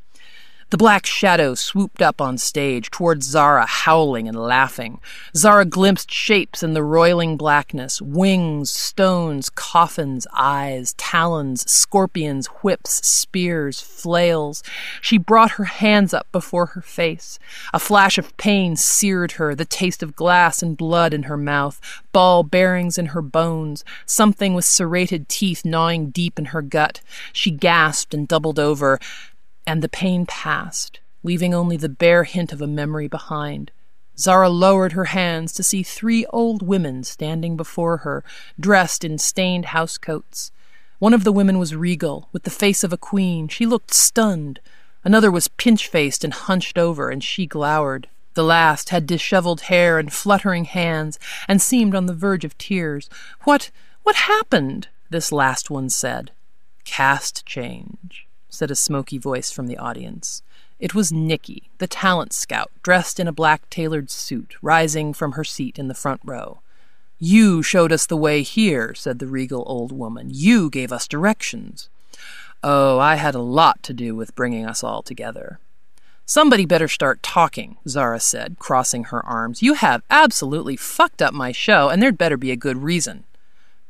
The 0.70 0.76
black 0.76 1.04
shadow 1.04 1.56
swooped 1.56 2.00
up 2.00 2.20
on 2.20 2.38
stage 2.38 2.92
towards 2.92 3.26
Zara, 3.26 3.66
howling 3.66 4.28
and 4.28 4.36
laughing. 4.36 5.00
Zara 5.36 5.64
glimpsed 5.64 6.12
shapes 6.12 6.62
in 6.62 6.74
the 6.74 6.84
roiling 6.84 7.36
blackness 7.36 8.00
wings, 8.00 8.70
stones, 8.70 9.50
coffins, 9.50 10.28
eyes, 10.32 10.92
talons, 10.92 11.68
scorpions, 11.68 12.46
whips, 12.62 13.04
spears, 13.04 13.80
flails. 13.80 14.62
She 15.00 15.18
brought 15.18 15.52
her 15.52 15.64
hands 15.64 16.14
up 16.14 16.30
before 16.30 16.66
her 16.66 16.82
face. 16.82 17.40
A 17.74 17.80
flash 17.80 18.16
of 18.16 18.36
pain 18.36 18.76
seared 18.76 19.32
her, 19.32 19.56
the 19.56 19.64
taste 19.64 20.04
of 20.04 20.14
glass 20.14 20.62
and 20.62 20.76
blood 20.76 21.12
in 21.12 21.24
her 21.24 21.36
mouth, 21.36 21.80
ball 22.12 22.44
bearings 22.44 22.96
in 22.96 23.06
her 23.06 23.22
bones, 23.22 23.84
something 24.06 24.54
with 24.54 24.64
serrated 24.64 25.28
teeth 25.28 25.64
gnawing 25.64 26.10
deep 26.10 26.38
in 26.38 26.46
her 26.46 26.62
gut. 26.62 27.00
She 27.32 27.50
gasped 27.50 28.14
and 28.14 28.28
doubled 28.28 28.60
over 28.60 29.00
and 29.66 29.82
the 29.82 29.88
pain 29.88 30.26
passed, 30.26 31.00
leaving 31.22 31.54
only 31.54 31.76
the 31.76 31.88
bare 31.88 32.24
hint 32.24 32.52
of 32.52 32.60
a 32.60 32.66
memory 32.66 33.08
behind. 33.08 33.70
Zara 34.18 34.50
lowered 34.50 34.92
her 34.92 35.06
hands 35.06 35.52
to 35.54 35.62
see 35.62 35.82
three 35.82 36.26
old 36.26 36.60
women 36.62 37.04
standing 37.04 37.56
before 37.56 37.98
her, 37.98 38.22
dressed 38.58 39.04
in 39.04 39.16
stained 39.18 39.66
housecoats. 39.66 40.50
One 40.98 41.14
of 41.14 41.24
the 41.24 41.32
women 41.32 41.58
was 41.58 41.74
regal, 41.74 42.28
with 42.32 42.42
the 42.42 42.50
face 42.50 42.84
of 42.84 42.92
a 42.92 42.98
queen. 42.98 43.48
She 43.48 43.64
looked 43.64 43.94
stunned. 43.94 44.60
Another 45.04 45.30
was 45.30 45.48
pinch 45.48 45.88
faced 45.88 46.22
and 46.22 46.34
hunched 46.34 46.76
over, 46.76 47.08
and 47.08 47.24
she 47.24 47.46
glowered. 47.46 48.08
The 48.34 48.44
last 48.44 48.90
had 48.90 49.06
disheveled 49.06 49.62
hair 49.62 49.98
and 49.98 50.12
fluttering 50.12 50.66
hands, 50.66 51.18
and 51.48 51.62
seemed 51.62 51.94
on 51.94 52.06
the 52.06 52.14
verge 52.14 52.44
of 52.44 52.58
tears. 52.58 53.08
What, 53.44 53.70
what 54.02 54.16
happened? 54.16 54.88
This 55.08 55.32
last 55.32 55.70
one 55.70 55.88
said. 55.88 56.30
Cast 56.84 57.46
change 57.46 58.26
said 58.50 58.70
a 58.70 58.76
smoky 58.76 59.16
voice 59.16 59.50
from 59.50 59.66
the 59.66 59.78
audience. 59.78 60.42
It 60.78 60.94
was 60.94 61.12
Nikki, 61.12 61.70
the 61.78 61.86
talent 61.86 62.32
scout, 62.32 62.70
dressed 62.82 63.20
in 63.20 63.28
a 63.28 63.32
black 63.32 63.68
tailored 63.70 64.10
suit, 64.10 64.56
rising 64.60 65.12
from 65.12 65.32
her 65.32 65.44
seat 65.44 65.78
in 65.78 65.88
the 65.88 65.94
front 65.94 66.20
row. 66.24 66.60
You 67.18 67.62
showed 67.62 67.92
us 67.92 68.06
the 68.06 68.16
way 68.16 68.42
here, 68.42 68.94
said 68.94 69.18
the 69.18 69.26
regal 69.26 69.62
old 69.66 69.92
woman. 69.92 70.28
You 70.32 70.70
gave 70.70 70.90
us 70.90 71.06
directions. 71.06 71.90
Oh, 72.62 72.98
I 72.98 73.16
had 73.16 73.34
a 73.34 73.40
lot 73.40 73.82
to 73.84 73.92
do 73.92 74.14
with 74.14 74.34
bringing 74.34 74.66
us 74.66 74.82
all 74.82 75.02
together. 75.02 75.58
Somebody 76.24 76.64
better 76.64 76.88
start 76.88 77.22
talking, 77.22 77.76
Zara 77.88 78.20
said, 78.20 78.58
crossing 78.58 79.04
her 79.04 79.24
arms. 79.26 79.62
You 79.62 79.74
have 79.74 80.02
absolutely 80.10 80.76
fucked 80.76 81.20
up 81.20 81.34
my 81.34 81.52
show, 81.52 81.88
and 81.88 82.00
there'd 82.00 82.16
better 82.16 82.36
be 82.36 82.52
a 82.52 82.56
good 82.56 82.82
reason. 82.82 83.24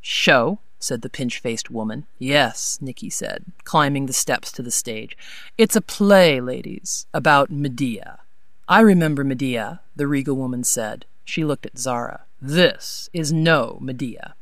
Show? 0.01 0.59
Said 0.83 1.01
the 1.01 1.09
pinch 1.09 1.39
faced 1.39 1.69
woman. 1.69 2.05
Yes, 2.19 2.77
Nikki 2.81 3.09
said, 3.09 3.45
climbing 3.63 4.05
the 4.05 4.13
steps 4.13 4.51
to 4.53 4.61
the 4.61 4.71
stage. 4.71 5.17
It's 5.57 5.75
a 5.75 5.81
play, 5.81 6.41
ladies, 6.41 7.05
about 7.13 7.51
Medea. 7.51 8.19
I 8.67 8.81
remember 8.81 9.23
Medea, 9.23 9.81
the 9.95 10.07
regal 10.07 10.35
woman 10.35 10.63
said. 10.63 11.05
She 11.23 11.45
looked 11.45 11.65
at 11.65 11.77
Zara. 11.77 12.21
This 12.41 13.09
is 13.13 13.31
no 13.31 13.77
Medea. 13.81 14.35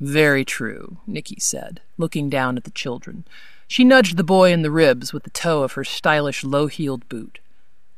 Very 0.00 0.44
true, 0.44 0.98
Nikki 1.06 1.40
said, 1.40 1.80
looking 1.96 2.28
down 2.28 2.56
at 2.56 2.64
the 2.64 2.70
children. 2.70 3.24
She 3.66 3.84
nudged 3.84 4.16
the 4.16 4.24
boy 4.24 4.52
in 4.52 4.62
the 4.62 4.70
ribs 4.70 5.12
with 5.12 5.22
the 5.22 5.30
toe 5.30 5.62
of 5.62 5.72
her 5.72 5.84
stylish 5.84 6.44
low 6.44 6.66
heeled 6.66 7.08
boot. 7.08 7.38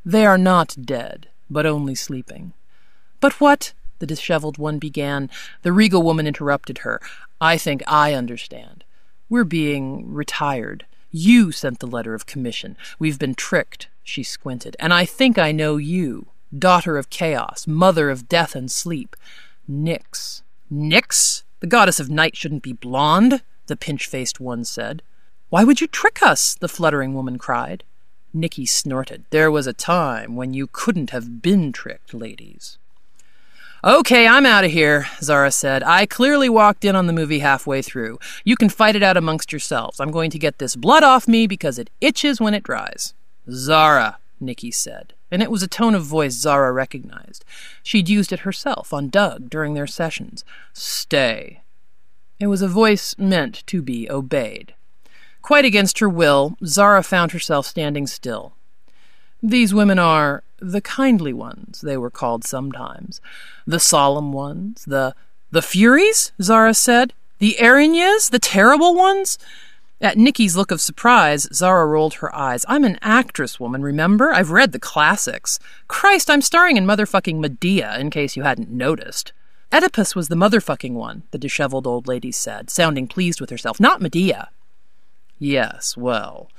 They 0.04 0.24
are 0.24 0.38
not 0.38 0.76
dead, 0.80 1.28
but 1.50 1.66
only 1.66 1.94
sleeping. 1.94 2.52
But 3.20 3.40
what? 3.40 3.72
the 3.98 4.06
disheveled 4.06 4.58
one 4.58 4.78
began. 4.78 5.30
The 5.62 5.72
regal 5.72 6.02
woman 6.02 6.26
interrupted 6.26 6.78
her. 6.78 7.00
I 7.40 7.58
think 7.58 7.82
I 7.86 8.14
understand. 8.14 8.84
We're 9.28 9.44
being 9.44 10.12
retired. 10.12 10.86
You 11.10 11.52
sent 11.52 11.80
the 11.80 11.86
letter 11.86 12.14
of 12.14 12.26
commission. 12.26 12.76
We've 12.98 13.18
been 13.18 13.34
tricked. 13.34 13.88
She 14.02 14.22
squinted. 14.22 14.76
And 14.78 14.94
I 14.94 15.04
think 15.04 15.38
I 15.38 15.52
know 15.52 15.76
you. 15.76 16.28
Daughter 16.56 16.96
of 16.96 17.10
chaos, 17.10 17.66
mother 17.66 18.08
of 18.08 18.28
death 18.28 18.54
and 18.54 18.70
sleep. 18.70 19.16
Nyx. 19.68 20.42
Nyx? 20.72 21.42
The 21.60 21.66
goddess 21.66 21.98
of 21.98 22.08
night 22.10 22.36
shouldn't 22.36 22.62
be 22.62 22.72
blonde, 22.72 23.42
the 23.66 23.76
pinch 23.76 24.06
faced 24.06 24.40
one 24.40 24.64
said. 24.64 25.02
Why 25.48 25.64
would 25.64 25.80
you 25.80 25.86
trick 25.86 26.22
us? 26.22 26.54
the 26.54 26.68
fluttering 26.68 27.14
woman 27.14 27.38
cried. 27.38 27.82
Nicky 28.32 28.66
snorted. 28.66 29.24
There 29.30 29.50
was 29.50 29.66
a 29.66 29.72
time 29.72 30.36
when 30.36 30.54
you 30.54 30.66
couldn't 30.66 31.10
have 31.10 31.40
been 31.42 31.72
tricked, 31.72 32.14
ladies. 32.14 32.78
Okay, 33.84 34.26
I'm 34.26 34.46
out 34.46 34.64
of 34.64 34.70
here, 34.70 35.06
Zara 35.20 35.50
said. 35.50 35.82
I 35.82 36.06
clearly 36.06 36.48
walked 36.48 36.84
in 36.84 36.96
on 36.96 37.06
the 37.06 37.12
movie 37.12 37.40
halfway 37.40 37.82
through. 37.82 38.18
You 38.42 38.56
can 38.56 38.70
fight 38.70 38.96
it 38.96 39.02
out 39.02 39.16
amongst 39.16 39.52
yourselves. 39.52 40.00
I'm 40.00 40.10
going 40.10 40.30
to 40.30 40.38
get 40.38 40.58
this 40.58 40.76
blood 40.76 41.02
off 41.02 41.28
me 41.28 41.46
because 41.46 41.78
it 41.78 41.90
itches 42.00 42.40
when 42.40 42.54
it 42.54 42.62
dries. 42.62 43.14
Zara, 43.50 44.18
Nicky 44.40 44.70
said, 44.70 45.12
and 45.30 45.42
it 45.42 45.50
was 45.50 45.62
a 45.62 45.68
tone 45.68 45.94
of 45.94 46.04
voice 46.04 46.32
Zara 46.32 46.72
recognized. 46.72 47.44
She'd 47.82 48.08
used 48.08 48.32
it 48.32 48.40
herself 48.40 48.92
on 48.94 49.10
Doug 49.10 49.50
during 49.50 49.74
their 49.74 49.86
sessions. 49.86 50.42
Stay. 50.72 51.62
It 52.40 52.46
was 52.46 52.62
a 52.62 52.68
voice 52.68 53.14
meant 53.18 53.62
to 53.66 53.82
be 53.82 54.10
obeyed. 54.10 54.74
Quite 55.42 55.64
against 55.64 55.98
her 56.00 56.08
will, 56.08 56.56
Zara 56.64 57.02
found 57.02 57.32
herself 57.32 57.66
standing 57.66 58.06
still. 58.06 58.54
These 59.42 59.72
women 59.72 59.98
are 59.98 60.42
the 60.58 60.80
kindly 60.80 61.32
ones, 61.32 61.80
they 61.80 61.96
were 61.96 62.10
called 62.10 62.44
sometimes. 62.44 63.20
The 63.66 63.80
solemn 63.80 64.32
ones, 64.32 64.84
the 64.86 65.14
the 65.50 65.62
Furies, 65.62 66.32
Zara 66.42 66.74
said. 66.74 67.12
The 67.38 67.56
Erinyes, 67.60 68.30
the 68.30 68.38
terrible 68.38 68.94
ones? 68.94 69.38
At 70.00 70.18
Nicky's 70.18 70.56
look 70.56 70.70
of 70.70 70.80
surprise, 70.80 71.48
Zara 71.52 71.86
rolled 71.86 72.14
her 72.14 72.34
eyes. 72.34 72.64
I'm 72.68 72.84
an 72.84 72.98
actress, 73.00 73.58
woman, 73.58 73.82
remember? 73.82 74.32
I've 74.32 74.50
read 74.50 74.72
the 74.72 74.78
classics. 74.78 75.58
Christ, 75.88 76.28
I'm 76.28 76.42
starring 76.42 76.76
in 76.76 76.84
motherfucking 76.84 77.38
Medea, 77.38 77.98
in 77.98 78.10
case 78.10 78.36
you 78.36 78.42
hadn't 78.42 78.70
noticed. 78.70 79.32
Oedipus 79.72 80.14
was 80.14 80.28
the 80.28 80.34
motherfucking 80.34 80.92
one, 80.92 81.22
the 81.30 81.38
disheveled 81.38 81.86
old 81.86 82.06
lady 82.06 82.32
said, 82.32 82.70
sounding 82.70 83.06
pleased 83.08 83.40
with 83.40 83.50
herself, 83.50 83.80
not 83.80 84.02
Medea. 84.02 84.50
Yes, 85.38 85.96
well, 85.96 86.50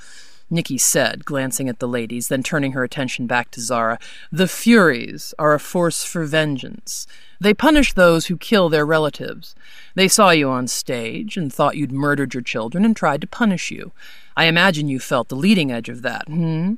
Nicky 0.49 0.77
said, 0.77 1.25
glancing 1.25 1.67
at 1.67 1.79
the 1.79 1.87
ladies, 1.87 2.29
then 2.29 2.41
turning 2.41 2.71
her 2.71 2.83
attention 2.83 3.27
back 3.27 3.51
to 3.51 3.61
Zara. 3.61 3.99
The 4.31 4.47
Furies 4.47 5.33
are 5.37 5.53
a 5.53 5.59
force 5.59 6.03
for 6.03 6.23
vengeance. 6.25 7.05
They 7.39 7.53
punish 7.53 7.93
those 7.93 8.27
who 8.27 8.37
kill 8.37 8.69
their 8.69 8.85
relatives. 8.85 9.55
They 9.95 10.07
saw 10.07 10.29
you 10.29 10.49
on 10.49 10.67
stage 10.67 11.35
and 11.37 11.51
thought 11.51 11.77
you'd 11.77 11.91
murdered 11.91 12.33
your 12.33 12.43
children 12.43 12.85
and 12.85 12.95
tried 12.95 13.21
to 13.21 13.27
punish 13.27 13.71
you. 13.71 13.91
I 14.37 14.45
imagine 14.45 14.87
you 14.87 14.99
felt 14.99 15.27
the 15.27 15.35
leading 15.35 15.71
edge 15.71 15.89
of 15.89 16.01
that, 16.03 16.27
hmm? 16.27 16.75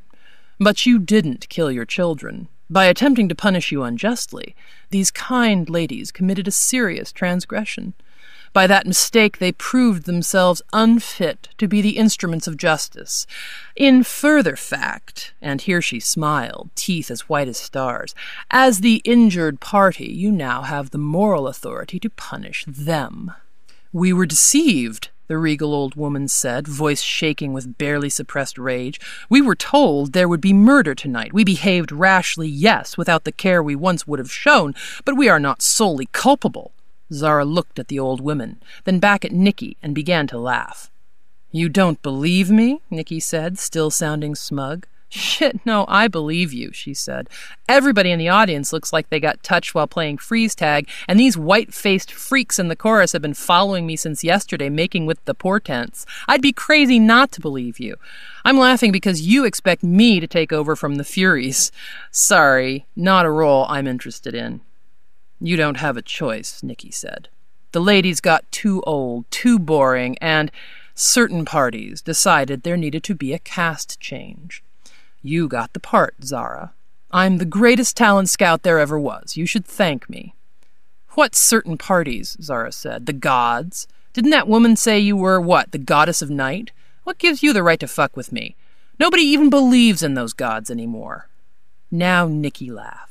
But 0.60 0.86
you 0.86 1.00
didn't 1.00 1.50
kill 1.50 1.72
your 1.72 1.86
children. 1.86 2.48
By 2.72 2.86
attempting 2.86 3.30
to 3.30 3.36
punish 3.36 3.72
you 3.72 3.84
unjustly, 3.84 4.56
these 4.92 5.10
kind 5.10 5.70
ladies 5.70 6.12
committed 6.12 6.48
a 6.48 6.52
serious 6.52 7.12
transgression. 7.12 7.94
By 8.52 8.68
that 8.68 8.88
mistake, 8.88 9.38
they 9.38 9.52
proved 9.52 10.06
themselves 10.06 10.62
unfit 10.74 11.50
to 11.58 11.68
be 11.68 11.82
the 11.82 11.98
instruments 11.98 12.48
of 12.48 12.58
justice. 12.58 13.28
In 13.76 14.04
further 14.04 14.56
fact, 14.56 15.34
and 15.42 15.62
here 15.62 15.82
she 15.82 16.00
smiled, 16.00 16.70
teeth 16.76 17.12
as 17.12 17.30
white 17.30 17.48
as 17.48 17.58
stars, 17.58 18.16
as 18.50 18.82
the 18.82 19.02
injured 19.06 19.60
party, 19.60 20.12
you 20.12 20.32
now 20.32 20.64
have 20.64 20.90
the 20.90 20.98
moral 20.98 21.48
authority 21.48 22.00
to 22.00 22.10
punish 22.10 22.66
them. 22.68 23.34
We 23.94 24.14
were 24.14 24.26
deceived, 24.26 25.10
the 25.28 25.38
regal 25.38 25.74
old 25.74 25.96
woman 25.96 26.28
said, 26.28 26.68
voice 26.68 27.02
shaking 27.02 27.54
with 27.54 27.78
barely 27.78 28.10
suppressed 28.10 28.58
rage. 28.58 29.00
We 29.30 29.42
were 29.42 29.56
told 29.56 30.14
there 30.14 30.28
would 30.28 30.42
be 30.42 30.54
murder 30.54 30.96
tonight. 30.96 31.34
We 31.34 31.44
behaved 31.44 31.92
rashly, 31.92 32.48
yes, 32.48 32.98
without 32.98 33.26
the 33.26 33.32
care 33.32 33.62
we 33.62 33.76
once 33.76 34.08
would 34.08 34.20
have 34.20 34.32
shown, 34.32 34.74
but 35.06 35.16
we 35.16 35.30
are 35.30 35.40
not 35.40 35.62
solely 35.62 36.08
culpable. 36.12 36.74
Zara 37.12 37.46
looked 37.46 37.80
at 37.80 37.88
the 37.88 38.00
old 38.00 38.22
women, 38.22 38.62
then 38.84 39.00
back 39.00 39.26
at 39.26 39.32
Nicky, 39.32 39.78
and 39.82 39.96
began 39.96 40.28
to 40.28 40.38
laugh. 40.38 40.92
You 41.52 41.70
don't 41.70 42.02
believe 42.02 42.52
me? 42.52 42.82
Nicky 42.90 43.20
said, 43.20 43.58
still 43.58 43.90
sounding 43.90 44.36
smug. 44.36 44.86
Shit, 45.12 45.66
no, 45.66 45.86
I 45.88 46.08
believe 46.08 46.54
you, 46.54 46.72
she 46.72 46.94
said. 46.94 47.28
Everybody 47.68 48.12
in 48.12 48.20
the 48.20 48.30
audience 48.30 48.72
looks 48.72 48.94
like 48.94 49.10
they 49.10 49.20
got 49.20 49.42
touched 49.42 49.74
while 49.74 49.88
playing 49.88 50.20
freeze 50.20 50.54
tag, 50.54 50.88
and 51.08 51.20
these 51.20 51.36
white 51.36 51.74
faced 51.74 52.12
freaks 52.12 52.60
in 52.60 52.68
the 52.68 52.76
chorus 52.76 53.14
have 53.14 53.22
been 53.24 53.34
following 53.34 53.88
me 53.88 53.96
since 53.96 54.24
yesterday, 54.24 54.70
making 54.70 55.08
with 55.08 55.24
the 55.26 55.34
portents. 55.34 56.06
I'd 56.28 56.44
be 56.44 56.54
crazy 56.54 57.00
not 57.00 57.32
to 57.32 57.42
believe 57.42 57.80
you. 57.80 57.96
I'm 58.46 58.60
laughing 58.60 58.92
because 58.92 59.24
you 59.26 59.46
expect 59.46 59.82
me 59.82 60.20
to 60.20 60.28
take 60.28 60.54
over 60.54 60.76
from 60.76 60.96
the 60.96 61.04
Furies. 61.04 61.72
Sorry, 62.12 62.86
not 62.96 63.26
a 63.26 63.32
role 63.32 63.66
I'm 63.68 63.88
interested 63.88 64.36
in. 64.36 64.62
You 65.42 65.56
don't 65.56 65.78
have 65.78 65.98
a 65.98 66.02
choice, 66.02 66.62
Nicky 66.62 66.92
said. 66.92 67.30
The 67.72 67.80
ladies 67.80 68.20
got 68.20 68.52
too 68.52 68.82
old, 68.86 69.30
too 69.32 69.60
boring, 69.60 70.18
and 70.20 70.52
certain 70.96 71.46
parties 71.46 72.02
decided 72.02 72.64
there 72.64 72.76
needed 72.76 73.04
to 73.06 73.16
be 73.16 73.34
a 73.34 73.40
cast 73.40 74.00
change. 74.00 74.64
You 75.22 75.48
got 75.48 75.74
the 75.74 75.80
part, 75.80 76.16
Zara. 76.24 76.74
I'm 77.12 77.38
the 77.38 77.46
greatest 77.46 77.96
talent 77.96 78.30
scout 78.30 78.64
there 78.64 78.80
ever 78.80 79.00
was. 79.00 79.38
You 79.38 79.46
should 79.46 79.66
thank 79.66 80.10
me. 80.10 80.36
What 81.12 81.36
certain 81.36 81.78
parties? 81.78 82.38
Zara 82.42 82.72
said. 82.72 83.06
The 83.06 83.14
gods? 83.14 83.88
Didn't 84.14 84.32
that 84.32 84.48
woman 84.48 84.76
say 84.76 85.00
you 85.00 85.16
were, 85.16 85.40
what, 85.40 85.72
the 85.72 85.78
goddess 85.78 86.22
of 86.22 86.30
night? 86.30 86.72
What 87.04 87.18
gives 87.18 87.42
you 87.42 87.54
the 87.54 87.64
right 87.64 87.80
to 87.80 87.88
fuck 87.88 88.16
with 88.16 88.32
me? 88.32 88.56
Nobody 89.00 89.24
even 89.24 89.50
believes 89.50 90.04
in 90.04 90.14
those 90.14 90.34
gods 90.34 90.70
anymore. 90.70 91.30
Now 91.90 92.28
Nicky 92.28 92.70
laughed. 92.70 93.09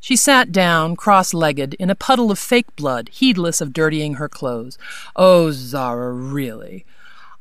She 0.00 0.16
sat 0.16 0.52
down, 0.52 0.96
cross 0.96 1.34
legged, 1.34 1.74
in 1.74 1.90
a 1.90 1.94
puddle 1.94 2.30
of 2.30 2.38
fake 2.38 2.74
blood, 2.76 3.08
heedless 3.10 3.60
of 3.60 3.72
dirtying 3.72 4.14
her 4.14 4.28
clothes. 4.28 4.78
Oh, 5.16 5.50
Zara, 5.50 6.12
really. 6.12 6.86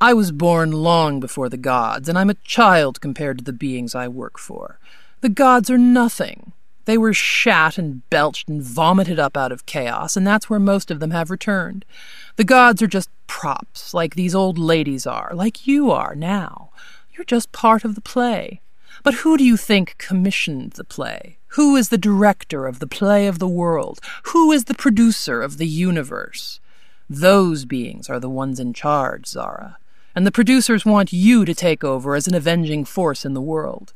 I 0.02 0.14
was 0.14 0.32
born 0.32 0.72
long 0.72 1.20
before 1.20 1.50
the 1.50 1.58
gods, 1.58 2.08
and 2.10 2.18
I'm 2.18 2.30
a 2.30 2.36
child 2.36 3.02
compared 3.02 3.40
to 3.40 3.44
the 3.44 3.54
beings 3.54 3.96
I 3.96 4.08
work 4.08 4.38
for. 4.38 4.80
The 5.22 5.30
gods 5.30 5.70
are 5.70 5.78
nothing. 5.78 6.54
They 6.86 6.98
were 6.98 7.14
shat 7.14 7.78
and 7.78 8.08
belched 8.10 8.48
and 8.48 8.62
vomited 8.62 9.20
up 9.20 9.36
out 9.36 9.52
of 9.52 9.66
chaos, 9.66 10.16
and 10.16 10.26
that's 10.26 10.50
where 10.50 10.60
most 10.60 10.90
of 10.90 11.00
them 11.00 11.12
have 11.12 11.30
returned. 11.30 11.84
The 12.38 12.44
gods 12.44 12.82
are 12.82 12.88
just 12.88 13.10
props, 13.28 13.94
like 13.94 14.16
these 14.16 14.34
old 14.34 14.58
ladies 14.58 15.06
are, 15.06 15.32
like 15.34 15.68
you 15.68 15.92
are 15.92 16.16
now. 16.16 16.70
You're 17.14 17.26
just 17.26 17.52
part 17.52 17.84
of 17.84 17.96
the 17.96 18.02
play. 18.02 18.62
But 19.04 19.16
who 19.16 19.38
do 19.38 19.44
you 19.44 19.58
think 19.58 19.98
commissioned 19.98 20.74
the 20.74 20.84
play? 20.84 21.37
Who 21.50 21.76
is 21.76 21.90
the 21.90 21.98
director 21.98 22.66
of 22.66 22.80
the 22.80 22.88
play 22.88 23.28
of 23.28 23.40
the 23.40 23.48
world? 23.48 24.00
Who 24.24 24.52
is 24.52 24.66
the 24.66 24.74
producer 24.74 25.42
of 25.42 25.58
the 25.58 25.68
universe? 25.68 26.60
Those 27.10 27.66
beings 27.66 28.10
are 28.10 28.20
the 28.20 28.30
ones 28.30 28.60
in 28.60 28.74
charge, 28.74 29.28
Zara. 29.28 29.78
And 30.14 30.28
the 30.28 30.32
producers 30.32 30.86
want 30.86 31.14
you 31.14 31.46
to 31.46 31.56
take 31.56 31.84
over 31.84 32.16
as 32.16 32.28
an 32.28 32.36
avenging 32.36 32.84
force 32.84 33.24
in 33.24 33.34
the 33.34 33.42
world. 33.42 33.94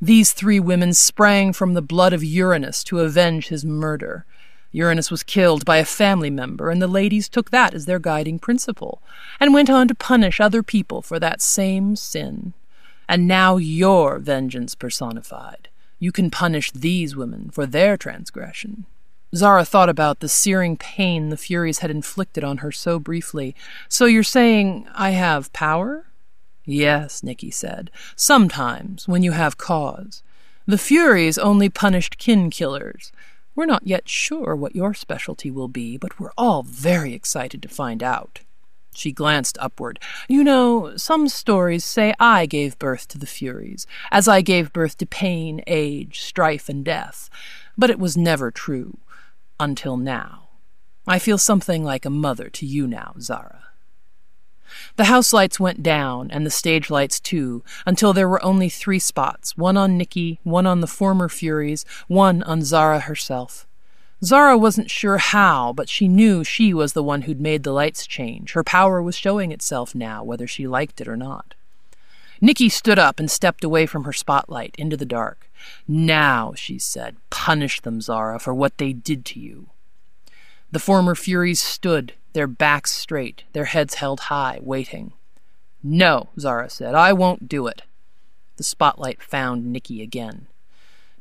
These 0.00 0.32
three 0.32 0.60
women 0.60 0.92
sprang 0.92 1.52
from 1.52 1.74
the 1.74 1.82
blood 1.82 2.12
of 2.12 2.22
Uranus 2.22 2.84
to 2.84 3.00
avenge 3.00 3.48
his 3.48 3.64
murder. 3.64 4.24
Uranus 4.72 5.10
was 5.10 5.22
killed 5.22 5.64
by 5.64 5.78
a 5.78 5.84
family 5.84 6.30
member, 6.30 6.70
and 6.70 6.80
the 6.80 6.86
ladies 6.86 7.28
took 7.28 7.50
that 7.50 7.74
as 7.74 7.86
their 7.86 7.98
guiding 7.98 8.38
principle, 8.38 9.02
and 9.40 9.54
went 9.54 9.70
on 9.70 9.88
to 9.88 9.94
punish 9.94 10.40
other 10.40 10.62
people 10.62 11.02
for 11.02 11.18
that 11.18 11.40
same 11.40 11.96
sin. 11.96 12.52
And 13.08 13.26
now 13.26 13.56
you're 13.56 14.18
vengeance 14.18 14.74
personified. 14.74 15.69
You 16.00 16.10
can 16.10 16.30
punish 16.30 16.72
these 16.72 17.14
women 17.14 17.50
for 17.50 17.66
their 17.66 17.96
transgression. 17.96 18.86
Zara 19.34 19.64
thought 19.64 19.88
about 19.88 20.18
the 20.18 20.28
searing 20.28 20.76
pain 20.76 21.28
the 21.28 21.36
Furies 21.36 21.78
had 21.78 21.90
inflicted 21.90 22.42
on 22.42 22.58
her 22.58 22.72
so 22.72 22.98
briefly. 22.98 23.54
So 23.88 24.06
you're 24.06 24.24
saying 24.24 24.88
I 24.92 25.10
have 25.10 25.52
power? 25.52 26.06
Yes, 26.64 27.22
Nicky 27.22 27.50
said. 27.50 27.90
Sometimes, 28.16 29.06
when 29.06 29.22
you 29.22 29.32
have 29.32 29.58
cause. 29.58 30.22
The 30.66 30.78
Furies 30.78 31.38
only 31.38 31.68
punished 31.68 32.18
kin 32.18 32.50
killers. 32.50 33.12
We're 33.54 33.66
not 33.66 33.86
yet 33.86 34.08
sure 34.08 34.56
what 34.56 34.74
your 34.74 34.94
specialty 34.94 35.50
will 35.50 35.68
be, 35.68 35.96
but 35.96 36.18
we're 36.18 36.32
all 36.36 36.62
very 36.62 37.12
excited 37.12 37.62
to 37.62 37.68
find 37.68 38.02
out. 38.02 38.40
She 38.94 39.12
glanced 39.12 39.56
upward. 39.60 39.98
You 40.28 40.42
know, 40.44 40.96
some 40.96 41.28
stories 41.28 41.84
say 41.84 42.14
I 42.18 42.46
gave 42.46 42.78
birth 42.78 43.08
to 43.08 43.18
the 43.18 43.26
Furies, 43.26 43.86
as 44.10 44.28
I 44.28 44.40
gave 44.40 44.72
birth 44.72 44.98
to 44.98 45.06
pain, 45.06 45.62
age, 45.66 46.20
strife, 46.20 46.68
and 46.68 46.84
death. 46.84 47.30
But 47.78 47.90
it 47.90 47.98
was 47.98 48.16
never 48.16 48.50
true. 48.50 48.98
Until 49.58 49.96
now. 49.96 50.48
I 51.06 51.18
feel 51.18 51.38
something 51.38 51.82
like 51.84 52.04
a 52.04 52.10
mother 52.10 52.48
to 52.50 52.66
you 52.66 52.86
now, 52.86 53.14
Zara. 53.20 53.64
The 54.96 55.04
house 55.04 55.32
lights 55.32 55.58
went 55.58 55.82
down, 55.82 56.30
and 56.30 56.46
the 56.46 56.50
stage 56.50 56.90
lights 56.90 57.18
too, 57.18 57.64
until 57.86 58.12
there 58.12 58.28
were 58.28 58.44
only 58.44 58.68
three 58.68 58.98
spots 58.98 59.56
one 59.56 59.76
on 59.76 59.96
Nicky, 59.96 60.40
one 60.42 60.66
on 60.66 60.80
the 60.80 60.86
former 60.86 61.28
Furies, 61.28 61.84
one 62.06 62.42
on 62.44 62.62
Zara 62.62 63.00
herself. 63.00 63.66
Zara 64.22 64.58
wasn't 64.58 64.90
sure 64.90 65.16
how, 65.16 65.72
but 65.72 65.88
she 65.88 66.06
knew 66.06 66.44
she 66.44 66.74
was 66.74 66.92
the 66.92 67.02
one 67.02 67.22
who'd 67.22 67.40
made 67.40 67.62
the 67.62 67.72
lights 67.72 68.06
change. 68.06 68.52
Her 68.52 68.62
power 68.62 69.02
was 69.02 69.16
showing 69.16 69.50
itself 69.50 69.94
now, 69.94 70.22
whether 70.22 70.46
she 70.46 70.66
liked 70.66 71.00
it 71.00 71.08
or 71.08 71.16
not. 71.16 71.54
Nikki 72.40 72.68
stood 72.68 72.98
up 72.98 73.18
and 73.18 73.30
stepped 73.30 73.64
away 73.64 73.86
from 73.86 74.04
her 74.04 74.12
spotlight 74.12 74.74
into 74.76 74.96
the 74.96 75.06
dark. 75.06 75.50
Now, 75.88 76.52
she 76.54 76.78
said, 76.78 77.16
punish 77.30 77.80
them, 77.80 78.00
Zara, 78.00 78.38
for 78.38 78.54
what 78.54 78.78
they 78.78 78.92
did 78.92 79.24
to 79.26 79.40
you. 79.40 79.68
The 80.70 80.78
former 80.78 81.14
Furies 81.14 81.60
stood, 81.60 82.14
their 82.32 82.46
backs 82.46 82.92
straight, 82.92 83.44
their 83.52 83.66
heads 83.66 83.94
held 83.94 84.20
high, 84.20 84.58
waiting. 84.62 85.12
No, 85.82 86.28
Zara 86.38 86.70
said, 86.70 86.94
I 86.94 87.12
won't 87.12 87.48
do 87.48 87.66
it. 87.66 87.82
The 88.56 88.64
spotlight 88.64 89.22
found 89.22 89.72
Nikki 89.72 90.02
again. 90.02 90.46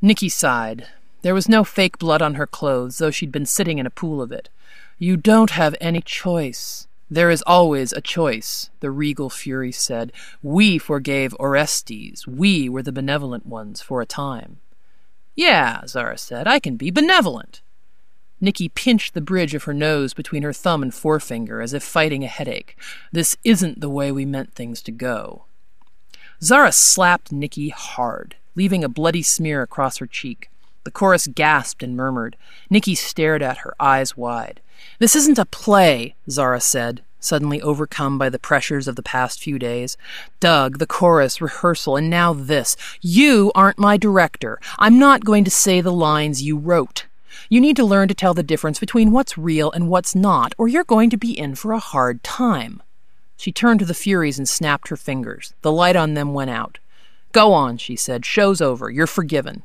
Nikki 0.02 0.30
sighed. 0.30 0.88
There 1.22 1.34
was 1.34 1.50
no 1.50 1.64
fake 1.64 1.98
blood 1.98 2.22
on 2.22 2.36
her 2.36 2.48
clothes, 2.48 2.98
though 2.98 3.12
she'd 3.12 3.32
been 3.32 3.46
sitting 3.46 3.78
in 3.78 3.86
a 3.86 3.92
pool 3.92 4.22
of 4.22 4.32
it. 4.32 4.50
You 4.98 5.18
don't 5.18 5.52
have 5.52 5.76
any 5.82 6.02
choice. 6.02 6.88
There 7.12 7.30
is 7.30 7.42
always 7.48 7.92
a 7.92 8.02
choice, 8.02 8.70
the 8.80 8.92
regal 8.92 9.30
Fury 9.30 9.72
said. 9.72 10.12
We 10.44 10.78
forgave 10.78 11.36
Orestes. 11.40 12.28
We 12.28 12.70
were 12.70 12.84
the 12.84 12.92
benevolent 12.92 13.46
ones 13.46 13.82
for 13.82 14.02
a 14.02 14.06
time. 14.06 14.60
Yeah, 15.36 15.86
Zara 15.88 16.18
said, 16.18 16.48
I 16.48 16.60
can 16.60 16.76
be 16.76 16.92
benevolent. 16.92 17.62
Nikki 18.42 18.70
pinched 18.70 19.14
the 19.14 19.22
bridge 19.22 19.54
of 19.54 19.64
her 19.64 19.74
nose 19.74 20.14
between 20.14 20.44
her 20.44 20.54
thumb 20.54 20.82
and 20.82 20.94
forefinger 20.94 21.62
as 21.62 21.74
if 21.74 21.84
fighting 21.84 22.24
a 22.24 22.28
headache. 22.28 22.78
This 23.12 23.36
isn't 23.44 23.82
the 23.82 23.90
way 23.90 24.12
we 24.12 24.26
meant 24.26 24.54
things 24.54 24.82
to 24.84 24.92
go. 24.92 25.46
Zara 26.42 26.72
slapped 26.72 27.32
Nikki 27.34 27.70
hard, 27.70 28.36
leaving 28.56 28.84
a 28.84 28.90
bloody 28.90 29.24
smear 29.24 29.62
across 29.62 29.98
her 29.98 30.08
cheek. 30.08 30.50
The 30.84 30.92
chorus 30.92 31.28
gasped 31.28 31.84
and 31.84 31.96
murmured. 31.96 32.36
Nikki 32.70 32.96
stared 32.96 33.42
at 33.42 33.60
her, 33.60 33.76
eyes 33.80 34.16
wide. 34.16 34.62
This 35.00 35.16
isn't 35.16 35.38
a 35.38 35.46
play, 35.46 36.16
Zara 36.30 36.62
said, 36.62 37.02
suddenly 37.20 37.62
overcome 37.62 38.18
by 38.18 38.30
the 38.30 38.40
pressures 38.40 38.88
of 38.88 38.96
the 38.96 39.04
past 39.04 39.42
few 39.42 39.60
days. 39.60 39.98
Doug, 40.40 40.80
the 40.80 40.88
chorus, 40.88 41.42
rehearsal, 41.42 41.98
and 41.98 42.10
now 42.10 42.34
this. 42.34 42.78
You 43.02 43.52
aren't 43.56 43.78
my 43.78 43.98
director. 43.98 44.60
I'm 44.78 44.98
not 44.98 45.26
going 45.26 45.44
to 45.44 45.52
say 45.52 45.82
the 45.82 45.92
lines 45.92 46.42
you 46.42 46.58
wrote. 46.58 47.06
You 47.50 47.60
need 47.60 47.76
to 47.76 47.86
learn 47.86 48.08
to 48.08 48.14
tell 48.14 48.34
the 48.34 48.44
difference 48.44 48.80
between 48.80 49.12
what's 49.12 49.38
real 49.38 49.72
and 49.72 49.90
what's 49.90 50.16
not, 50.16 50.54
or 50.58 50.68
you're 50.68 50.84
going 50.84 51.10
to 51.10 51.18
be 51.18 51.38
in 51.38 51.56
for 51.56 51.74
a 51.74 51.80
hard 51.80 52.24
time. 52.24 52.82
She 53.38 53.52
turned 53.52 53.80
to 53.80 53.86
the 53.86 53.94
Furies 53.94 54.38
and 54.38 54.48
snapped 54.48 54.90
her 54.90 54.98
fingers. 54.98 55.54
The 55.62 55.72
light 55.72 55.96
on 55.96 56.14
them 56.14 56.34
went 56.34 56.50
out. 56.50 56.80
Go 57.32 57.54
on, 57.54 57.78
she 57.78 57.96
said. 57.96 58.26
Show's 58.26 58.60
over. 58.60 58.90
You're 58.90 59.08
forgiven. 59.08 59.64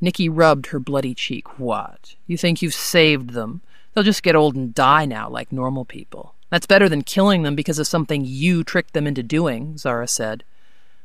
Nikki 0.00 0.28
rubbed 0.28 0.66
her 0.66 0.80
bloody 0.80 1.14
cheek. 1.14 1.58
What? 1.58 2.14
You 2.26 2.38
think 2.38 2.62
you've 2.62 2.74
saved 2.74 3.30
them? 3.30 3.60
They'll 3.92 4.04
just 4.04 4.22
get 4.22 4.36
old 4.36 4.54
and 4.54 4.74
die 4.74 5.04
now 5.04 5.28
like 5.28 5.52
normal 5.52 5.84
people. 5.84 6.34
That's 6.48 6.66
better 6.66 6.88
than 6.88 7.02
killing 7.02 7.42
them 7.42 7.54
because 7.54 7.78
of 7.78 7.86
something 7.86 8.24
you 8.24 8.64
tricked 8.64 8.92
them 8.94 9.06
into 9.06 9.22
doing, 9.22 9.78
Zara 9.78 10.08
said. 10.08 10.42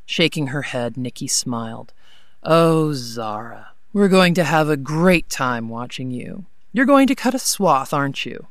Shaking 0.05 0.47
her 0.47 0.63
head, 0.63 0.97
Nikki 0.97 1.27
smiled. 1.27 1.93
Oh, 2.43 2.93
Zara, 2.93 3.69
we're 3.91 4.07
going 4.07 4.33
to 4.35 4.43
have 4.43 4.69
a 4.69 4.77
great 4.77 5.29
time 5.29 5.69
watching 5.69 6.11
you. 6.11 6.45
You're 6.73 6.85
going 6.85 7.07
to 7.07 7.15
cut 7.15 7.33
a 7.33 7.39
swath, 7.39 7.93
aren't 7.93 8.25
you? 8.25 8.47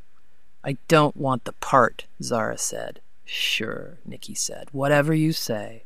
I 0.65 0.79
don't 0.89 1.17
want 1.17 1.45
the 1.45 1.53
part, 1.53 2.07
Zara 2.23 2.59
said. 2.59 3.01
Sure, 3.25 3.99
Nikki 4.05 4.35
said. 4.35 4.69
Whatever 4.73 5.15
you 5.15 5.33
say. 5.33 5.85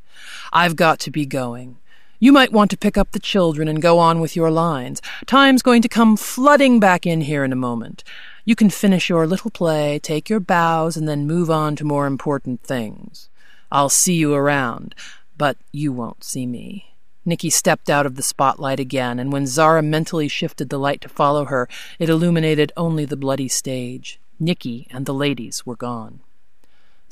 I've 0.53 0.77
got 0.77 0.99
to 1.01 1.11
be 1.11 1.27
going. 1.27 1.79
You 2.21 2.33
might 2.33 2.51
want 2.51 2.73
to 2.73 2.77
pick 2.77 2.99
up 2.99 3.13
the 3.13 3.21
children 3.21 3.69
and 3.69 3.81
go 3.81 4.01
on 4.01 4.19
with 4.19 4.35
your 4.35 4.51
lines. 4.51 5.01
Time's 5.27 5.63
going 5.63 5.83
to 5.83 5.89
come 5.89 6.17
flooding 6.17 6.81
back 6.81 7.07
in 7.07 7.21
here 7.21 7.45
in 7.45 7.53
a 7.53 7.57
moment. 7.57 8.03
You 8.45 8.57
can 8.57 8.71
finish 8.71 9.09
your 9.09 9.25
little 9.25 9.53
play, 9.53 10.01
take 10.01 10.29
your 10.29 10.41
bows, 10.41 10.97
and 10.97 11.09
then 11.09 11.29
move 11.29 11.49
on 11.49 11.77
to 11.77 11.85
more 11.85 12.09
important 12.09 12.63
things. 12.63 13.29
I'll 13.71 13.89
see 13.89 14.15
you 14.15 14.35
around, 14.35 14.97
but 15.37 15.59
you 15.71 15.93
won't 15.93 16.25
see 16.25 16.45
me. 16.45 16.97
Nikki 17.25 17.51
stepped 17.51 17.89
out 17.89 18.07
of 18.07 18.17
the 18.17 18.23
spotlight 18.23 18.81
again, 18.81 19.21
and 19.21 19.33
when 19.33 19.47
Zara 19.47 19.83
mentally 19.83 20.27
shifted 20.27 20.71
the 20.71 20.79
light 20.79 21.01
to 21.03 21.09
follow 21.09 21.45
her, 21.45 21.69
it 22.01 22.09
illuminated 22.09 22.73
only 22.77 23.05
the 23.05 23.17
bloody 23.17 23.49
stage. 23.49 24.19
Nikki 24.41 24.89
and 24.91 25.07
the 25.07 25.15
ladies 25.15 25.65
were 25.65 25.77
gone. 25.77 26.19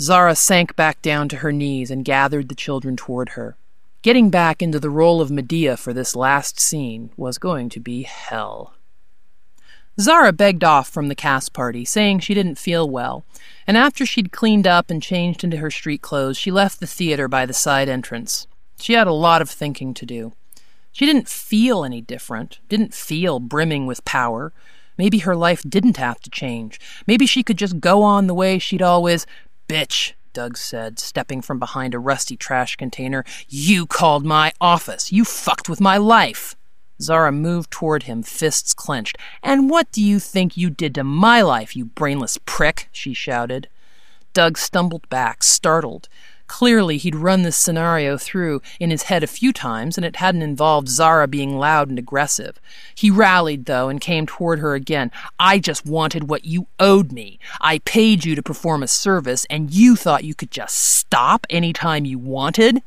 Zara 0.00 0.34
sank 0.34 0.74
back 0.74 1.00
down 1.00 1.28
to 1.28 1.36
her 1.36 1.52
knees 1.52 1.92
and 1.92 2.04
gathered 2.04 2.48
the 2.48 2.54
children 2.56 2.96
toward 2.96 3.30
her. 3.30 3.56
Getting 4.06 4.30
back 4.30 4.62
into 4.62 4.78
the 4.78 4.88
role 4.88 5.20
of 5.20 5.32
Medea 5.32 5.76
for 5.76 5.92
this 5.92 6.14
last 6.14 6.60
scene 6.60 7.10
was 7.16 7.38
going 7.38 7.68
to 7.70 7.80
be 7.80 8.04
hell. 8.04 8.72
Zara 9.98 10.32
begged 10.32 10.62
off 10.62 10.88
from 10.88 11.08
the 11.08 11.16
cast 11.16 11.52
party, 11.52 11.84
saying 11.84 12.20
she 12.20 12.32
didn't 12.32 12.56
feel 12.56 12.88
well, 12.88 13.24
and 13.66 13.76
after 13.76 14.06
she'd 14.06 14.30
cleaned 14.30 14.64
up 14.64 14.92
and 14.92 15.02
changed 15.02 15.42
into 15.42 15.56
her 15.56 15.72
street 15.72 16.02
clothes, 16.02 16.36
she 16.36 16.52
left 16.52 16.78
the 16.78 16.86
theater 16.86 17.26
by 17.26 17.46
the 17.46 17.52
side 17.52 17.88
entrance. 17.88 18.46
She 18.78 18.92
had 18.92 19.08
a 19.08 19.12
lot 19.12 19.42
of 19.42 19.50
thinking 19.50 19.92
to 19.94 20.06
do. 20.06 20.34
She 20.92 21.04
didn't 21.04 21.28
feel 21.28 21.82
any 21.82 22.00
different, 22.00 22.60
didn't 22.68 22.94
feel 22.94 23.40
brimming 23.40 23.86
with 23.86 24.04
power. 24.04 24.52
Maybe 24.96 25.18
her 25.18 25.34
life 25.34 25.64
didn't 25.68 25.96
have 25.96 26.20
to 26.20 26.30
change. 26.30 26.78
Maybe 27.08 27.26
she 27.26 27.42
could 27.42 27.58
just 27.58 27.80
go 27.80 28.04
on 28.04 28.28
the 28.28 28.34
way 28.34 28.60
she'd 28.60 28.82
always. 28.82 29.26
Bitch, 29.68 30.12
Doug 30.36 30.58
said, 30.58 30.98
stepping 30.98 31.40
from 31.40 31.58
behind 31.58 31.94
a 31.94 31.98
rusty 31.98 32.36
trash 32.36 32.76
container. 32.76 33.24
You 33.48 33.86
called 33.86 34.22
my 34.22 34.52
office. 34.60 35.10
You 35.10 35.24
fucked 35.24 35.66
with 35.66 35.80
my 35.80 35.96
life. 35.96 36.54
Zara 37.00 37.32
moved 37.32 37.70
toward 37.70 38.02
him, 38.02 38.22
fists 38.22 38.74
clenched. 38.74 39.16
And 39.42 39.70
what 39.70 39.90
do 39.92 40.02
you 40.02 40.20
think 40.20 40.54
you 40.54 40.68
did 40.68 40.94
to 40.96 41.04
my 41.04 41.40
life, 41.40 41.74
you 41.74 41.86
brainless 41.86 42.36
prick? 42.44 42.90
she 42.92 43.14
shouted. 43.14 43.68
Doug 44.34 44.58
stumbled 44.58 45.08
back, 45.08 45.42
startled. 45.42 46.06
Clearly, 46.46 46.96
he'd 46.96 47.16
run 47.16 47.42
this 47.42 47.56
scenario 47.56 48.16
through 48.16 48.62
in 48.78 48.90
his 48.90 49.04
head 49.04 49.22
a 49.22 49.28
few 49.28 49.52
times, 49.52 49.96
and 49.96 50.04
it 50.04 50.16
hadn't 50.16 50.42
involved 50.42 50.88
Zara 50.88 51.26
being 51.26 51.58
loud 51.58 51.88
and 51.88 51.98
aggressive. 51.98 52.60
He 52.94 53.10
rallied, 53.10 53.66
though, 53.66 53.88
and 53.88 54.00
came 54.00 54.26
toward 54.26 54.60
her 54.60 54.74
again. 54.74 55.10
I 55.38 55.58
just 55.58 55.86
wanted 55.86 56.28
what 56.28 56.44
you 56.44 56.66
owed 56.78 57.12
me. 57.12 57.38
I 57.60 57.78
paid 57.80 58.24
you 58.24 58.34
to 58.34 58.42
perform 58.42 58.82
a 58.82 58.88
service, 58.88 59.44
and 59.50 59.72
you 59.72 59.96
thought 59.96 60.24
you 60.24 60.34
could 60.34 60.50
just 60.50 60.76
stop 60.78 61.46
any 61.50 61.72
time 61.72 62.04
you 62.04 62.18
wanted? 62.18 62.82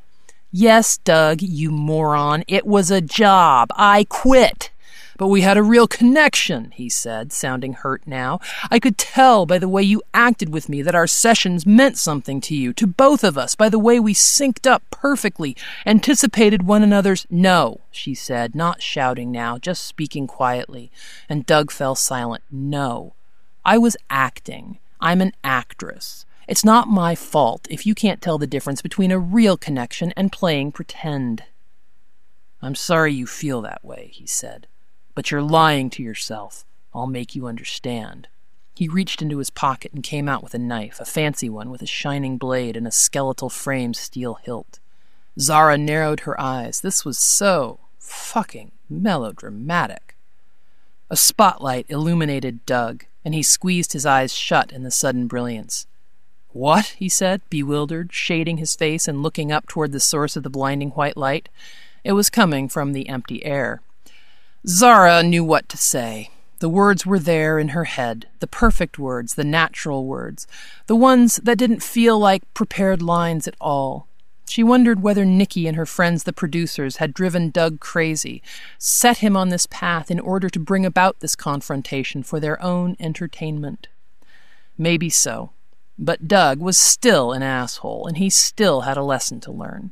Yes, 0.51 0.97
Doug, 0.97 1.41
you 1.41 1.69
moron. 1.69 2.43
It 2.47 2.65
was 2.65 2.89
a 2.89 3.01
job. 3.01 3.69
I 3.75 4.05
quit. 4.09 4.71
But 5.19 5.27
we 5.27 5.41
had 5.41 5.57
a 5.57 5.63
real 5.63 5.85
connection, 5.85 6.71
he 6.71 6.87
said, 6.87 7.33
sounding 7.33 7.73
hurt 7.73 8.07
now. 8.07 8.39
I 8.71 8.79
could 8.79 8.97
tell 8.97 9.45
by 9.45 9.57
the 9.57 9.67
way 9.67 9.83
you 9.83 10.01
acted 10.13 10.47
with 10.47 10.69
me 10.69 10.81
that 10.81 10.95
our 10.95 11.07
sessions 11.07 11.65
meant 11.65 11.97
something 11.97 12.39
to 12.39 12.55
you, 12.55 12.71
to 12.75 12.87
both 12.87 13.25
of 13.25 13.37
us, 13.37 13.53
by 13.53 13.67
the 13.67 13.77
way 13.77 13.99
we 13.99 14.13
synced 14.13 14.65
up 14.65 14.81
perfectly, 14.91 15.57
anticipated 15.85 16.63
one 16.63 16.83
another's. 16.83 17.27
No, 17.29 17.81
she 17.91 18.15
said, 18.15 18.55
not 18.55 18.81
shouting 18.81 19.29
now, 19.29 19.57
just 19.57 19.83
speaking 19.85 20.25
quietly. 20.25 20.89
And 21.27 21.45
Doug 21.45 21.69
fell 21.69 21.95
silent. 21.95 22.45
No. 22.49 23.13
I 23.65 23.77
was 23.77 23.97
acting. 24.09 24.79
I'm 25.01 25.19
an 25.19 25.33
actress. 25.43 26.25
It's 26.47 26.63
not 26.63 26.87
my 26.87 27.13
fault 27.13 27.67
if 27.69 27.85
you 27.85 27.93
can't 27.93 28.21
tell 28.21 28.37
the 28.37 28.47
difference 28.47 28.81
between 28.81 29.11
a 29.11 29.19
real 29.19 29.57
connection 29.57 30.13
and 30.15 30.31
playing 30.31 30.71
pretend. 30.71 31.43
I'm 32.61 32.73
sorry 32.73 33.13
you 33.13 33.27
feel 33.27 33.61
that 33.63 33.83
way, 33.83 34.11
he 34.13 34.25
said. 34.25 34.67
But 35.19 35.31
you're 35.31 35.41
lying 35.41 35.89
to 35.89 36.01
yourself. 36.01 36.63
I'll 36.93 37.05
make 37.05 37.35
you 37.35 37.45
understand. 37.45 38.29
He 38.73 38.87
reached 38.87 39.21
into 39.21 39.39
his 39.39 39.49
pocket 39.49 39.91
and 39.91 40.01
came 40.01 40.29
out 40.29 40.41
with 40.41 40.53
a 40.53 40.57
knife, 40.57 40.97
a 41.01 41.03
fancy 41.03 41.49
one 41.49 41.69
with 41.69 41.81
a 41.81 41.85
shining 41.85 42.37
blade 42.37 42.77
and 42.77 42.87
a 42.87 42.91
skeletal 42.91 43.49
frame 43.49 43.93
steel 43.93 44.35
hilt. 44.35 44.79
Zara 45.37 45.77
narrowed 45.77 46.21
her 46.21 46.39
eyes. 46.39 46.79
This 46.79 47.03
was 47.03 47.17
so 47.17 47.81
fucking 47.99 48.71
melodramatic. 48.89 50.15
A 51.09 51.17
spotlight 51.17 51.85
illuminated 51.89 52.65
Doug, 52.65 53.03
and 53.25 53.33
he 53.33 53.43
squeezed 53.43 53.91
his 53.91 54.05
eyes 54.05 54.33
shut 54.33 54.71
in 54.71 54.83
the 54.83 54.89
sudden 54.89 55.27
brilliance. 55.27 55.85
What? 56.53 56.95
he 56.97 57.09
said, 57.09 57.41
bewildered, 57.49 58.13
shading 58.13 58.55
his 58.55 58.73
face 58.73 59.05
and 59.05 59.21
looking 59.21 59.51
up 59.51 59.67
toward 59.67 59.91
the 59.91 59.99
source 59.99 60.37
of 60.37 60.43
the 60.43 60.49
blinding 60.49 60.91
white 60.91 61.17
light. 61.17 61.49
It 62.05 62.13
was 62.13 62.29
coming 62.29 62.69
from 62.69 62.93
the 62.93 63.09
empty 63.09 63.43
air. 63.43 63.81
Zara 64.67 65.23
knew 65.23 65.43
what 65.43 65.69
to 65.69 65.77
say. 65.77 66.31
The 66.59 66.67
words 66.67 67.05
were 67.05 67.19
there 67.19 67.57
in 67.57 67.69
her 67.69 67.85
head, 67.85 68.27
the 68.39 68.47
perfect 68.47 68.99
words, 68.99 69.35
the 69.35 69.45
natural 69.45 70.05
words, 70.05 70.45
the 70.87 70.95
ones 70.95 71.37
that 71.37 71.57
didn't 71.57 71.81
feel 71.81 72.19
like 72.19 72.53
prepared 72.53 73.01
lines 73.01 73.47
at 73.47 73.55
all. 73.61 74.07
She 74.49 74.61
wondered 74.61 75.01
whether 75.01 75.23
Nikki 75.23 75.67
and 75.67 75.77
her 75.77 75.85
friends, 75.85 76.23
the 76.23 76.33
producers, 76.33 76.97
had 76.97 77.13
driven 77.13 77.51
Doug 77.51 77.79
crazy, 77.79 78.41
set 78.77 79.19
him 79.19 79.37
on 79.37 79.47
this 79.47 79.67
path 79.67 80.11
in 80.11 80.19
order 80.19 80.49
to 80.49 80.59
bring 80.59 80.85
about 80.85 81.21
this 81.21 81.35
confrontation 81.35 82.23
for 82.23 82.41
their 82.41 82.61
own 82.61 82.97
entertainment. 82.99 83.87
Maybe 84.77 85.09
so. 85.09 85.51
But 85.97 86.27
Doug 86.27 86.59
was 86.59 86.77
still 86.77 87.31
an 87.31 87.43
asshole, 87.43 88.07
and 88.07 88.17
he 88.17 88.29
still 88.29 88.81
had 88.81 88.97
a 88.97 89.03
lesson 89.03 89.39
to 89.41 89.51
learn. 89.51 89.91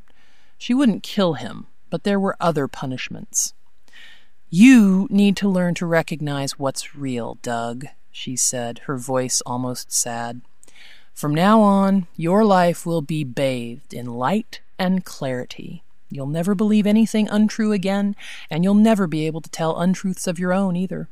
She 0.57 0.74
wouldn't 0.74 1.03
kill 1.03 1.36
him, 1.36 1.68
but 1.89 2.03
there 2.03 2.20
were 2.20 2.36
other 2.41 2.68
punishments. 2.68 3.53
You 4.50 5.08
need 5.10 5.36
to 5.38 5.50
learn 5.50 5.74
to 5.76 5.86
recognize 5.86 6.58
what's 6.58 6.95
real, 6.95 7.38
Doug, 7.41 7.88
she 8.12 8.38
said, 8.38 8.80
her 8.86 8.98
voice 8.98 9.41
almost 9.45 9.91
sad. 9.91 10.39
From 11.14 11.36
now 11.36 11.60
on, 11.60 12.08
your 12.16 12.45
life 12.45 12.86
will 12.86 13.02
be 13.02 13.26
bathed 13.26 13.93
in 13.93 14.06
light 14.06 14.62
and 14.80 15.04
clarity. 15.04 15.84
You'll 16.10 16.28
never 16.28 16.56
believe 16.56 16.88
anything 16.88 17.28
untrue 17.28 17.74
again, 17.74 18.16
and 18.50 18.64
you'll 18.64 18.74
never 18.74 19.06
be 19.06 19.28
able 19.28 19.41
to 19.41 19.50
tell 19.50 19.78
untruths 19.78 20.28
of 20.28 20.39
your 20.39 20.54
own 20.54 20.78
either. 20.78 21.10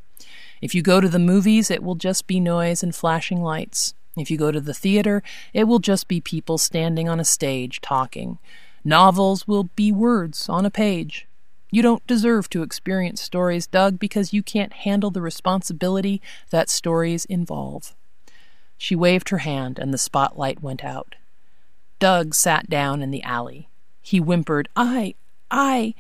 If 0.62 0.74
you 0.74 0.82
go 0.82 1.02
to 1.02 1.10
the 1.10 1.20
movies, 1.20 1.70
it 1.70 1.84
will 1.84 1.96
just 1.96 2.28
be 2.28 2.40
noise 2.40 2.84
and 2.84 2.96
flashing 2.96 3.42
lights. 3.42 3.96
If 4.16 4.32
you 4.32 4.38
go 4.38 4.50
to 4.54 4.62
the 4.62 4.74
theater, 4.74 5.22
it 5.54 5.66
will 5.66 5.80
just 5.80 6.08
be 6.08 6.22
people 6.22 6.58
standing 6.58 7.10
on 7.10 7.20
a 7.20 7.26
stage 7.26 7.82
talking. 7.82 8.38
Novels 8.86 9.46
will 9.46 9.66
be 9.76 9.92
words 9.92 10.48
on 10.48 10.66
a 10.66 10.72
page. 10.72 11.28
You 11.76 11.82
don't 11.82 12.08
deserve 12.08 12.50
to 12.52 12.64
experience 12.64 13.22
stories, 13.22 13.68
Doug, 13.68 14.00
because 14.00 14.32
you 14.32 14.42
can't 14.42 14.72
handle 14.72 15.12
the 15.12 15.22
responsibility 15.22 16.22
that 16.50 16.70
stories 16.70 17.26
involve. 17.26 17.94
She 18.78 18.96
waved 18.96 19.28
her 19.28 19.40
hand, 19.40 19.78
and 19.78 19.94
the 19.94 19.98
spotlight 19.98 20.64
went 20.64 20.86
out. 20.86 21.16
Doug 22.00 22.34
sat 22.34 22.70
down 22.70 23.02
in 23.02 23.12
the 23.12 23.24
alley. 23.24 23.68
He 24.02 24.20
whimpered, 24.20 24.70
I, 24.74 25.16
I. 25.52 25.96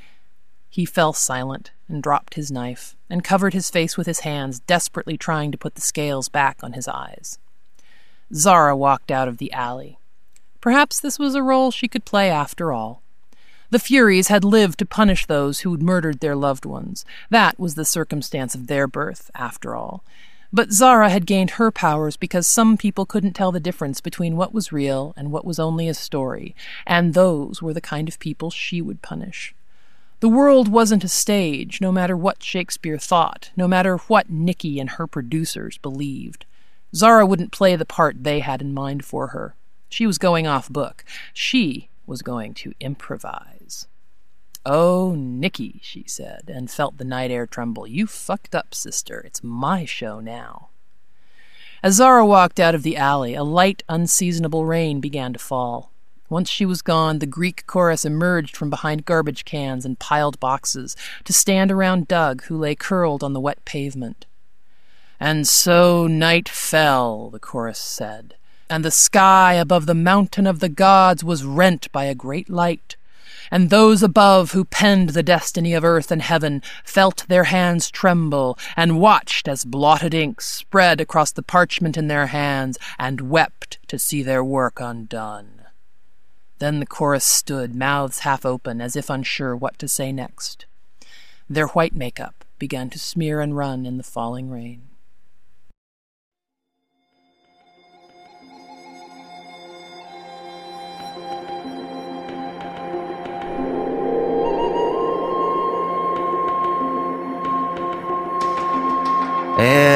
He 0.69 0.85
fell 0.85 1.11
silent 1.11 1.71
and 1.89 2.01
dropped 2.01 2.35
his 2.35 2.49
knife 2.49 2.95
and 3.09 3.21
covered 3.21 3.51
his 3.51 3.69
face 3.69 3.97
with 3.97 4.07
his 4.07 4.21
hands, 4.21 4.61
desperately 4.61 5.17
trying 5.17 5.51
to 5.51 5.57
put 5.57 5.75
the 5.75 5.81
scales 5.81 6.29
back 6.29 6.63
on 6.63 6.71
his 6.71 6.87
eyes. 6.87 7.37
Zara 8.33 8.77
walked 8.77 9.11
out 9.11 9.27
of 9.27 9.39
the 9.39 9.51
alley. 9.51 9.99
Perhaps 10.61 11.01
this 11.01 11.19
was 11.19 11.35
a 11.35 11.43
role 11.43 11.69
she 11.69 11.89
could 11.89 12.05
play 12.05 12.31
after 12.31 12.71
all. 12.71 13.01
The 13.75 13.79
Furies 13.79 14.29
had 14.29 14.45
lived 14.45 14.79
to 14.79 14.85
punish 14.85 15.25
those 15.25 15.59
who'd 15.59 15.83
murdered 15.83 16.21
their 16.21 16.37
loved 16.37 16.65
ones. 16.65 17.03
That 17.29 17.59
was 17.59 17.75
the 17.75 17.83
circumstance 17.83 18.55
of 18.55 18.67
their 18.67 18.87
birth, 18.87 19.29
after 19.35 19.75
all. 19.75 20.01
But 20.53 20.71
Zara 20.71 21.09
had 21.09 21.25
gained 21.25 21.49
her 21.59 21.71
powers 21.71 22.15
because 22.15 22.47
some 22.47 22.77
people 22.77 23.05
couldn't 23.05 23.33
tell 23.33 23.51
the 23.51 23.59
difference 23.59 23.99
between 23.99 24.37
what 24.37 24.53
was 24.53 24.71
real 24.71 25.13
and 25.17 25.29
what 25.29 25.43
was 25.43 25.59
only 25.59 25.89
a 25.89 25.93
story, 25.93 26.55
and 26.87 27.13
those 27.13 27.61
were 27.61 27.73
the 27.73 27.81
kind 27.81 28.07
of 28.07 28.17
people 28.17 28.49
she 28.49 28.81
would 28.81 29.01
punish. 29.01 29.53
The 30.21 30.29
world 30.29 30.69
wasn't 30.69 31.03
a 31.03 31.09
stage, 31.09 31.81
no 31.81 31.91
matter 31.91 32.15
what 32.15 32.41
Shakespeare 32.41 32.97
thought, 32.97 33.51
no 33.57 33.67
matter 33.67 33.97
what 33.97 34.29
Nicky 34.29 34.79
and 34.79 34.91
her 34.91 35.05
producers 35.05 35.77
believed. 35.79 36.45
Zara 36.95 37.25
wouldn't 37.25 37.51
play 37.51 37.75
the 37.75 37.83
part 37.83 38.23
they 38.23 38.39
had 38.39 38.61
in 38.61 38.73
mind 38.73 39.03
for 39.03 39.27
her. 39.35 39.53
She 39.89 40.07
was 40.07 40.17
going 40.17 40.47
off 40.47 40.69
book. 40.69 41.03
She 41.33 41.89
was 42.07 42.21
going 42.21 42.53
to 42.53 42.73
improvise. 42.79 43.54
Oh, 44.65 45.13
Nikki, 45.15 45.79
she 45.83 46.05
said, 46.07 46.49
and 46.51 46.71
felt 46.71 46.97
the 46.97 47.05
night 47.05 47.29
air 47.29 47.45
tremble. 47.45 47.85
You 47.85 48.07
fucked 48.07 48.55
up, 48.55 48.73
sister. 48.73 49.19
It's 49.19 49.43
my 49.43 49.85
show 49.85 50.19
now. 50.19 50.69
As 51.83 51.95
Zara 51.95 52.25
walked 52.25 52.59
out 52.59 52.73
of 52.73 52.81
the 52.81 52.97
alley, 52.97 53.35
a 53.35 53.43
light, 53.43 53.83
unseasonable 53.87 54.65
rain 54.65 54.99
began 54.99 55.33
to 55.33 55.39
fall. 55.39 55.91
Once 56.29 56.49
she 56.49 56.65
was 56.65 56.81
gone, 56.81 57.19
the 57.19 57.27
Greek 57.27 57.67
chorus 57.67 58.03
emerged 58.03 58.57
from 58.57 58.71
behind 58.71 59.05
garbage 59.05 59.45
cans 59.45 59.85
and 59.85 59.99
piled 59.99 60.39
boxes 60.39 60.95
to 61.23 61.31
stand 61.31 61.71
around 61.71 62.07
Doug, 62.07 62.43
who 62.45 62.57
lay 62.57 62.73
curled 62.73 63.23
on 63.23 63.33
the 63.33 63.39
wet 63.39 63.63
pavement. 63.65 64.25
And 65.19 65.47
so 65.47 66.07
night 66.07 66.49
fell, 66.49 67.29
the 67.29 67.39
chorus 67.39 67.77
said, 67.77 68.33
and 68.67 68.83
the 68.83 68.89
sky 68.89 69.53
above 69.53 69.85
the 69.85 69.93
mountain 69.93 70.47
of 70.47 70.59
the 70.59 70.69
gods 70.69 71.23
was 71.23 71.45
rent 71.45 71.91
by 71.91 72.05
a 72.05 72.15
great 72.15 72.49
light 72.49 72.94
and 73.51 73.69
those 73.69 74.03
above 74.03 74.51
who 74.51 74.65
penned 74.65 75.09
the 75.09 75.23
destiny 75.23 75.73
of 75.73 75.83
earth 75.83 76.11
and 76.11 76.21
heaven 76.21 76.61
felt 76.83 77.25
their 77.27 77.45
hands 77.45 77.89
tremble, 77.91 78.57
and 78.75 78.99
watched 78.99 79.47
as 79.47 79.65
blotted 79.65 80.13
ink 80.13 80.41
spread 80.41 80.99
across 80.99 81.31
the 81.31 81.43
parchment 81.43 81.97
in 81.97 82.07
their 82.07 82.27
hands, 82.27 82.77
and 82.97 83.29
wept 83.29 83.79
to 83.87 83.99
see 83.99 84.23
their 84.23 84.43
work 84.43 84.79
undone. 84.79 85.61
Then 86.59 86.79
the 86.79 86.85
chorus 86.85 87.25
stood, 87.25 87.75
mouths 87.75 88.19
half 88.19 88.45
open, 88.45 88.81
as 88.81 88.95
if 88.95 89.09
unsure 89.09 89.55
what 89.55 89.77
to 89.79 89.87
say 89.87 90.11
next. 90.11 90.65
Their 91.49 91.67
white 91.67 91.93
makeup 91.93 92.45
began 92.57 92.89
to 92.91 92.99
smear 92.99 93.41
and 93.41 93.55
run 93.55 93.85
in 93.85 93.97
the 93.97 94.03
falling 94.03 94.49
rain. 94.49 94.83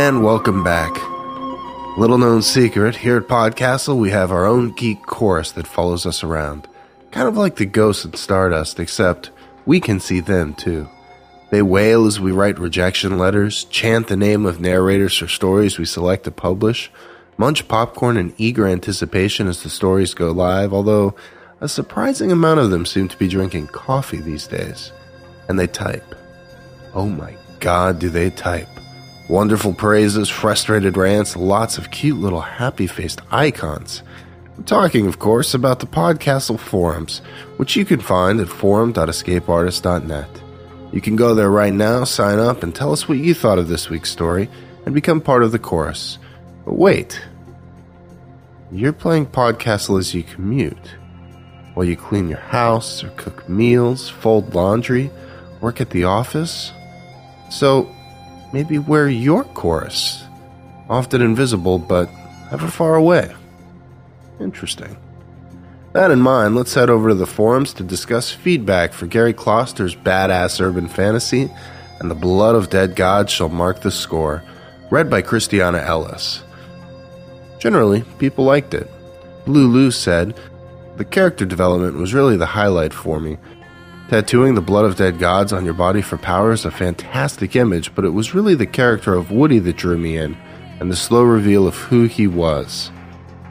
And 0.10 0.24
welcome 0.24 0.64
back. 0.64 0.91
Little 1.95 2.18
known 2.18 2.41
secret, 2.41 2.95
here 2.95 3.18
at 3.18 3.28
Podcastle 3.28 3.99
we 3.99 4.10
have 4.10 4.32
our 4.32 4.47
own 4.47 4.72
geek 4.72 5.03
chorus 5.03 5.51
that 5.51 5.68
follows 5.68 6.07
us 6.07 6.24
around. 6.24 6.68
Kind 7.12 7.28
of 7.28 7.38
like 7.38 7.57
the 7.57 7.68
ghosts 7.68 8.05
in 8.05 8.16
Stardust, 8.16 8.80
except 8.80 9.30
we 9.68 9.80
can 9.80 9.99
see 9.99 10.20
them 10.20 10.55
too. 10.55 10.89
They 11.51 11.62
wail 11.62 12.07
as 12.07 12.20
we 12.20 12.32
write 12.32 12.57
rejection 12.57 13.20
letters, 13.20 13.66
chant 13.66 14.07
the 14.07 14.18
name 14.18 14.47
of 14.47 14.60
narrators 14.60 15.16
for 15.16 15.28
stories 15.28 15.78
we 15.78 15.86
select 15.86 16.24
to 16.24 16.32
publish, 16.32 16.89
munch 17.38 17.68
popcorn 17.68 18.18
in 18.18 18.34
eager 18.36 18.66
anticipation 18.66 19.47
as 19.47 19.62
the 19.62 19.70
stories 19.70 20.16
go 20.16 20.32
live, 20.32 20.74
although 20.74 21.14
a 21.62 21.70
surprising 21.70 22.32
amount 22.32 22.60
of 22.60 22.72
them 22.72 22.88
seem 22.88 23.07
to 23.10 23.18
be 23.20 23.28
drinking 23.28 23.68
coffee 23.68 24.22
these 24.22 24.47
days. 24.47 24.91
And 25.47 25.60
they 25.60 25.68
type. 25.68 26.16
Oh 26.95 27.07
my 27.07 27.36
god, 27.60 27.99
do 27.99 28.10
they 28.10 28.32
type. 28.32 28.70
Wonderful 29.30 29.76
praises, 29.76 30.28
frustrated 30.28 30.98
rants, 30.98 31.36
lots 31.36 31.78
of 31.78 31.92
cute 31.92 32.18
little 32.18 32.42
happy 32.42 32.88
faced 32.88 33.22
icons. 33.30 34.02
I'm 34.58 34.64
talking, 34.64 35.06
of 35.06 35.20
course, 35.20 35.54
about 35.54 35.80
the 35.80 35.86
Podcastle 35.86 36.60
forums, 36.60 37.22
which 37.58 37.76
you 37.76 37.86
can 37.86 38.00
find 38.00 38.40
at 38.40 38.50
forum.escapeartist.net. 38.50 40.42
You 40.92 41.00
can 41.00 41.16
go 41.16 41.36
there 41.36 41.52
right 41.52 41.72
now, 41.72 42.06
sign 42.06 42.40
up, 42.40 42.64
and 42.64 42.74
tell 42.74 42.92
us 42.92 43.08
what 43.08 43.20
you 43.20 43.36
thought 43.36 43.60
of 43.60 43.68
this 43.68 43.88
week's 43.88 44.10
story, 44.10 44.50
and 44.88 44.96
become 44.96 45.22
part 45.22 45.44
of 45.44 45.52
the 45.52 45.60
chorus. 45.60 46.18
But 46.66 46.80
wait, 46.80 47.22
you're 48.72 48.94
playing 48.94 49.28
Podcastle 49.28 50.00
as 50.00 50.16
you 50.16 50.24
commute, 50.24 50.96
while 51.76 51.86
you 51.86 51.96
clean 51.96 52.30
your 52.30 52.40
house, 52.40 53.04
or 53.04 53.10
cook 53.10 53.48
meals, 53.48 54.10
fold 54.10 54.56
laundry, 54.56 55.12
work 55.62 55.80
at 55.80 55.92
the 55.92 56.06
office. 56.06 56.72
So, 57.52 57.96
maybe 58.54 58.78
we're 58.78 59.10
your 59.10 59.43
chorus. 59.43 60.24
Often 60.89 61.22
invisible, 61.22 61.78
but 61.78 62.10
ever 62.52 62.68
far 62.68 62.95
away. 62.95 63.34
Interesting. 64.39 64.97
That 65.93 66.12
in 66.12 66.20
mind, 66.20 66.56
let's 66.56 66.74
head 66.74 66.89
over 66.89 67.10
to 67.10 67.16
the 67.16 67.26
forums 67.26 67.74
to 67.74 67.84
discuss 67.84 68.32
feedback 68.32 68.93
for 68.93 69.08
Gary 69.08 69.34
Kloster's 69.34 69.95
badass 69.95 70.62
urban 70.62 70.88
fantasy 70.88 71.50
and 72.00 72.10
The 72.10 72.16
Blood 72.16 72.56
of 72.56 72.70
Dead 72.70 72.95
Gods 72.95 73.32
Shall 73.32 73.50
Mark 73.50 73.82
the 73.82 73.91
Score, 73.91 74.43
read 74.91 75.10
by 75.10 75.22
Christiana 75.22 75.80
Ellis. 75.80 76.43
Generally, 77.60 78.04
people 78.20 78.45
liked 78.45 78.74
it. 78.74 78.89
Lulu 79.47 79.91
said, 79.91 80.39
The 80.97 81.06
character 81.06 81.45
development 81.45 81.95
was 81.95 82.14
really 82.14 82.38
the 82.38 82.45
highlight 82.45 82.93
for 82.93 83.20
me, 83.20 83.38
Tattooing 84.10 84.55
the 84.55 84.62
blood 84.62 84.86
of 84.86 84.95
dead 84.95 85.20
gods 85.20 85.53
on 85.53 85.66
your 85.66 85.76
body 85.76 86.01
for 86.01 86.18
power 86.18 86.51
is 86.51 86.66
a 86.66 86.72
fantastic 86.72 87.55
image, 87.55 87.93
but 87.93 88.05
it 88.05 88.10
was 88.10 88.34
really 88.34 88.55
the 88.55 88.66
character 88.66 89.14
of 89.14 89.30
Woody 89.30 89.60
that 89.60 89.78
drew 89.78 89.99
me 89.99 90.18
in, 90.18 90.36
and 90.80 90.91
the 90.91 90.95
slow 90.95 91.22
reveal 91.22 91.68
of 91.68 91.76
who 91.76 92.05
he 92.05 92.26
was. 92.26 92.89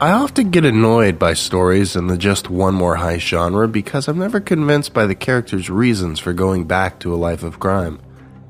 I 0.01 0.11
often 0.11 0.51
get 0.51 0.65
annoyed 0.65 1.17
by 1.17 1.33
stories 1.33 1.95
in 1.95 2.07
the 2.07 2.17
just 2.17 2.49
one 2.49 2.73
more 2.75 2.97
high 2.97 3.19
genre 3.19 3.69
because 3.69 4.09
I'm 4.09 4.19
never 4.19 4.41
convinced 4.41 4.93
by 4.93 5.05
the 5.05 5.15
character's 5.15 5.69
reasons 5.69 6.19
for 6.19 6.33
going 6.33 6.65
back 6.65 6.99
to 6.99 7.13
a 7.13 7.15
life 7.15 7.43
of 7.43 7.61
crime. 7.61 8.01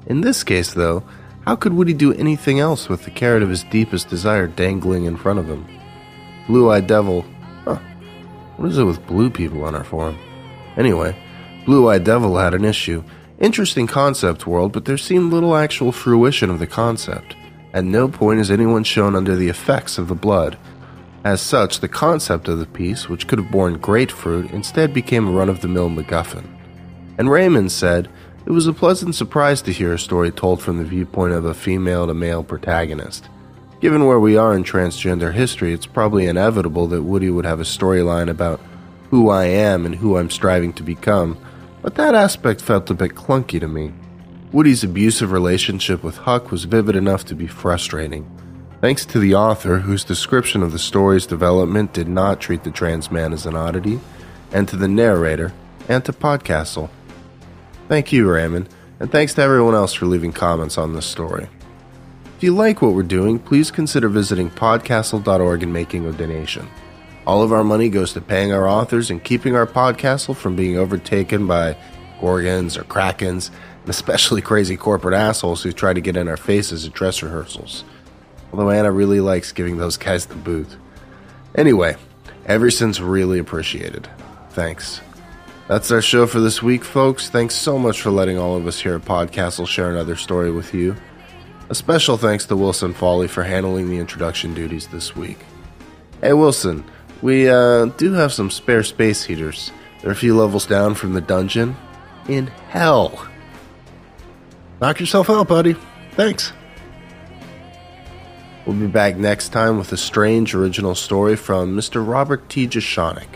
In 0.08 0.22
this 0.22 0.44
case, 0.44 0.74
though, 0.74 1.04
how 1.46 1.56
could 1.56 1.74
Woody 1.74 1.94
do 1.94 2.12
anything 2.16 2.60
else 2.60 2.90
with 2.90 3.04
the 3.04 3.12
carrot 3.12 3.44
of 3.44 3.50
his 3.50 3.66
deepest 3.66 4.10
desire 4.10 4.48
dangling 4.48 5.06
in 5.06 5.16
front 5.16 5.38
of 5.38 5.46
him? 5.46 5.64
Blue 6.48 6.72
Eyed 6.72 6.88
Devil. 6.88 7.24
Huh. 7.66 7.78
What 8.58 8.72
is 8.72 8.80
it 8.80 8.84
with 8.86 9.06
blue 9.06 9.30
people 9.30 9.64
on 9.64 9.76
our 9.76 9.84
forum? 9.84 10.18
Anyway, 10.76 11.16
Blue 11.66 11.90
Eyed 11.90 12.04
Devil 12.04 12.38
had 12.38 12.54
an 12.54 12.66
issue. 12.66 13.04
Interesting 13.40 13.88
concept 13.88 14.48
world, 14.48 14.72
but 14.72 14.86
there 14.86 14.98
seemed 14.98 15.32
little 15.32 15.56
actual 15.56 15.92
fruition 15.92 16.50
of 16.50 16.60
the 16.60 16.68
concept. 16.68 17.36
At 17.74 17.86
no 17.86 18.08
point 18.08 18.40
is 18.40 18.50
anyone 18.50 18.84
shown 18.84 19.16
under 19.16 19.36
the 19.36 19.50
effects 19.50 19.98
of 19.98 20.08
the 20.08 20.16
blood. 20.16 20.58
As 21.24 21.42
such, 21.42 21.80
the 21.80 21.88
concept 21.88 22.48
of 22.48 22.60
the 22.60 22.66
piece, 22.66 23.08
which 23.08 23.28
could 23.28 23.40
have 23.40 23.52
borne 23.52 23.78
great 23.78 24.12
fruit, 24.12 24.50
instead 24.52 24.94
became 24.94 25.28
a 25.28 25.32
run 25.32 25.50
of 25.50 25.62
the 25.62 25.68
mill 25.68 25.90
MacGuffin. 25.90 26.46
And 27.18 27.30
Raymond 27.30 27.72
said, 27.72 28.10
It 28.46 28.52
was 28.52 28.68
a 28.68 28.74
pleasant 28.74 29.16
surprise 29.16 29.62
to 29.64 29.74
hear 29.74 29.94
a 29.94 30.00
story 30.00 30.32
told 30.32 30.62
from 30.62 30.78
the 30.78 30.86
viewpoint 30.86 31.34
of 31.34 31.46
a 31.46 31.54
female 31.54 32.08
to 32.08 32.14
male 32.14 32.44
protagonist. 32.44 33.30
Given 33.82 34.06
where 34.06 34.20
we 34.20 34.38
are 34.38 34.56
in 34.56 34.64
transgender 34.64 35.34
history, 35.34 35.74
it's 35.74 35.86
probably 35.86 36.26
inevitable 36.26 36.88
that 36.88 37.04
Woody 37.04 37.30
would 37.30 37.46
have 37.46 37.60
a 37.60 37.64
storyline 37.64 38.30
about 38.30 38.60
who 39.10 39.30
I 39.30 39.46
am 39.46 39.86
and 39.86 39.96
who 39.96 40.18
I'm 40.18 40.30
striving 40.30 40.74
to 40.74 40.84
become 40.84 41.38
but 41.82 41.96
that 41.96 42.16
aspect 42.16 42.62
felt 42.62 42.90
a 42.90 42.94
bit 42.94 43.16
clunky 43.16 43.60
to 43.60 43.68
me. 43.68 43.94
Woody's 44.52 44.84
abusive 44.84 45.32
relationship 45.32 46.04
with 46.04 46.18
Huck 46.18 46.52
was 46.52 46.64
vivid 46.64 46.96
enough 46.96 47.24
to 47.26 47.36
be 47.36 47.48
frustrating. 47.48 48.30
Thanks 48.82 49.06
to 49.08 49.20
the 49.20 49.36
author, 49.36 49.80
whose 49.80 50.04
description 50.04 50.64
of 50.64 50.72
the 50.72 50.80
story's 50.80 51.26
development 51.26 51.94
did 51.94 52.08
not 52.08 52.40
treat 52.40 52.64
the 52.64 52.72
trans 52.72 53.12
man 53.12 53.34
as 53.34 53.46
an 53.46 53.56
oddity, 53.56 54.00
and 54.52 54.68
to 54.68 54.76
the 54.76 54.88
narrator, 54.88 55.54
and 55.88 56.04
to 56.06 56.14
Podcastle. 56.14 56.90
Thank 57.88 58.12
you, 58.12 58.30
Raymond, 58.30 58.70
and 59.00 59.12
thanks 59.12 59.34
to 59.36 59.42
everyone 59.42 59.76
else 59.76 59.94
for 59.94 60.06
leaving 60.06 60.32
comments 60.32 60.78
on 60.78 60.94
this 60.94 61.06
story. 61.06 61.48
If 62.38 62.44
you 62.44 62.56
like 62.56 62.82
what 62.82 62.94
we're 62.94 63.04
doing, 63.04 63.38
please 63.38 63.70
consider 63.70 64.08
visiting 64.08 64.50
podcastle.org 64.50 65.62
and 65.62 65.74
making 65.74 66.06
a 66.06 66.14
donation. 66.14 66.70
All 67.30 67.44
of 67.44 67.54
our 67.54 67.64
money 67.64 67.90
goes 67.90 68.14
to 68.14 68.22
paying 68.22 68.52
our 68.52 68.68
authors 68.68 69.12
and 69.12 69.24
keeping 69.24 69.56
our 69.56 69.68
podcastle 69.68 70.36
from 70.36 70.56
being 70.56 70.78
overtaken 70.78 71.46
by 71.46 71.78
gorgons 72.20 72.76
or 72.76 72.84
krakens, 72.86 73.52
and 73.82 73.90
especially 73.90 74.42
crazy 74.42 74.76
corporate 74.76 75.14
assholes 75.14 75.62
who 75.62 75.72
try 75.72 75.94
to 75.94 76.02
get 76.02 76.18
in 76.18 76.28
our 76.28 76.38
faces 76.38 76.88
at 76.88 76.94
dress 76.94 77.22
rehearsals. 77.22 77.84
Although 78.52 78.72
Anna 78.72 78.92
really 78.92 79.20
likes 79.20 79.52
giving 79.52 79.78
those 79.78 79.96
guys 79.96 80.26
the 80.26 80.34
boot. 80.34 80.76
Anyway, 81.54 81.98
every 82.48 82.72
cent's 82.72 83.00
really 83.00 83.38
appreciated. 83.38 84.10
Thanks. 84.50 85.00
That's 85.68 85.92
our 85.92 86.02
show 86.02 86.26
for 86.26 86.40
this 86.40 86.64
week, 86.64 86.84
folks. 86.84 87.30
Thanks 87.30 87.54
so 87.54 87.78
much 87.78 88.02
for 88.02 88.10
letting 88.10 88.40
all 88.40 88.56
of 88.56 88.66
us 88.66 88.82
here 88.82 88.96
at 88.96 89.06
Podcastle 89.06 89.68
share 89.68 89.92
another 89.92 90.16
story 90.16 90.50
with 90.50 90.74
you. 90.74 90.96
A 91.70 91.76
special 91.76 92.18
thanks 92.18 92.48
to 92.48 92.56
Wilson 92.56 92.92
Fowlie 92.96 93.30
for 93.30 93.44
handling 93.44 93.88
the 93.88 94.00
introduction 94.00 94.56
duties 94.56 94.88
this 94.88 95.16
week. 95.16 95.38
Hey, 96.22 96.34
Wilson, 96.34 96.84
we 97.22 97.50
uh, 97.50 97.86
do 97.86 98.14
have 98.14 98.34
some 98.34 98.50
spare 98.50 98.84
space 98.84 99.24
heaters. 99.24 99.72
They're 100.02 100.12
a 100.12 100.16
few 100.16 100.38
levels 100.38 100.66
down 100.66 100.96
from 100.96 101.14
the 101.14 101.22
dungeon. 101.22 101.76
In 102.28 102.48
hell. 102.70 103.28
Knock 104.80 105.00
yourself 105.00 105.30
out, 105.30 105.48
buddy. 105.48 105.76
Thanks. 106.12 106.54
We'll 108.66 108.78
be 108.78 108.88
back 108.88 109.18
next 109.18 109.50
time 109.50 109.78
with 109.78 109.92
a 109.92 109.98
strange 109.98 110.54
original 110.54 110.96
story 110.96 111.36
from 111.36 111.76
Mr. 111.76 112.08
Robert 112.08 112.50
T. 112.50 112.68
Jeschonek. 112.68 113.28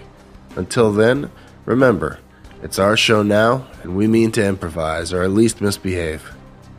Until 0.56 0.92
then, 0.92 1.32
remember, 1.66 2.20
it's 2.62 2.80
our 2.80 2.96
show 2.96 3.24
now, 3.24 3.68
and 3.82 3.96
we 3.96 4.08
mean 4.08 4.32
to 4.34 4.46
improvise, 4.46 5.12
or 5.12 5.24
at 5.24 5.32
least 5.32 5.60
misbehave. 5.60 6.34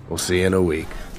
We'll 0.08 0.18
see 0.18 0.40
you 0.40 0.46
in 0.46 0.54
a 0.54 0.62
week. 0.62 0.88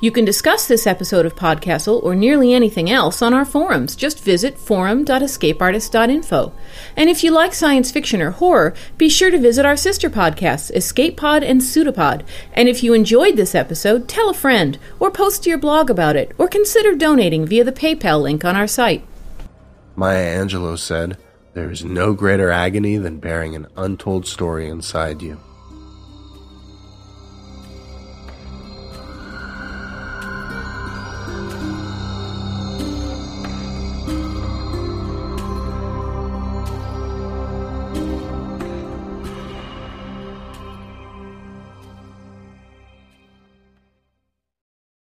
You 0.00 0.12
can 0.12 0.24
discuss 0.24 0.68
this 0.68 0.86
episode 0.86 1.26
of 1.26 1.34
Podcastle 1.34 2.00
or 2.04 2.14
nearly 2.14 2.54
anything 2.54 2.88
else 2.88 3.20
on 3.20 3.34
our 3.34 3.44
forums. 3.44 3.96
Just 3.96 4.22
visit 4.22 4.56
forum.escapeartist.info. 4.56 6.52
And 6.96 7.10
if 7.10 7.24
you 7.24 7.32
like 7.32 7.52
science 7.52 7.90
fiction 7.90 8.22
or 8.22 8.30
horror, 8.30 8.74
be 8.96 9.08
sure 9.08 9.32
to 9.32 9.38
visit 9.38 9.66
our 9.66 9.76
sister 9.76 10.08
podcasts, 10.08 10.70
Escape 10.72 11.16
Pod 11.16 11.42
and 11.42 11.60
Pseudopod. 11.60 12.22
And 12.52 12.68
if 12.68 12.84
you 12.84 12.94
enjoyed 12.94 13.36
this 13.36 13.56
episode, 13.56 14.06
tell 14.08 14.30
a 14.30 14.34
friend, 14.34 14.78
or 15.00 15.10
post 15.10 15.42
to 15.42 15.50
your 15.50 15.58
blog 15.58 15.90
about 15.90 16.14
it, 16.14 16.30
or 16.38 16.46
consider 16.46 16.94
donating 16.94 17.44
via 17.44 17.64
the 17.64 17.72
PayPal 17.72 18.22
link 18.22 18.44
on 18.44 18.54
our 18.54 18.68
site. 18.68 19.04
Maya 19.96 20.38
Angelou 20.40 20.78
said, 20.78 21.18
There 21.54 21.72
is 21.72 21.84
no 21.84 22.12
greater 22.12 22.52
agony 22.52 22.98
than 22.98 23.18
bearing 23.18 23.56
an 23.56 23.66
untold 23.76 24.28
story 24.28 24.68
inside 24.68 25.22
you. 25.22 25.40